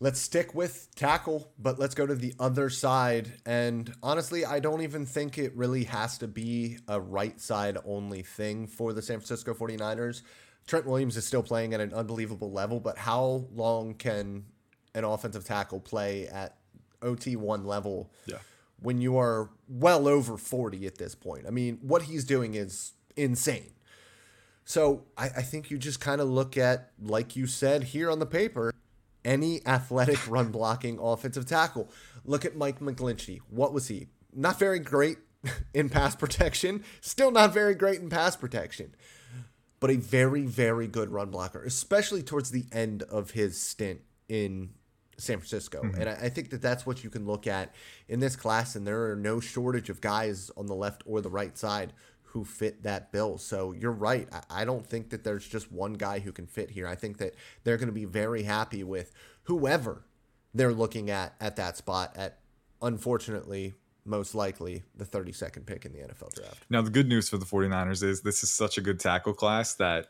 Let's 0.02 0.18
stick 0.18 0.54
with 0.54 0.88
tackle, 0.94 1.52
but 1.58 1.78
let's 1.78 1.94
go 1.94 2.06
to 2.06 2.14
the 2.14 2.32
other 2.40 2.70
side. 2.70 3.34
And 3.44 3.92
honestly, 4.02 4.46
I 4.46 4.58
don't 4.58 4.80
even 4.80 5.04
think 5.04 5.36
it 5.36 5.54
really 5.54 5.84
has 5.84 6.16
to 6.18 6.26
be 6.28 6.78
a 6.88 6.98
right 6.98 7.38
side 7.38 7.76
only 7.84 8.22
thing 8.22 8.66
for 8.66 8.94
the 8.94 9.02
San 9.02 9.18
Francisco 9.18 9.52
49ers. 9.52 10.22
Trent 10.66 10.86
Williams 10.86 11.18
is 11.18 11.26
still 11.26 11.42
playing 11.42 11.74
at 11.74 11.80
an 11.80 11.92
unbelievable 11.92 12.50
level, 12.50 12.80
but 12.80 12.96
how 12.96 13.44
long 13.52 13.92
can 13.92 14.46
an 14.94 15.04
offensive 15.04 15.44
tackle 15.44 15.80
play 15.80 16.26
at 16.28 16.56
OT1 17.02 17.66
level 17.66 18.10
Yeah. 18.24 18.38
when 18.80 19.02
you 19.02 19.18
are 19.18 19.50
well 19.68 20.08
over 20.08 20.38
40 20.38 20.86
at 20.86 20.96
this 20.96 21.14
point? 21.14 21.46
I 21.46 21.50
mean, 21.50 21.78
what 21.82 22.02
he's 22.02 22.24
doing 22.24 22.54
is 22.54 22.92
insane. 23.16 23.72
So 24.64 25.04
I, 25.18 25.26
I 25.26 25.42
think 25.42 25.70
you 25.70 25.76
just 25.76 26.00
kind 26.00 26.22
of 26.22 26.28
look 26.28 26.56
at, 26.56 26.92
like 27.02 27.36
you 27.36 27.46
said 27.46 27.82
here 27.84 28.10
on 28.10 28.18
the 28.18 28.26
paper, 28.26 28.69
any 29.24 29.66
athletic 29.66 30.28
run 30.28 30.50
blocking 30.50 30.98
offensive 30.98 31.46
tackle. 31.46 31.90
Look 32.24 32.44
at 32.44 32.56
Mike 32.56 32.80
McGlinchey. 32.80 33.40
What 33.48 33.72
was 33.72 33.88
he? 33.88 34.08
Not 34.34 34.58
very 34.58 34.78
great 34.78 35.18
in 35.74 35.88
pass 35.88 36.14
protection. 36.14 36.84
Still 37.00 37.30
not 37.30 37.52
very 37.52 37.74
great 37.74 38.00
in 38.00 38.10
pass 38.10 38.36
protection. 38.36 38.94
But 39.78 39.90
a 39.90 39.96
very, 39.96 40.42
very 40.42 40.86
good 40.86 41.10
run 41.10 41.30
blocker, 41.30 41.64
especially 41.64 42.22
towards 42.22 42.50
the 42.50 42.66
end 42.70 43.02
of 43.04 43.30
his 43.30 43.60
stint 43.60 44.02
in 44.28 44.70
San 45.16 45.38
Francisco. 45.38 45.82
Mm-hmm. 45.82 46.00
And 46.00 46.10
I, 46.10 46.12
I 46.12 46.28
think 46.28 46.50
that 46.50 46.60
that's 46.60 46.84
what 46.84 47.02
you 47.02 47.08
can 47.08 47.26
look 47.26 47.46
at 47.46 47.74
in 48.08 48.20
this 48.20 48.36
class. 48.36 48.76
And 48.76 48.86
there 48.86 49.10
are 49.10 49.16
no 49.16 49.40
shortage 49.40 49.88
of 49.88 50.00
guys 50.00 50.50
on 50.56 50.66
the 50.66 50.74
left 50.74 51.02
or 51.06 51.20
the 51.20 51.30
right 51.30 51.56
side 51.56 51.92
who 52.30 52.44
fit 52.44 52.84
that 52.84 53.10
bill. 53.10 53.38
So 53.38 53.72
you're 53.72 53.90
right. 53.90 54.28
I, 54.48 54.64
don't 54.64 54.86
think 54.86 55.10
that 55.10 55.24
there's 55.24 55.46
just 55.46 55.72
one 55.72 55.94
guy 55.94 56.20
who 56.20 56.30
can 56.30 56.46
fit 56.46 56.70
here. 56.70 56.86
I 56.86 56.94
think 56.94 57.18
that 57.18 57.34
they're 57.64 57.76
going 57.76 57.88
to 57.88 57.92
be 57.92 58.04
very 58.04 58.44
happy 58.44 58.84
with 58.84 59.12
whoever 59.44 60.04
they're 60.54 60.72
looking 60.72 61.10
at 61.10 61.34
at 61.40 61.56
that 61.56 61.76
spot 61.76 62.12
at, 62.16 62.38
unfortunately, 62.80 63.74
most 64.04 64.36
likely 64.36 64.84
the 64.94 65.04
32nd 65.04 65.66
pick 65.66 65.84
in 65.84 65.92
the 65.92 65.98
NFL 65.98 66.32
draft. 66.34 66.64
Now, 66.70 66.82
the 66.82 66.90
good 66.90 67.08
news 67.08 67.28
for 67.28 67.36
the 67.36 67.44
49ers 67.44 68.02
is 68.04 68.22
this 68.22 68.44
is 68.44 68.52
such 68.52 68.78
a 68.78 68.80
good 68.80 69.00
tackle 69.00 69.34
class 69.34 69.74
that 69.74 70.06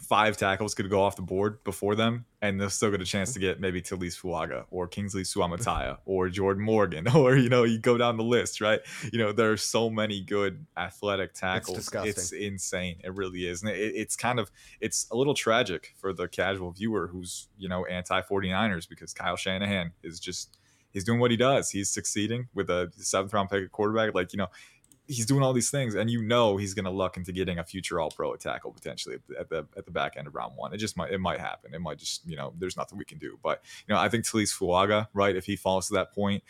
five 0.00 0.36
tackles 0.36 0.74
could 0.74 0.88
go 0.90 1.02
off 1.02 1.16
the 1.16 1.22
board 1.22 1.62
before 1.64 1.94
them, 1.94 2.24
and 2.42 2.60
they'll 2.60 2.70
still 2.70 2.90
get 2.90 3.00
a 3.00 3.04
chance 3.04 3.32
to 3.34 3.38
get 3.38 3.60
maybe 3.60 3.82
Taliese 3.82 4.20
Fuaga 4.20 4.64
or 4.70 4.88
Kingsley 4.88 5.22
Suamataia 5.22 5.98
or 6.04 6.28
Jordan 6.28 6.64
Morgan, 6.64 7.08
or, 7.14 7.36
you 7.36 7.48
know, 7.48 7.64
you 7.64 7.78
go 7.78 7.96
down 7.96 8.16
the 8.16 8.24
list, 8.24 8.60
right? 8.60 8.80
You 9.12 9.18
know, 9.18 9.32
there 9.32 9.52
are 9.52 9.56
so 9.56 9.90
many 9.90 10.20
good 10.20 10.66
athletic 10.76 11.34
tackles. 11.34 11.78
disgusting. 11.78 12.10
It's 12.10 12.32
insane. 12.32 13.00
It 13.04 13.14
really 13.14 13.46
is. 13.46 13.62
And 13.62 13.70
it, 13.70 13.94
it's 13.94 14.16
kind 14.16 14.40
of, 14.40 14.50
it's 14.80 15.06
a 15.10 15.16
little 15.16 15.34
tragic 15.34 15.94
for 15.98 16.12
the 16.12 16.28
casual 16.28 16.72
viewer 16.72 17.08
who's, 17.08 17.48
you 17.56 17.68
know, 17.68 17.84
anti 17.84 18.20
49ers 18.22 18.88
because 18.88 19.12
Kyle 19.12 19.36
Shanahan 19.36 19.92
is 20.02 20.18
just, 20.18 20.58
he's 20.90 21.04
doing 21.04 21.20
what 21.20 21.30
he 21.30 21.36
does. 21.36 21.70
He's 21.70 21.90
succeeding 21.90 22.48
with 22.54 22.70
a 22.70 22.90
seventh 22.96 23.32
round 23.32 23.50
pick 23.50 23.64
at 23.64 23.72
quarterback. 23.72 24.14
Like, 24.14 24.32
you 24.32 24.38
know, 24.38 24.48
he's 25.10 25.26
doing 25.26 25.42
all 25.42 25.52
these 25.52 25.70
things, 25.70 25.94
and 25.94 26.08
you 26.08 26.22
know 26.22 26.56
he's 26.56 26.72
going 26.72 26.84
to 26.84 26.90
luck 26.90 27.16
into 27.16 27.32
getting 27.32 27.58
a 27.58 27.64
future 27.64 28.00
All 28.00 28.10
Pro 28.10 28.34
tackle 28.36 28.72
potentially 28.72 29.16
at 29.16 29.26
the, 29.26 29.38
at 29.38 29.48
the 29.48 29.66
at 29.76 29.84
the 29.84 29.90
back 29.90 30.16
end 30.16 30.26
of 30.26 30.34
round 30.34 30.56
one. 30.56 30.72
It 30.72 30.78
just 30.78 30.96
might 30.96 31.10
it 31.12 31.18
might 31.18 31.40
happen. 31.40 31.74
It 31.74 31.80
might 31.80 31.98
just 31.98 32.26
you 32.28 32.36
know 32.36 32.52
there's 32.58 32.76
nothing 32.76 32.96
we 32.96 33.04
can 33.04 33.18
do. 33.18 33.38
But 33.42 33.62
you 33.86 33.94
know 33.94 34.00
I 34.00 34.08
think 34.08 34.24
Taliese 34.24 34.56
Fuaga, 34.56 35.08
right? 35.12 35.34
If 35.34 35.46
he 35.46 35.56
falls 35.56 35.88
to 35.88 35.94
that 35.94 36.14
point, 36.14 36.42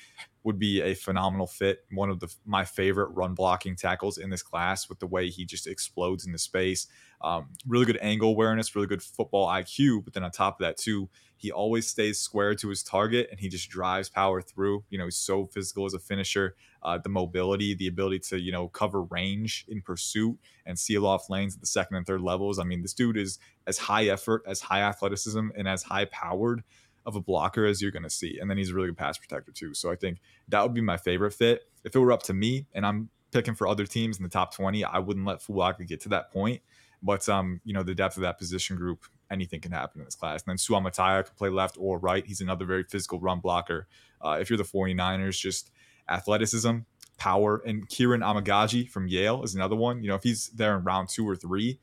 would 0.42 0.58
be 0.58 0.80
a 0.82 0.94
phenomenal 0.94 1.46
fit. 1.46 1.84
One 1.90 2.11
of 2.11 2.20
the 2.20 2.32
my 2.44 2.64
favorite 2.64 3.08
run 3.08 3.34
blocking 3.34 3.76
tackles 3.76 4.18
in 4.18 4.30
this 4.30 4.42
class 4.42 4.88
with 4.88 4.98
the 4.98 5.06
way 5.06 5.28
he 5.30 5.44
just 5.44 5.66
explodes 5.66 6.26
into 6.26 6.38
space. 6.38 6.86
Um, 7.23 7.49
really 7.66 7.85
good 7.85 7.99
angle 8.01 8.31
awareness, 8.31 8.75
really 8.75 8.87
good 8.87 9.03
football 9.03 9.47
IQ. 9.49 10.05
But 10.05 10.14
then 10.14 10.25
on 10.25 10.31
top 10.31 10.61
of 10.61 10.64
that, 10.64 10.79
too, 10.79 11.09
he 11.37 11.51
always 11.51 11.87
stays 11.87 12.18
square 12.18 12.55
to 12.55 12.68
his 12.68 12.83
target 12.83 13.29
and 13.31 13.41
he 13.41 13.49
just 13.49 13.68
drives 13.68 14.09
power 14.09 14.41
through. 14.41 14.85
You 14.91 14.99
know, 14.99 15.05
he's 15.05 15.16
so 15.16 15.47
physical 15.47 15.87
as 15.87 15.95
a 15.95 15.99
finisher. 15.99 16.55
Uh, 16.83 16.99
the 16.99 17.09
mobility, 17.09 17.75
the 17.75 17.89
ability 17.89 18.21
to, 18.21 18.41
you 18.41 18.53
know, 18.53 18.68
cover 18.68 19.03
range 19.03 19.66
in 19.68 19.83
pursuit 19.83 20.39
and 20.64 20.79
seal 20.79 21.07
off 21.07 21.29
lanes 21.29 21.55
at 21.55 21.61
the 21.61 21.66
second 21.66 21.97
and 21.97 22.07
third 22.07 22.23
levels. 22.23 22.59
I 22.59 22.64
mean, 22.64 22.83
this 22.83 22.95
dude 22.95 23.16
is 23.16 23.39
as 23.66 23.77
high 23.79 24.07
effort, 24.07 24.43
as 24.47 24.61
high 24.61 24.81
athleticism, 24.81 25.49
and 25.57 25.68
as 25.68 25.83
high 25.83 26.07
powered 26.07 26.62
of 27.07 27.16
a 27.16 27.21
blocker 27.21 27.66
as 27.66 27.81
you're 27.83 27.91
going 27.91 28.03
to 28.03 28.11
see. 28.11 28.39
And 28.39 28.49
then 28.49 28.57
he's 28.57 28.71
a 28.71 28.75
really 28.75 28.89
good 28.89 28.99
pass 28.99 29.18
protector, 29.18 29.53
too. 29.53 29.75
So 29.75 29.91
I 29.91 29.97
think 29.97 30.18
that 30.49 30.62
would 30.62 30.75
be 30.75 30.81
my 30.81 30.97
favorite 30.97 31.33
fit. 31.33 31.62
If 31.85 31.95
it 31.95 31.99
were 31.99 32.12
up 32.12 32.23
to 32.25 32.35
me 32.35 32.66
and 32.75 32.87
I'm 32.87 33.11
picking 33.31 33.55
for 33.55 33.66
other 33.66 33.87
teams 33.87 34.18
in 34.18 34.23
the 34.23 34.29
top 34.29 34.55
20, 34.55 34.85
I 34.85 34.99
wouldn't 34.99 35.27
let 35.27 35.41
Fuaga 35.41 35.87
get 35.87 36.01
to 36.03 36.09
that 36.11 36.33
point. 36.33 36.62
But 37.03 37.28
um, 37.28 37.61
you 37.64 37.72
know, 37.72 37.82
the 37.82 37.94
depth 37.94 38.16
of 38.16 38.22
that 38.22 38.38
position 38.38 38.76
group, 38.76 39.05
anything 39.30 39.61
can 39.61 39.72
happen 39.72 40.01
in 40.01 40.05
this 40.05 40.14
class. 40.14 40.42
And 40.42 40.51
then 40.51 40.57
Suamataia 40.57 41.24
can 41.24 41.34
play 41.36 41.48
left 41.48 41.76
or 41.78 41.98
right. 41.98 42.26
He's 42.26 42.40
another 42.40 42.64
very 42.64 42.84
physical 42.84 43.20
run 43.20 43.40
blocker. 43.40 43.86
Uh, 44.20 44.38
if 44.40 44.51
you're 44.51 44.59
the 44.59 44.64
49ers, 44.64 45.38
just 45.38 45.70
athleticism, 46.09 46.78
power, 47.16 47.62
and 47.64 47.88
Kiran 47.88 48.20
Amegadjie 48.20 48.88
from 48.88 49.09
Yale 49.09 49.42
is 49.42 49.55
another 49.55 49.76
one. 49.76 50.03
You 50.03 50.11
know, 50.11 50.16
if 50.16 50.22
he's 50.22 50.48
there 50.51 50.76
in 50.76 50.84
round 50.84 51.09
two 51.09 51.28
or 51.28 51.36
three, 51.36 51.78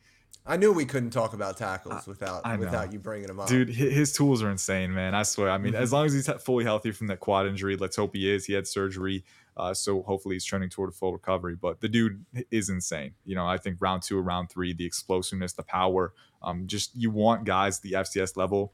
I 0.48 0.56
knew 0.56 0.72
we 0.72 0.86
couldn't 0.86 1.10
talk 1.10 1.34
about 1.34 1.58
tackles 1.58 2.08
without 2.08 2.58
without 2.58 2.94
you 2.94 3.00
bringing 3.00 3.30
him 3.30 3.40
up. 3.40 3.50
Dude, 3.50 3.70
his 3.70 4.14
tools 4.14 4.42
are 4.42 4.50
insane, 4.50 4.94
man. 4.94 5.14
I 5.14 5.24
swear. 5.24 5.50
I 5.50 5.58
mean, 5.58 5.74
mm-hmm. 5.74 5.84
as 5.84 5.92
long 5.92 6.06
as 6.06 6.14
he's 6.14 6.28
fully 6.42 6.64
healthy 6.64 6.92
from 6.92 7.08
that 7.08 7.20
quad 7.20 7.48
injury, 7.48 7.76
let's 7.76 7.98
hope 7.98 8.16
he 8.16 8.32
is. 8.32 8.46
He 8.46 8.54
had 8.54 8.66
surgery, 8.66 9.26
uh, 9.58 9.74
so 9.74 10.04
hopefully 10.04 10.36
he's 10.36 10.46
trending 10.46 10.70
toward 10.70 10.90
a 10.90 10.94
full 10.94 11.14
recovery. 11.14 11.56
But 11.56 11.82
the 11.82 11.90
dude 11.90 12.26
is 12.52 12.70
insane. 12.70 13.14
You 13.26 13.36
know, 13.36 13.46
I 13.46 13.58
think 13.58 13.78
round 13.80 14.04
two 14.04 14.20
round 14.20 14.50
three, 14.50 14.74
the 14.74 14.86
explosiveness, 14.86 15.54
the 15.54 15.64
power, 15.64 16.14
um, 16.42 16.68
just 16.68 16.96
you 16.96 17.12
want 17.12 17.46
guys 17.46 17.80
the 17.80 17.94
FCS 17.94 18.38
level 18.38 18.74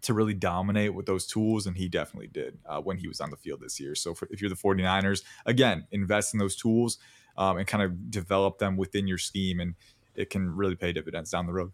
to 0.00 0.14
really 0.14 0.34
dominate 0.34 0.94
with 0.94 1.06
those 1.06 1.26
tools 1.26 1.66
and 1.66 1.76
he 1.76 1.88
definitely 1.88 2.28
did 2.28 2.58
uh, 2.66 2.80
when 2.80 2.98
he 2.98 3.08
was 3.08 3.20
on 3.20 3.30
the 3.30 3.36
field 3.36 3.60
this 3.60 3.80
year 3.80 3.96
so 3.96 4.14
for, 4.14 4.28
if 4.30 4.40
you're 4.40 4.48
the 4.48 4.54
49ers 4.54 5.24
again 5.44 5.88
invest 5.90 6.32
in 6.32 6.38
those 6.38 6.54
tools 6.54 6.98
um, 7.36 7.56
and 7.56 7.66
kind 7.66 7.82
of 7.82 8.10
develop 8.10 8.58
them 8.58 8.76
within 8.76 9.08
your 9.08 9.18
scheme 9.18 9.58
and 9.58 9.74
it 10.18 10.28
can 10.28 10.54
really 10.54 10.74
pay 10.74 10.92
dividends 10.92 11.30
down 11.30 11.46
the 11.46 11.52
road. 11.52 11.72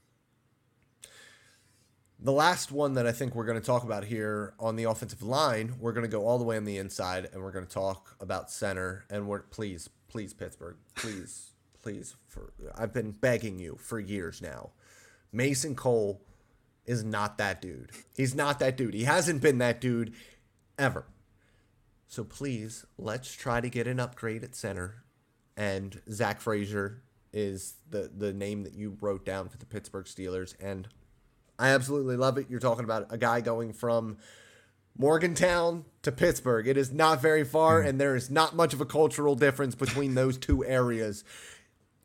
The 2.21 2.33
last 2.33 2.73
one 2.73 2.95
that 2.95 3.07
I 3.07 3.13
think 3.13 3.35
we're 3.35 3.45
going 3.45 3.61
to 3.61 3.67
talk 3.67 3.85
about 3.85 4.05
here 4.05 4.55
on 4.59 4.77
the 4.77 4.85
offensive 4.85 5.23
line, 5.23 5.75
we're 5.79 5.93
going 5.93 6.07
to 6.07 6.11
go 6.11 6.27
all 6.27 6.39
the 6.39 6.45
way 6.45 6.57
on 6.57 6.65
the 6.65 6.79
inside 6.79 7.29
and 7.33 7.43
we're 7.43 7.53
going 7.53 7.67
to 7.67 7.73
talk 7.73 8.17
about 8.21 8.51
center. 8.51 9.05
And 9.11 9.27
we're 9.27 9.41
please, 9.41 9.91
please, 10.09 10.33
Pittsburgh, 10.33 10.77
please, 10.95 11.51
please. 11.83 12.17
For 12.29 12.53
I've 12.77 12.93
been 12.93 13.11
begging 13.11 13.59
you 13.59 13.77
for 13.79 13.99
years 13.99 14.41
now. 14.41 14.71
Mason 15.33 15.75
Cole 15.75 16.23
is 16.87 17.05
not 17.05 17.39
that 17.39 17.61
dude. 17.61 17.91
He's 18.17 18.35
not 18.35 18.59
that 18.61 18.77
dude. 18.77 18.95
He 18.95 19.05
hasn't 19.05 19.43
been 19.43 19.59
that 19.59 19.81
dude 19.81 20.15
ever. 20.79 21.07
So 22.07 22.23
please, 22.25 22.87
let's 22.97 23.33
try 23.33 23.61
to 23.61 23.69
get 23.69 23.87
an 23.87 23.99
upgrade 23.99 24.45
at 24.45 24.55
center. 24.55 25.03
And 25.57 26.01
Zach 26.11 26.41
Frazier 26.41 27.03
is 27.33 27.75
the 27.91 28.11
the 28.17 28.33
name 28.33 28.63
that 28.63 28.75
you 28.75 28.97
wrote 29.01 29.25
down 29.25 29.49
for 29.49 29.59
the 29.59 29.67
Pittsburgh 29.67 30.07
Steelers, 30.07 30.55
and 30.61 30.89
I 31.59 31.69
absolutely 31.69 32.17
love 32.17 32.39
it. 32.39 32.47
You're 32.49 32.61
talking 32.61 32.85
about 32.85 33.07
a 33.11 33.19
guy 33.19 33.41
going 33.41 33.73
from 33.73 34.19
Morgantown 34.97 35.85
to 36.03 36.13
Pittsburgh. 36.13 36.67
It 36.67 36.77
is 36.77 36.93
not 36.93 37.21
very 37.21 37.45
far, 37.45 37.83
mm. 37.83 37.89
and 37.89 38.01
there 38.01 38.17
is 38.17 38.31
not 38.31 38.55
much 38.55 38.73
of 38.73 38.81
a 38.81 38.87
cultural 38.87 39.35
difference 39.35 39.75
between 39.75 40.15
those 40.15 40.39
two 40.39 40.65
areas. 40.65 41.25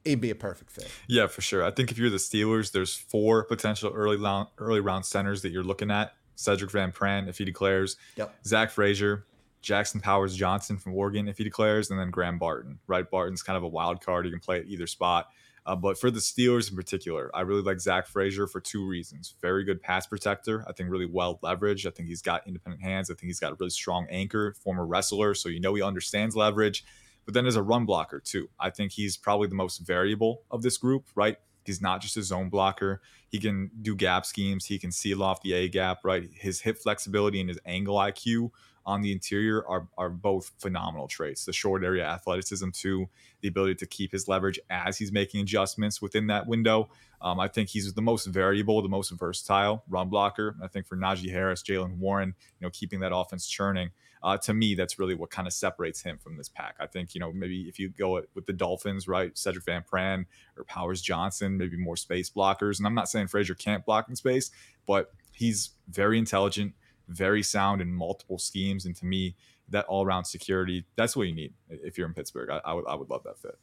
It'd 0.05 0.21
be 0.21 0.29
a 0.29 0.35
perfect 0.35 0.71
fit. 0.71 0.89
Yeah, 1.07 1.27
for 1.27 1.41
sure. 1.41 1.63
I 1.63 1.71
think 1.71 1.91
if 1.91 1.97
you're 1.97 2.09
the 2.09 2.17
Steelers, 2.17 2.71
there's 2.71 2.95
four 2.95 3.43
potential 3.43 3.91
early 3.93 4.17
round 4.17 4.47
early 4.57 4.79
round 4.79 5.05
centers 5.05 5.41
that 5.41 5.51
you're 5.51 5.63
looking 5.63 5.91
at. 5.91 6.13
Sedrick 6.37 6.71
Van 6.71 6.91
Pran, 6.91 7.27
if 7.27 7.37
he 7.37 7.45
declares. 7.45 7.97
Yep. 8.15 8.33
Zach 8.45 8.71
Frazier, 8.71 9.25
Jackson 9.61 9.99
Powers 9.99 10.35
Johnson 10.35 10.77
from 10.77 10.93
Oregon 10.93 11.27
if 11.27 11.37
he 11.37 11.43
declares, 11.43 11.91
and 11.91 11.99
then 11.99 12.11
Graham 12.11 12.39
Barton. 12.39 12.79
Right, 12.87 13.09
Barton's 13.09 13.43
kind 13.43 13.57
of 13.57 13.63
a 13.63 13.67
wild 13.67 14.03
card. 14.03 14.25
He 14.25 14.31
can 14.31 14.39
play 14.39 14.59
at 14.59 14.67
either 14.67 14.87
spot. 14.87 15.29
Uh, 15.69 15.75
but 15.75 15.99
for 15.99 16.09
the 16.09 16.19
Steelers 16.19 16.71
in 16.71 16.75
particular, 16.75 17.29
I 17.31 17.41
really 17.41 17.61
like 17.61 17.79
Zach 17.79 18.07
Frazier 18.07 18.47
for 18.47 18.59
two 18.59 18.87
reasons. 18.87 19.35
Very 19.39 19.63
good 19.63 19.79
pass 19.79 20.07
protector. 20.07 20.65
I 20.67 20.71
think 20.71 20.89
really 20.89 21.05
well 21.05 21.37
leveraged. 21.43 21.85
I 21.85 21.91
think 21.91 22.09
he's 22.09 22.23
got 22.23 22.47
independent 22.47 22.81
hands. 22.81 23.11
I 23.11 23.13
think 23.13 23.27
he's 23.27 23.39
got 23.39 23.51
a 23.51 23.55
really 23.59 23.69
strong 23.69 24.07
anchor, 24.09 24.55
former 24.63 24.83
wrestler. 24.83 25.35
So 25.35 25.47
you 25.47 25.59
know 25.59 25.75
he 25.75 25.83
understands 25.83 26.35
leverage. 26.35 26.83
But 27.23 27.35
then 27.35 27.45
as 27.45 27.55
a 27.55 27.61
run 27.61 27.85
blocker, 27.85 28.19
too, 28.19 28.49
I 28.59 28.71
think 28.71 28.93
he's 28.93 29.15
probably 29.15 29.47
the 29.47 29.53
most 29.53 29.77
variable 29.77 30.41
of 30.49 30.63
this 30.63 30.75
group, 30.75 31.05
right? 31.13 31.37
He's 31.63 31.83
not 31.83 32.01
just 32.01 32.17
a 32.17 32.23
zone 32.23 32.49
blocker. 32.49 33.03
He 33.27 33.37
can 33.37 33.69
do 33.79 33.95
gap 33.95 34.25
schemes. 34.25 34.65
He 34.65 34.79
can 34.79 34.91
seal 34.91 35.21
off 35.21 35.43
the 35.43 35.53
A 35.53 35.69
gap, 35.69 35.99
right? 36.03 36.27
His 36.33 36.61
hip 36.61 36.79
flexibility 36.79 37.39
and 37.41 37.47
his 37.47 37.59
angle 37.67 37.97
IQ 37.97 38.49
on 38.89 39.01
the 39.01 39.11
interior 39.11 39.63
are, 39.67 39.87
are 39.99 40.09
both 40.09 40.51
phenomenal 40.57 41.07
traits. 41.07 41.45
The 41.45 41.53
short 41.53 41.83
area 41.83 42.03
athleticism, 42.05 42.69
too, 42.71 43.07
the 43.41 43.47
ability 43.47 43.75
to 43.75 43.85
keep 43.85 44.11
his 44.11 44.27
leverage 44.27 44.59
as 44.69 44.97
he's 44.97 45.11
making 45.11 45.41
adjustments 45.41 46.01
within 46.01 46.25
that 46.27 46.47
window. 46.47 46.89
Um, 47.21 47.39
I 47.39 47.47
think 47.47 47.69
he's 47.69 47.93
the 47.93 48.01
most 48.01 48.25
variable, 48.25 48.81
the 48.81 48.89
most 48.89 49.11
versatile 49.11 49.83
run 49.87 50.09
blocker. 50.09 50.55
I 50.63 50.67
think 50.67 50.87
for 50.87 50.97
Najee 50.97 51.31
Harris, 51.31 51.61
Jaylen 51.61 51.97
Warren, 51.97 52.33
you 52.59 52.65
know, 52.65 52.71
keeping 52.71 52.99
that 53.01 53.13
offense 53.13 53.47
churning. 53.47 53.91
Uh, 54.23 54.37
to 54.37 54.53
me, 54.53 54.73
that's 54.73 54.97
really 54.97 55.15
what 55.15 55.29
kind 55.29 55.47
of 55.47 55.53
separates 55.53 56.01
him 56.01 56.17
from 56.17 56.35
this 56.35 56.49
pack. 56.49 56.75
I 56.79 56.87
think, 56.87 57.13
you 57.13 57.21
know, 57.21 57.31
maybe 57.31 57.69
if 57.69 57.77
you 57.79 57.89
go 57.89 58.23
with 58.33 58.47
the 58.47 58.53
Dolphins, 58.53 59.07
right, 59.07 59.33
Sedrick 59.35 59.65
Van 59.65 59.83
Pran 59.83 60.25
or 60.57 60.63
Powers 60.63 61.01
Johnson, 61.01 61.57
maybe 61.57 61.77
more 61.77 61.95
space 61.95 62.29
blockers. 62.29 62.79
And 62.79 62.87
I'm 62.87 62.95
not 62.95 63.07
saying 63.07 63.27
Frazier 63.27 63.55
can't 63.55 63.85
block 63.85 64.09
in 64.09 64.15
space, 64.15 64.51
but 64.85 65.13
he's 65.31 65.69
very 65.87 66.17
intelligent, 66.17 66.73
very 67.09 67.43
sound 67.43 67.81
in 67.81 67.91
multiple 67.91 68.37
schemes. 68.37 68.85
And 68.85 68.95
to 68.95 69.05
me, 69.05 69.35
that 69.69 69.85
all 69.85 70.05
around 70.05 70.25
security, 70.25 70.85
that's 70.95 71.15
what 71.15 71.27
you 71.27 71.35
need 71.35 71.53
if 71.69 71.97
you're 71.97 72.07
in 72.07 72.13
Pittsburgh. 72.13 72.49
I, 72.49 72.61
I, 72.65 72.73
would, 72.73 72.85
I 72.87 72.95
would 72.95 73.09
love 73.09 73.23
that 73.23 73.37
fit. 73.37 73.57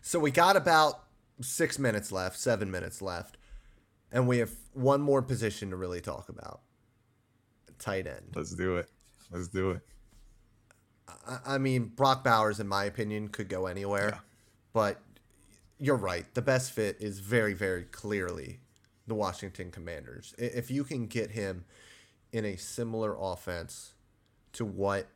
So 0.00 0.18
we 0.18 0.30
got 0.30 0.56
about 0.56 1.04
six 1.40 1.78
minutes 1.78 2.10
left, 2.12 2.38
seven 2.38 2.70
minutes 2.70 3.02
left, 3.02 3.36
and 4.12 4.26
we 4.26 4.38
have 4.38 4.50
one 4.72 5.00
more 5.00 5.22
position 5.22 5.70
to 5.70 5.76
really 5.76 6.00
talk 6.00 6.28
about 6.28 6.60
tight 7.78 8.06
end. 8.06 8.32
Let's 8.34 8.54
do 8.54 8.76
it. 8.76 8.88
Let's 9.30 9.48
do 9.48 9.72
it. 9.72 9.80
I, 11.26 11.54
I 11.54 11.58
mean, 11.58 11.86
Brock 11.86 12.24
Bowers, 12.24 12.60
in 12.60 12.68
my 12.68 12.84
opinion, 12.84 13.28
could 13.28 13.48
go 13.48 13.66
anywhere, 13.66 14.10
yeah. 14.12 14.20
but 14.72 15.00
you're 15.78 15.96
right. 15.96 16.32
The 16.34 16.42
best 16.42 16.72
fit 16.72 16.96
is 17.00 17.20
very, 17.20 17.54
very 17.54 17.84
clearly 17.84 18.60
the 19.06 19.14
Washington 19.14 19.70
Commanders. 19.70 20.34
If 20.38 20.70
you 20.70 20.84
can 20.84 21.06
get 21.06 21.30
him 21.30 21.64
in 22.32 22.44
a 22.44 22.56
similar 22.56 23.16
offense 23.18 23.94
to 24.52 24.64
what 24.64 25.08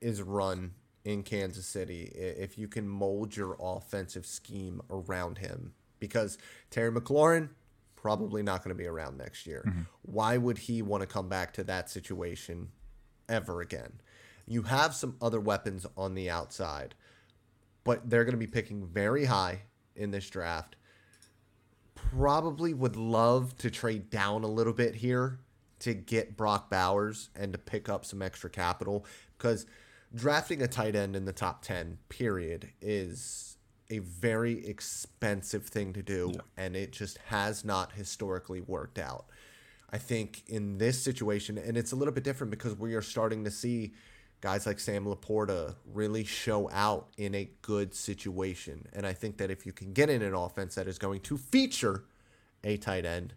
is 0.00 0.22
run 0.22 0.72
in 1.04 1.22
Kansas 1.22 1.66
City, 1.66 2.04
if 2.14 2.56
you 2.58 2.68
can 2.68 2.88
mold 2.88 3.36
your 3.36 3.56
offensive 3.60 4.24
scheme 4.24 4.80
around 4.90 5.38
him, 5.38 5.74
because 5.98 6.38
Terry 6.70 6.90
McLaurin 6.90 7.50
probably 7.96 8.42
not 8.42 8.62
going 8.62 8.74
to 8.74 8.82
be 8.82 8.86
around 8.86 9.16
next 9.16 9.46
year. 9.46 9.64
Mm-hmm. 9.66 9.82
Why 10.02 10.36
would 10.36 10.58
he 10.58 10.82
want 10.82 11.02
to 11.02 11.06
come 11.06 11.28
back 11.28 11.52
to 11.54 11.64
that 11.64 11.88
situation 11.88 12.68
ever 13.28 13.60
again? 13.60 14.00
You 14.46 14.62
have 14.62 14.94
some 14.94 15.16
other 15.22 15.40
weapons 15.40 15.86
on 15.96 16.14
the 16.14 16.28
outside, 16.28 16.94
but 17.82 18.08
they're 18.08 18.24
going 18.24 18.32
to 18.32 18.38
be 18.38 18.46
picking 18.46 18.86
very 18.86 19.24
high 19.24 19.62
in 19.96 20.10
this 20.10 20.28
draft. 20.28 20.76
Probably 21.94 22.74
would 22.74 22.96
love 22.96 23.56
to 23.58 23.70
trade 23.70 24.10
down 24.10 24.44
a 24.44 24.48
little 24.48 24.74
bit 24.74 24.96
here 24.96 25.38
to 25.80 25.94
get 25.94 26.36
Brock 26.36 26.70
Bowers 26.70 27.30
and 27.34 27.52
to 27.52 27.58
pick 27.58 27.88
up 27.88 28.04
some 28.04 28.22
extra 28.22 28.50
capital 28.50 29.04
because 29.36 29.66
drafting 30.14 30.62
a 30.62 30.68
tight 30.68 30.94
end 30.94 31.16
in 31.16 31.24
the 31.24 31.32
top 31.32 31.62
10 31.62 31.98
period 32.08 32.70
is 32.80 33.56
a 33.90 33.98
very 33.98 34.66
expensive 34.66 35.66
thing 35.66 35.92
to 35.92 36.02
do 36.02 36.32
yeah. 36.34 36.40
and 36.56 36.74
it 36.76 36.92
just 36.92 37.18
has 37.26 37.64
not 37.64 37.92
historically 37.92 38.60
worked 38.60 38.98
out. 38.98 39.26
I 39.90 39.98
think 39.98 40.42
in 40.48 40.78
this 40.78 41.00
situation 41.00 41.58
and 41.58 41.76
it's 41.76 41.92
a 41.92 41.96
little 41.96 42.14
bit 42.14 42.24
different 42.24 42.50
because 42.50 42.76
we 42.78 42.94
are 42.94 43.02
starting 43.02 43.44
to 43.44 43.50
see 43.50 43.94
guys 44.40 44.66
like 44.66 44.78
Sam 44.78 45.04
LaPorta 45.06 45.74
really 45.92 46.24
show 46.24 46.70
out 46.70 47.08
in 47.16 47.34
a 47.34 47.50
good 47.62 47.94
situation 47.94 48.86
and 48.92 49.06
I 49.06 49.12
think 49.12 49.36
that 49.38 49.50
if 49.50 49.66
you 49.66 49.72
can 49.72 49.92
get 49.92 50.10
in 50.10 50.22
an 50.22 50.34
offense 50.34 50.76
that 50.76 50.88
is 50.88 50.98
going 50.98 51.20
to 51.20 51.36
feature 51.36 52.04
a 52.62 52.76
tight 52.78 53.04
end, 53.04 53.34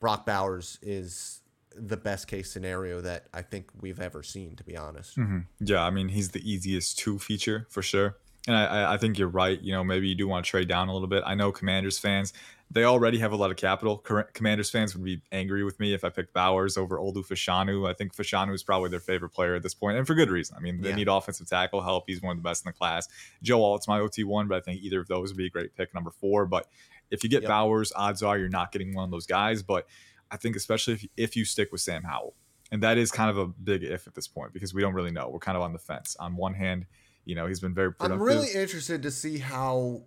Brock 0.00 0.24
Bowers 0.24 0.78
is 0.82 1.39
the 1.76 1.96
best 1.96 2.26
case 2.26 2.50
scenario 2.50 3.00
that 3.00 3.26
I 3.32 3.42
think 3.42 3.68
we've 3.80 4.00
ever 4.00 4.22
seen, 4.22 4.56
to 4.56 4.64
be 4.64 4.76
honest. 4.76 5.16
Mm-hmm. 5.16 5.38
Yeah, 5.60 5.84
I 5.84 5.90
mean, 5.90 6.08
he's 6.08 6.30
the 6.30 6.50
easiest 6.50 6.98
to 7.00 7.18
feature 7.18 7.66
for 7.70 7.82
sure. 7.82 8.16
And 8.46 8.56
I, 8.56 8.94
I 8.94 8.96
think 8.96 9.18
you're 9.18 9.28
right. 9.28 9.60
You 9.60 9.72
know, 9.72 9.84
maybe 9.84 10.08
you 10.08 10.14
do 10.14 10.26
want 10.26 10.44
to 10.44 10.50
trade 10.50 10.68
down 10.68 10.88
a 10.88 10.92
little 10.92 11.08
bit. 11.08 11.22
I 11.26 11.34
know 11.34 11.52
Commanders 11.52 11.98
fans, 11.98 12.32
they 12.70 12.84
already 12.84 13.18
have 13.18 13.32
a 13.32 13.36
lot 13.36 13.50
of 13.50 13.56
capital. 13.56 13.98
Commanders 13.98 14.70
fans 14.70 14.94
would 14.94 15.04
be 15.04 15.20
angry 15.32 15.64
with 15.64 15.78
me 15.80 15.92
if 15.92 16.04
I 16.04 16.08
picked 16.08 16.32
Bowers 16.32 16.78
over 16.78 16.98
Olu 16.98 17.26
Fashanu. 17.26 17.88
I 17.88 17.92
think 17.92 18.14
Fashanu 18.14 18.54
is 18.54 18.62
probably 18.62 18.88
their 18.88 19.00
favorite 19.00 19.30
player 19.30 19.56
at 19.56 19.62
this 19.62 19.74
point, 19.74 19.98
and 19.98 20.06
for 20.06 20.14
good 20.14 20.30
reason. 20.30 20.56
I 20.56 20.60
mean, 20.60 20.80
they 20.80 20.90
yeah. 20.90 20.94
need 20.96 21.08
offensive 21.08 21.48
tackle 21.48 21.82
help. 21.82 22.04
He's 22.06 22.22
one 22.22 22.36
of 22.36 22.42
the 22.42 22.48
best 22.48 22.64
in 22.64 22.70
the 22.70 22.72
class. 22.72 23.08
Joe 23.42 23.60
Alt's 23.60 23.88
my 23.88 23.98
OT 23.98 24.24
one, 24.24 24.46
but 24.46 24.56
I 24.56 24.60
think 24.60 24.82
either 24.82 25.00
of 25.00 25.08
those 25.08 25.30
would 25.30 25.36
be 25.36 25.46
a 25.46 25.50
great 25.50 25.74
pick, 25.74 25.92
number 25.94 26.10
four. 26.10 26.46
But 26.46 26.68
if 27.10 27.24
you 27.24 27.28
get 27.30 27.42
yep. 27.42 27.48
Bowers, 27.48 27.92
odds 27.94 28.22
are 28.22 28.38
you're 28.38 28.48
not 28.48 28.70
getting 28.72 28.94
one 28.94 29.04
of 29.04 29.10
those 29.10 29.26
guys. 29.26 29.62
But 29.64 29.86
I 30.30 30.36
think 30.36 30.56
especially 30.56 30.94
if 30.94 31.06
if 31.16 31.36
you 31.36 31.44
stick 31.44 31.72
with 31.72 31.80
Sam 31.80 32.02
Howell, 32.02 32.34
and 32.72 32.82
that 32.82 32.98
is 32.98 33.10
kind 33.10 33.30
of 33.30 33.38
a 33.38 33.46
big 33.46 33.82
if 33.82 34.06
at 34.06 34.14
this 34.14 34.28
point 34.28 34.52
because 34.52 34.72
we 34.72 34.82
don't 34.82 34.94
really 34.94 35.10
know. 35.10 35.28
We're 35.28 35.38
kind 35.38 35.56
of 35.56 35.62
on 35.62 35.72
the 35.72 35.78
fence. 35.78 36.16
On 36.20 36.36
one 36.36 36.54
hand, 36.54 36.86
you 37.24 37.34
know, 37.34 37.46
he's 37.46 37.60
been 37.60 37.74
very 37.74 37.92
productive. 37.92 38.20
I'm 38.20 38.26
really 38.26 38.48
interested 38.54 39.02
to 39.02 39.10
see 39.10 39.38
how 39.38 40.02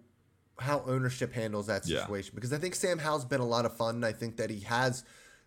how 0.59 0.83
ownership 0.85 1.33
handles 1.33 1.67
that 1.67 1.83
situation 1.83 2.31
yeah. 2.33 2.35
because 2.35 2.53
I 2.53 2.57
think 2.57 2.75
Sam 2.75 2.99
Howell's 2.99 3.25
been 3.25 3.41
a 3.41 3.45
lot 3.45 3.65
of 3.65 3.75
fun. 3.75 4.03
I 4.03 4.11
think 4.11 4.37
that 4.37 4.49
he 4.49 4.61
has 4.61 5.03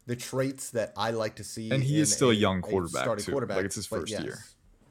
the 0.07 0.17
traits 0.17 0.71
that 0.71 0.93
I 0.97 1.11
like 1.11 1.37
to 1.37 1.45
see. 1.45 1.71
And 1.71 1.83
he 1.83 2.01
is 2.01 2.13
still 2.13 2.29
a, 2.29 2.33
a 2.33 2.35
young 2.35 2.63
quarterback 2.63 3.07
a 3.07 3.17
too. 3.17 3.33
Quarterback, 3.33 3.57
like 3.59 3.67
it's 3.67 3.77
his 3.77 3.87
first 3.87 4.11
yes. 4.11 4.23
year, 4.23 4.39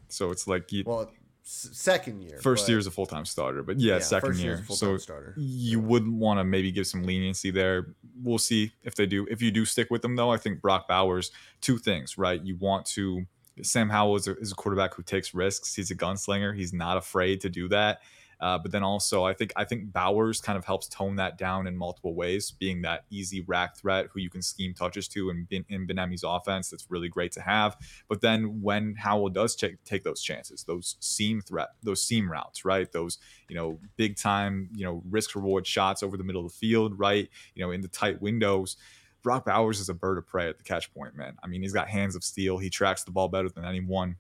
so 0.08 0.32
it's 0.32 0.48
like 0.48 0.70
he, 0.70 0.84
well, 0.86 1.12
second 1.46 2.22
year. 2.22 2.40
First 2.40 2.68
year 2.68 2.80
is 2.80 2.88
a 2.88 2.92
full 2.92 3.06
time 3.06 3.26
starter, 3.26 3.62
but 3.62 3.80
yeah, 3.80 3.94
yeah 3.94 4.00
second 4.00 4.38
year. 4.38 4.66
So 4.70 4.98
starter. 4.98 5.34
you 5.38 5.80
wouldn't 5.80 6.16
want 6.16 6.40
to 6.40 6.44
maybe 6.44 6.72
give 6.72 6.88
some 6.88 7.04
leniency 7.04 7.52
there. 7.52 7.96
We'll 8.22 8.40
see 8.40 8.74
if 8.84 8.96
they 8.96 9.06
do. 9.06 9.28
If 9.30 9.42
you 9.42 9.52
do 9.52 9.64
stick 9.64 9.88
with 9.92 10.02
them, 10.02 10.16
though, 10.16 10.32
I 10.32 10.38
think 10.38 10.62
Brock 10.62 10.88
Bowers. 10.88 11.32
Two 11.62 11.78
things, 11.78 12.18
right? 12.18 12.44
You 12.44 12.56
want 12.56 12.86
to. 12.88 13.26
Sam 13.62 13.90
Howell 13.90 14.18
is 14.18 14.28
a, 14.28 14.38
is 14.38 14.52
a 14.52 14.56
quarterback 14.56 14.96
who 14.96 15.04
takes 15.04 15.34
risks. 15.34 15.74
He's 15.74 15.90
a 15.90 15.96
gunslinger. 15.96 16.56
He's 16.56 16.74
not 16.74 16.98
afraid 16.98 17.40
to 17.42 17.50
do 17.50 17.70
that. 17.70 18.02
Uh, 18.40 18.58
but 18.58 18.72
then 18.72 18.84
also, 18.84 19.24
I 19.24 19.34
think 19.34 19.54
I 19.56 19.64
think 19.64 19.92
Bowers 19.92 20.42
kind 20.42 20.58
of 20.58 20.66
helps 20.66 20.88
tone 20.88 21.16
that 21.18 21.38
down 21.38 21.68
in 21.68 21.78
multiple 21.78 22.14
ways, 22.14 22.52
being 22.52 22.82
that 22.82 23.06
easy 23.10 23.42
rack 23.42 23.78
threat 23.78 24.08
who 24.14 24.20
you 24.20 24.30
can 24.30 24.42
scheme 24.42 24.74
touches 24.74 25.08
to 25.10 25.30
in, 25.30 25.48
in, 25.50 25.66
in 25.70 25.88
Bieniemy's 25.88 26.24
offense. 26.24 26.70
That's 26.70 26.90
really 26.90 27.10
great 27.10 27.32
to 27.34 27.42
have. 27.42 27.78
But 28.08 28.22
then 28.22 28.62
when 28.62 28.96
Howell 28.96 29.30
does 29.30 29.56
take 29.56 29.84
take 29.84 30.04
those 30.04 30.22
chances, 30.22 30.64
those 30.64 30.98
seam 31.00 31.42
threat, 31.42 31.70
those 31.84 32.02
seam 32.02 32.32
routes, 32.32 32.66
right? 32.66 32.92
Those 32.92 33.18
you 33.50 33.56
know 33.56 33.80
big 33.96 34.18
time 34.18 34.70
you 34.76 34.86
know 34.86 35.02
risk 35.10 35.36
reward 35.36 35.66
shots 35.66 36.04
over 36.04 36.18
the 36.18 36.24
middle 36.24 36.46
of 36.46 36.52
the 36.52 36.58
field, 36.58 37.00
right? 37.00 37.30
You 37.54 37.64
know 37.64 37.72
in 37.72 37.82
the 37.82 37.88
tight 37.88 38.22
windows. 38.22 38.78
Brock 39.24 39.46
Bowers 39.46 39.80
is 39.80 39.90
a 39.90 39.94
bird 39.96 40.20
of 40.20 40.28
prey 40.28 40.48
at 40.50 40.60
the 40.60 40.64
catch 40.64 40.94
point, 40.94 41.16
man. 41.16 41.36
I 41.42 41.48
mean, 41.48 41.64
he's 41.64 41.74
got 41.74 41.88
hands 41.88 42.16
of 42.16 42.24
steel. 42.24 42.60
He 42.60 42.70
tracks 42.70 43.04
the 43.04 43.10
ball 43.10 43.28
better 43.28 43.50
than 43.50 43.66
anyone 43.66 44.18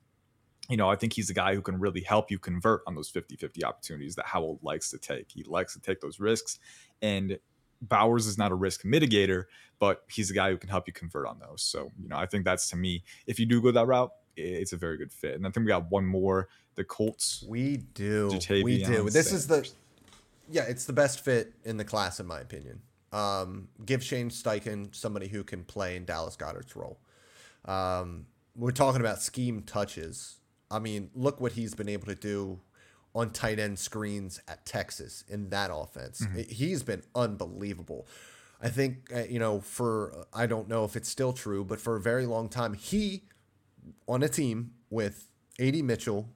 you 0.70 0.78
know, 0.78 0.90
I 0.90 0.96
think 0.96 1.14
he's 1.14 1.28
the 1.28 1.34
guy 1.34 1.54
who 1.54 1.62
can 1.62 1.80
really 1.80 2.02
help 2.02 2.32
you 2.32 2.40
convert 2.40 2.82
on 2.88 2.96
those 2.96 3.10
50 3.10 3.36
50 3.36 3.64
opportunities 3.64 4.16
that 4.16 4.26
Howell 4.26 4.60
likes 4.64 4.90
to 4.92 4.98
take. 4.98 5.32
He 5.32 5.44
likes 5.44 5.74
to 5.74 5.80
take 5.80 6.02
those 6.02 6.20
risks. 6.20 6.60
And 7.02 7.38
Bowers 7.82 8.26
is 8.26 8.38
not 8.38 8.52
a 8.52 8.56
risk 8.56 8.84
mitigator, 8.84 9.46
but 9.80 10.04
he's 10.10 10.30
the 10.30 10.34
guy 10.34 10.50
who 10.50 10.58
can 10.58 10.70
help 10.70 10.88
you 10.88 10.94
convert 10.94 11.28
on 11.28 11.40
those. 11.40 11.62
So, 11.62 11.92
you 12.02 12.08
know, 12.08 12.18
I 12.18 12.26
think 12.26 12.46
that's 12.46 12.70
to 12.70 12.76
me, 12.76 13.04
if 13.28 13.40
you 13.40 13.46
do 13.46 13.62
go 13.62 13.72
that 13.72 13.86
route, 13.86 14.12
it's 14.36 14.74
a 14.74 14.78
very 14.78 14.98
good 14.98 15.12
fit. 15.12 15.36
And 15.36 15.46
I 15.46 15.52
think 15.52 15.66
we 15.66 15.70
got 15.70 15.90
one 15.92 16.06
more 16.06 16.50
the 16.76 16.84
Colts. 16.84 17.44
We 17.48 17.78
do. 17.78 18.38
we 18.50 18.84
do. 18.84 19.10
This 19.10 19.32
is 19.32 19.48
the, 19.48 19.70
yeah, 20.50 20.64
it's 20.64 20.86
the 20.86 20.94
best 20.94 21.24
fit 21.24 21.54
in 21.64 21.78
the 21.78 21.86
class, 21.86 22.20
in 22.20 22.26
my 22.26 22.40
opinion. 22.40 22.82
Um, 23.14 23.70
give 23.86 24.04
Shane 24.04 24.30
Steichen 24.30 24.94
somebody 24.94 25.28
who 25.28 25.44
can 25.44 25.64
play 25.64 25.96
in 25.96 26.06
Dallas 26.06 26.36
Goedert's 26.36 26.76
role. 26.76 27.00
Um, 27.64 28.26
we're 28.58 28.72
talking 28.72 29.02
about 29.02 29.22
scheme 29.22 29.62
touches 29.62 30.40
I 30.76 30.80
mean, 30.80 31.10
look 31.16 31.40
what 31.40 31.54
he's 31.54 31.74
been 31.74 31.90
able 31.90 32.08
to 32.08 32.16
do 32.16 32.60
on 33.14 33.30
tight 33.30 33.60
end 33.60 33.80
screens 33.80 34.42
at 34.48 34.66
Texas 34.66 35.24
in 35.30 35.50
that 35.50 35.72
offense. 35.74 36.22
Mm-hmm. 36.22 36.54
He's 36.54 36.84
been 36.84 37.02
unbelievable. 37.16 38.08
I 38.62 38.70
think, 38.70 39.10
uh, 39.16 39.24
you 39.30 39.40
know, 39.40 39.62
for, 39.62 40.26
I 40.34 40.48
don't 40.48 40.68
know 40.68 40.84
if 40.84 40.96
it's 40.96 41.08
still 41.08 41.32
true, 41.32 41.64
but 41.64 41.80
for 41.80 41.96
a 41.96 42.02
very 42.02 42.26
long 42.26 42.50
time, 42.50 42.74
he 42.74 43.24
on 44.08 44.22
a 44.22 44.28
team 44.28 44.72
with 44.90 45.30
AD 45.60 45.76
Mitchell 45.84 46.30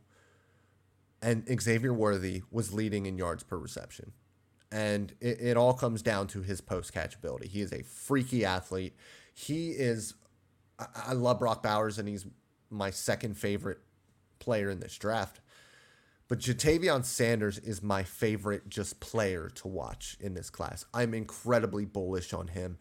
and 1.22 1.44
Xavier 1.62 1.94
Worthy 1.94 2.44
was 2.50 2.74
leading 2.74 3.06
in 3.06 3.18
yards 3.18 3.44
per 3.44 3.58
reception. 3.58 4.14
And 4.72 5.14
it, 5.20 5.42
it 5.42 5.58
all 5.58 5.74
comes 5.74 6.02
down 6.02 6.28
to 6.28 6.44
his 6.44 6.62
post 6.62 6.94
catch 6.94 7.16
ability. 7.16 7.48
He 7.50 7.62
is 7.62 7.74
a 7.74 7.84
freaky 7.84 8.46
athlete. 8.46 8.96
He 9.34 9.72
is, 9.72 10.14
I, 10.78 10.86
I 11.08 11.14
love 11.14 11.40
Brock 11.40 11.64
Bowers, 11.64 11.98
and 11.98 12.08
he's 12.08 12.26
my 12.70 12.92
second 12.92 13.36
favorite 13.36 13.80
player 14.40 14.70
in 14.70 14.80
this 14.80 14.98
draft. 14.98 15.42
But 16.28 16.40
Ja'Tavion 16.40 17.04
Sanders 17.04 17.58
is 17.58 17.82
my 17.82 18.04
favorite 18.04 18.70
just 18.70 19.00
player 19.00 19.50
to 19.56 19.68
watch 19.68 20.16
in 20.20 20.36
this 20.36 20.50
class. 20.50 20.86
I'm 20.94 21.14
incredibly 21.14 21.86
bullish 21.86 22.34
on 22.34 22.50
him. 22.50 22.78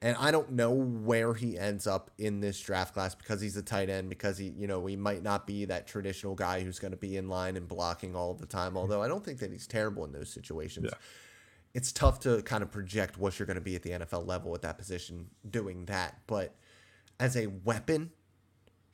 And 0.00 0.16
I 0.18 0.30
don't 0.30 0.52
know 0.52 0.70
where 0.70 1.32
he 1.32 1.58
ends 1.58 1.86
up 1.86 2.10
in 2.18 2.40
this 2.40 2.60
draft 2.60 2.92
class 2.92 3.14
because 3.14 3.40
he's 3.40 3.56
a 3.56 3.62
tight 3.62 3.88
end, 3.88 4.10
because 4.10 4.36
he, 4.36 4.52
you 4.56 4.66
know, 4.66 4.84
he 4.84 4.96
might 4.96 5.22
not 5.22 5.46
be 5.46 5.64
that 5.64 5.86
traditional 5.86 6.34
guy 6.34 6.60
who's 6.60 6.78
going 6.78 6.90
to 6.90 6.96
be 6.96 7.16
in 7.16 7.28
line 7.28 7.56
and 7.56 7.66
blocking 7.66 8.14
all 8.14 8.34
the 8.34 8.46
time. 8.46 8.76
Although 8.76 9.02
I 9.02 9.08
don't 9.08 9.24
think 9.24 9.38
that 9.38 9.50
he's 9.50 9.66
terrible 9.66 10.04
in 10.04 10.12
those 10.12 10.28
situations. 10.28 10.88
Yeah. 10.90 10.98
It's 11.72 11.90
tough 11.90 12.20
to 12.20 12.42
kind 12.42 12.62
of 12.62 12.70
project 12.70 13.18
what 13.18 13.38
you're 13.38 13.46
going 13.46 13.56
to 13.56 13.62
be 13.62 13.74
at 13.76 13.82
the 13.82 13.90
NFL 13.90 14.26
level 14.26 14.54
at 14.54 14.62
that 14.62 14.78
position 14.78 15.30
doing 15.48 15.86
that. 15.86 16.18
But 16.26 16.54
as 17.18 17.34
a 17.36 17.46
weapon, 17.64 18.10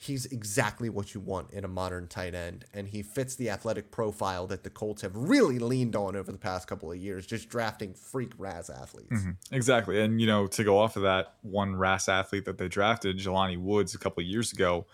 he's 0.03 0.25
exactly 0.27 0.89
what 0.89 1.13
you 1.13 1.21
want 1.21 1.51
in 1.51 1.63
a 1.63 1.69
modern 1.69 2.09
tight 2.09 2.35
end, 2.35 2.65
and 2.73 2.89
he 2.89 3.03
fits 3.03 3.35
the 3.37 3.51
athletic 3.51 3.91
profile 3.91 4.47
that 4.47 4.65
the 4.65 4.71
Colts 4.71 5.03
have 5.03 5.15
really 5.15 5.59
leaned 5.59 5.95
on 5.95 6.17
over 6.17 6.33
the 6.33 6.39
past 6.39 6.67
couple 6.67 6.91
of 6.91 6.97
years, 6.97 7.27
just 7.27 7.51
drafting 7.51 7.93
freak 7.93 8.33
RAS 8.39 8.71
athletes. 8.71 9.13
Mm-hmm. 9.13 9.55
Exactly, 9.55 10.01
and 10.01 10.19
you 10.19 10.27
know 10.27 10.47
to 10.47 10.65
go 10.65 10.79
off 10.79 10.97
of 10.97 11.03
that 11.03 11.35
one 11.43 11.77
RAS 11.77 12.09
athlete 12.09 12.47
that 12.47 12.57
they 12.57 12.67
drafted, 12.67 13.19
Jelani 13.19 13.59
Woods, 13.59 13.95
a 13.95 13.99
couple 13.99 14.23
of 14.23 14.27
years 14.27 14.53
ago, 14.53 14.87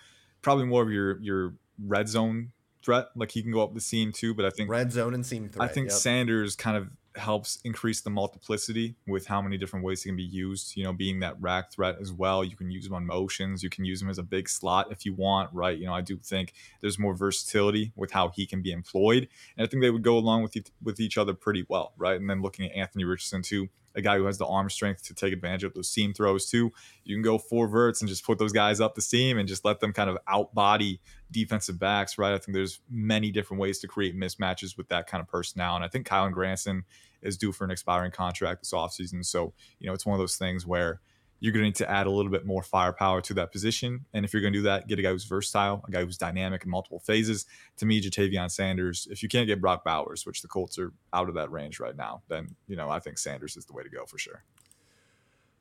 probably 0.42 0.64
more 0.64 0.82
of 0.82 0.90
your 0.90 1.20
your 1.20 1.54
red 1.78 2.08
zone 2.08 2.50
threat. 2.82 3.06
Like 3.14 3.30
he 3.30 3.42
can 3.42 3.52
go 3.52 3.62
up 3.62 3.74
the 3.74 3.80
seam 3.80 4.10
too, 4.10 4.34
but 4.34 4.44
I 4.44 4.50
think 4.50 4.68
red 4.68 4.90
zone 4.90 5.14
and 5.14 5.24
seam 5.24 5.48
threat. 5.48 5.70
I 5.70 5.72
think 5.72 5.90
yep. 5.90 5.98
Sanders 5.98 6.56
kind 6.56 6.76
of 6.76 6.88
helps 7.16 7.58
increase 7.64 8.00
the 8.00 8.10
multiplicity 8.10 8.94
with 9.06 9.26
how 9.26 9.40
many 9.40 9.56
different 9.56 9.84
ways 9.84 10.02
he 10.02 10.10
can 10.10 10.16
be 10.16 10.22
used. 10.22 10.76
You 10.76 10.84
know, 10.84 10.92
being 10.92 11.20
that 11.20 11.40
rack 11.40 11.72
threat 11.72 11.96
as 12.00 12.12
well. 12.12 12.44
You 12.44 12.56
can 12.56 12.70
use 12.70 12.86
him 12.86 12.94
on 12.94 13.06
motions. 13.06 13.62
You 13.62 13.70
can 13.70 13.84
use 13.84 14.02
him 14.02 14.08
as 14.08 14.18
a 14.18 14.22
big 14.22 14.48
slot 14.48 14.90
if 14.90 15.04
you 15.04 15.14
want, 15.14 15.50
right? 15.52 15.78
You 15.78 15.86
know, 15.86 15.94
I 15.94 16.00
do 16.00 16.18
think 16.18 16.52
there's 16.80 16.98
more 16.98 17.14
versatility 17.14 17.92
with 17.96 18.12
how 18.12 18.28
he 18.28 18.46
can 18.46 18.62
be 18.62 18.72
employed, 18.72 19.28
and 19.56 19.66
I 19.66 19.68
think 19.68 19.82
they 19.82 19.90
would 19.90 20.02
go 20.02 20.18
along 20.18 20.42
with 20.42 20.56
with 20.82 21.00
each 21.00 21.18
other 21.18 21.34
pretty 21.34 21.66
well, 21.68 21.92
right? 21.96 22.20
And 22.20 22.28
then 22.28 22.42
looking 22.42 22.66
at 22.66 22.76
Anthony 22.76 23.04
Richardson 23.04 23.42
too, 23.42 23.68
a 23.96 24.02
guy 24.02 24.18
who 24.18 24.26
has 24.26 24.38
the 24.38 24.46
arm 24.46 24.68
strength 24.68 25.02
to 25.04 25.14
take 25.14 25.32
advantage 25.32 25.64
of 25.64 25.74
those 25.74 25.88
seam 25.88 26.12
throws 26.12 26.46
too. 26.46 26.70
You 27.04 27.16
can 27.16 27.22
go 27.22 27.38
four 27.38 27.66
verts 27.66 28.02
and 28.02 28.08
just 28.08 28.24
put 28.24 28.38
those 28.38 28.52
guys 28.52 28.80
up 28.80 28.94
the 28.94 29.00
seam 29.00 29.38
and 29.38 29.48
just 29.48 29.64
let 29.64 29.80
them 29.80 29.92
kind 29.92 30.10
of 30.10 30.18
outbody 30.28 30.98
defensive 31.30 31.78
backs, 31.78 32.18
right? 32.18 32.34
I 32.34 32.38
think 32.38 32.54
there's 32.54 32.80
many 32.90 33.32
different 33.32 33.60
ways 33.60 33.78
to 33.80 33.88
create 33.88 34.16
mismatches 34.16 34.76
with 34.76 34.88
that 34.88 35.06
kind 35.06 35.20
of 35.20 35.28
personnel. 35.28 35.74
And 35.74 35.84
I 35.84 35.88
think 35.88 36.06
Kylen 36.06 36.32
Granson 36.32 36.84
is 37.26 37.36
due 37.36 37.52
for 37.52 37.64
an 37.64 37.70
expiring 37.70 38.12
contract 38.12 38.62
this 38.62 38.72
offseason. 38.72 39.24
So, 39.24 39.52
you 39.78 39.86
know, 39.86 39.92
it's 39.92 40.06
one 40.06 40.14
of 40.14 40.20
those 40.20 40.36
things 40.36 40.66
where 40.66 41.00
you're 41.40 41.52
going 41.52 41.62
to 41.62 41.66
need 41.66 41.74
to 41.76 41.90
add 41.90 42.06
a 42.06 42.10
little 42.10 42.30
bit 42.30 42.46
more 42.46 42.62
firepower 42.62 43.20
to 43.20 43.34
that 43.34 43.52
position. 43.52 44.06
And 44.14 44.24
if 44.24 44.32
you're 44.32 44.40
going 44.40 44.54
to 44.54 44.58
do 44.58 44.62
that, 44.64 44.88
get 44.88 44.98
a 44.98 45.02
guy 45.02 45.10
who's 45.10 45.24
versatile, 45.24 45.82
a 45.86 45.90
guy 45.90 46.04
who's 46.04 46.16
dynamic 46.16 46.64
in 46.64 46.70
multiple 46.70 46.98
phases. 47.00 47.44
To 47.76 47.86
me, 47.86 48.00
Ja'Tavion 48.00 48.50
Sanders, 48.50 49.06
if 49.10 49.22
you 49.22 49.28
can't 49.28 49.46
get 49.46 49.60
Brock 49.60 49.84
Bowers, 49.84 50.24
which 50.24 50.40
the 50.40 50.48
Colts 50.48 50.78
are 50.78 50.92
out 51.12 51.28
of 51.28 51.34
that 51.34 51.50
range 51.50 51.78
right 51.78 51.96
now, 51.96 52.22
then, 52.28 52.56
you 52.68 52.76
know, 52.76 52.88
I 52.88 53.00
think 53.00 53.18
Sanders 53.18 53.56
is 53.56 53.66
the 53.66 53.74
way 53.74 53.82
to 53.82 53.90
go 53.90 54.06
for 54.06 54.18
sure. 54.18 54.44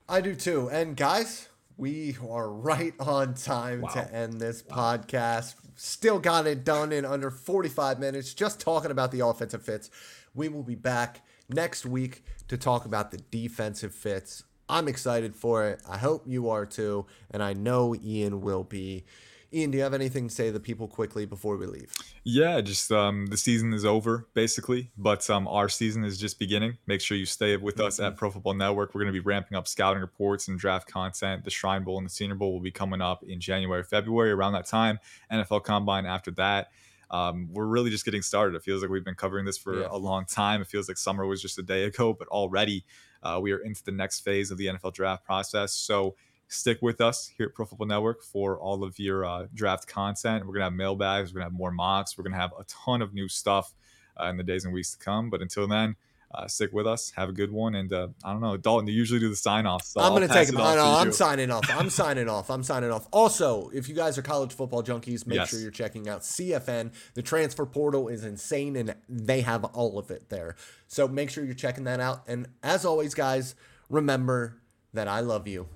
I 0.08 0.22
do 0.22 0.36
too. 0.36 0.70
And 0.70 0.96
guys, 0.96 1.50
we 1.78 2.16
are 2.30 2.50
right 2.50 2.94
on 3.00 3.34
time 3.34 3.82
wow. 3.82 3.90
to 3.90 4.14
end 4.14 4.40
this 4.40 4.64
wow. 4.70 4.98
podcast. 4.98 5.56
Still 5.76 6.20
got 6.20 6.48
it 6.48 6.64
done 6.64 6.94
in 6.94 7.04
under 7.04 7.30
45 7.30 8.00
minutes, 8.00 8.34
just 8.34 8.62
talking 8.62 8.92
about 8.92 9.12
the 9.12 9.26
offensive 9.26 9.64
fits. 9.64 9.90
We 10.34 10.48
will 10.48 10.64
be 10.64 10.76
back 10.76 11.22
next 11.50 11.86
week 11.86 12.24
to 12.48 12.58
talk 12.58 12.86
about 12.86 13.12
the 13.12 13.18
defensive 13.18 13.94
fits. 13.94 14.44
I'm 14.68 14.88
excited 14.88 15.36
for 15.36 15.68
it. 15.68 15.82
I 15.88 15.98
hope 15.98 16.24
you 16.26 16.50
are 16.50 16.66
too. 16.66 17.06
And 17.32 17.44
I 17.44 17.54
know 17.54 17.96
Ian 17.96 18.42
will 18.42 18.64
be. 18.64 19.06
Ian, 19.54 19.72
do 19.72 19.78
you 19.78 19.84
have 19.84 19.94
anything 19.94 20.28
to 20.28 20.34
say 20.34 20.48
to 20.48 20.52
the 20.52 20.60
people 20.60 20.88
quickly 20.88 21.26
before 21.26 21.56
we 21.56 21.66
leave? 21.66 21.94
Yeah, 22.26 22.60
just 22.60 22.92
um, 22.92 23.28
the 23.28 23.38
season 23.38 23.74
is 23.74 23.86
over 23.86 24.28
basically, 24.34 24.92
but 24.98 25.30
um, 25.30 25.48
our 25.48 25.70
season 25.70 26.04
is 26.04 26.18
just 26.18 26.40
beginning. 26.40 26.78
Make 26.88 27.00
sure 27.00 27.16
you 27.16 27.26
stay 27.26 27.56
with 27.56 27.80
us 27.80 27.96
mm-hmm. 27.96 28.06
at 28.06 28.18
Pro 28.18 28.32
Football 28.32 28.56
Network. 28.56 28.94
We're 28.94 29.02
going 29.02 29.14
to 29.14 29.20
be 29.20 29.26
ramping 29.26 29.56
up 29.56 29.68
scouting 29.68 30.02
reports 30.02 30.50
and 30.50 30.60
draft 30.60 30.92
content. 30.92 31.46
The 31.46 31.52
Shrine 31.52 31.84
Bowl 31.84 31.98
and 31.98 32.06
the 32.06 32.12
Senior 32.12 32.36
Bowl 32.36 32.52
will 32.52 32.60
be 32.60 32.72
coming 32.72 33.02
up 33.02 33.24
in 33.24 33.40
January, 33.40 33.84
February, 33.84 34.32
around 34.32 34.54
that 34.54 34.66
time. 34.66 35.00
NFL 35.32 35.64
Combine 35.64 36.06
after 36.06 36.32
that 36.32 36.70
um, 37.16 37.50
we're 37.52 37.66
really 37.66 37.90
just 37.90 38.06
getting 38.06 38.22
started. 38.22 38.56
It 38.56 38.64
feels 38.64 38.82
like 38.82 38.92
we've 38.92 39.06
been 39.06 39.16
covering 39.16 39.46
this 39.46 39.58
for 39.58 39.82
yeah. 39.82 39.88
a 39.90 39.98
long 39.98 40.26
time. 40.26 40.62
It 40.62 40.68
feels 40.68 40.88
like 40.88 40.98
summer 40.98 41.26
was 41.26 41.42
just 41.42 41.58
a 41.60 41.64
day 41.64 41.84
ago, 41.86 42.14
but 42.14 42.28
already 42.28 42.84
uh, 43.24 43.40
we 43.42 43.52
are 43.52 43.60
into 43.60 43.84
the 43.84 43.92
next 43.92 44.22
phase 44.22 44.52
of 44.52 44.58
the 44.58 44.68
NFL 44.68 44.94
draft 44.94 45.24
process. 45.24 45.74
So 45.74 46.16
stick 46.48 46.80
with 46.82 47.02
us 47.02 47.32
here 47.38 47.48
at 47.48 47.56
Pro 47.56 47.66
Football 47.66 47.88
Network 47.88 48.24
for 48.24 48.60
all 48.60 48.84
of 48.84 49.00
your 49.00 49.26
uh, 49.26 49.48
draft 49.54 49.88
content. 49.88 50.46
We're 50.46 50.54
gonna 50.54 50.66
have 50.66 50.74
mailbags. 50.74 51.34
We're 51.34 51.40
gonna 51.40 51.52
have 51.52 51.58
more 51.58 51.72
mocks. 51.72 52.18
We're 52.18 52.24
gonna 52.26 52.36
have 52.36 52.54
a 52.60 52.64
ton 52.66 53.02
of 53.02 53.14
new 53.14 53.28
stuff. 53.28 53.74
uh, 54.20 54.28
in 54.28 54.38
the 54.38 54.44
days 54.44 54.66
and 54.66 54.74
weeks 54.74 54.92
to 54.92 54.98
come. 54.98 55.30
But 55.30 55.42
until 55.42 55.68
then, 55.68 55.96
uh, 56.36 56.48
stick 56.48 56.74
with 56.74 56.88
us. 56.88 57.12
Have 57.16 57.30
a 57.30 57.32
good 57.32 57.52
one. 57.52 57.76
And 57.76 57.92
uh, 57.92 58.10
I 58.24 58.32
don't 58.32 58.42
know, 58.42 58.58
Dalton, 58.58 58.88
you 58.88 58.94
usually 58.94 59.20
do 59.20 59.30
the 59.30 59.36
sign 59.36 59.66
off. 59.66 59.84
So 59.86 60.02
I'm 60.02 60.12
going 60.14 60.28
to 60.28 60.34
take 60.34 60.50
him. 60.50 60.58
I 60.58 60.76
know. 60.76 60.86
I'm 60.86 61.12
signing 61.12 61.52
off. 61.52 61.66
I'm 61.70 61.90
signing 61.90 62.30
off. 62.30 62.50
I'm 62.50 62.64
signing 62.64 62.92
off. 62.92 63.08
Also, 63.12 63.70
if 63.74 63.88
you 63.90 63.96
guys 63.96 64.18
are 64.18 64.22
college 64.22 64.54
football 64.54 64.84
junkies, 64.84 65.26
make 65.26 65.38
yes. 65.38 65.50
sure 65.50 65.60
you're 65.60 65.72
checking 65.72 66.10
out 66.10 66.22
CFN. 66.22 66.94
The 67.14 67.22
transfer 67.22 67.66
portal 67.66 68.08
is 68.08 68.24
insane 68.24 68.76
and 68.76 68.96
they 69.08 69.42
have 69.42 69.64
all 69.64 69.98
of 69.98 70.12
it 70.12 70.30
there. 70.30 70.56
So 70.88 71.08
make 71.08 71.30
sure 71.30 71.44
you're 71.44 71.54
checking 71.54 71.86
that 71.86 72.00
out. 72.00 72.24
And 72.28 72.48
as 72.64 72.86
always, 72.86 73.14
guys, 73.14 73.56
remember 73.90 74.62
that 74.94 75.08
I 75.08 75.22
love 75.22 75.48
you. 75.48 75.68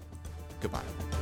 Goodbye. 0.62 1.19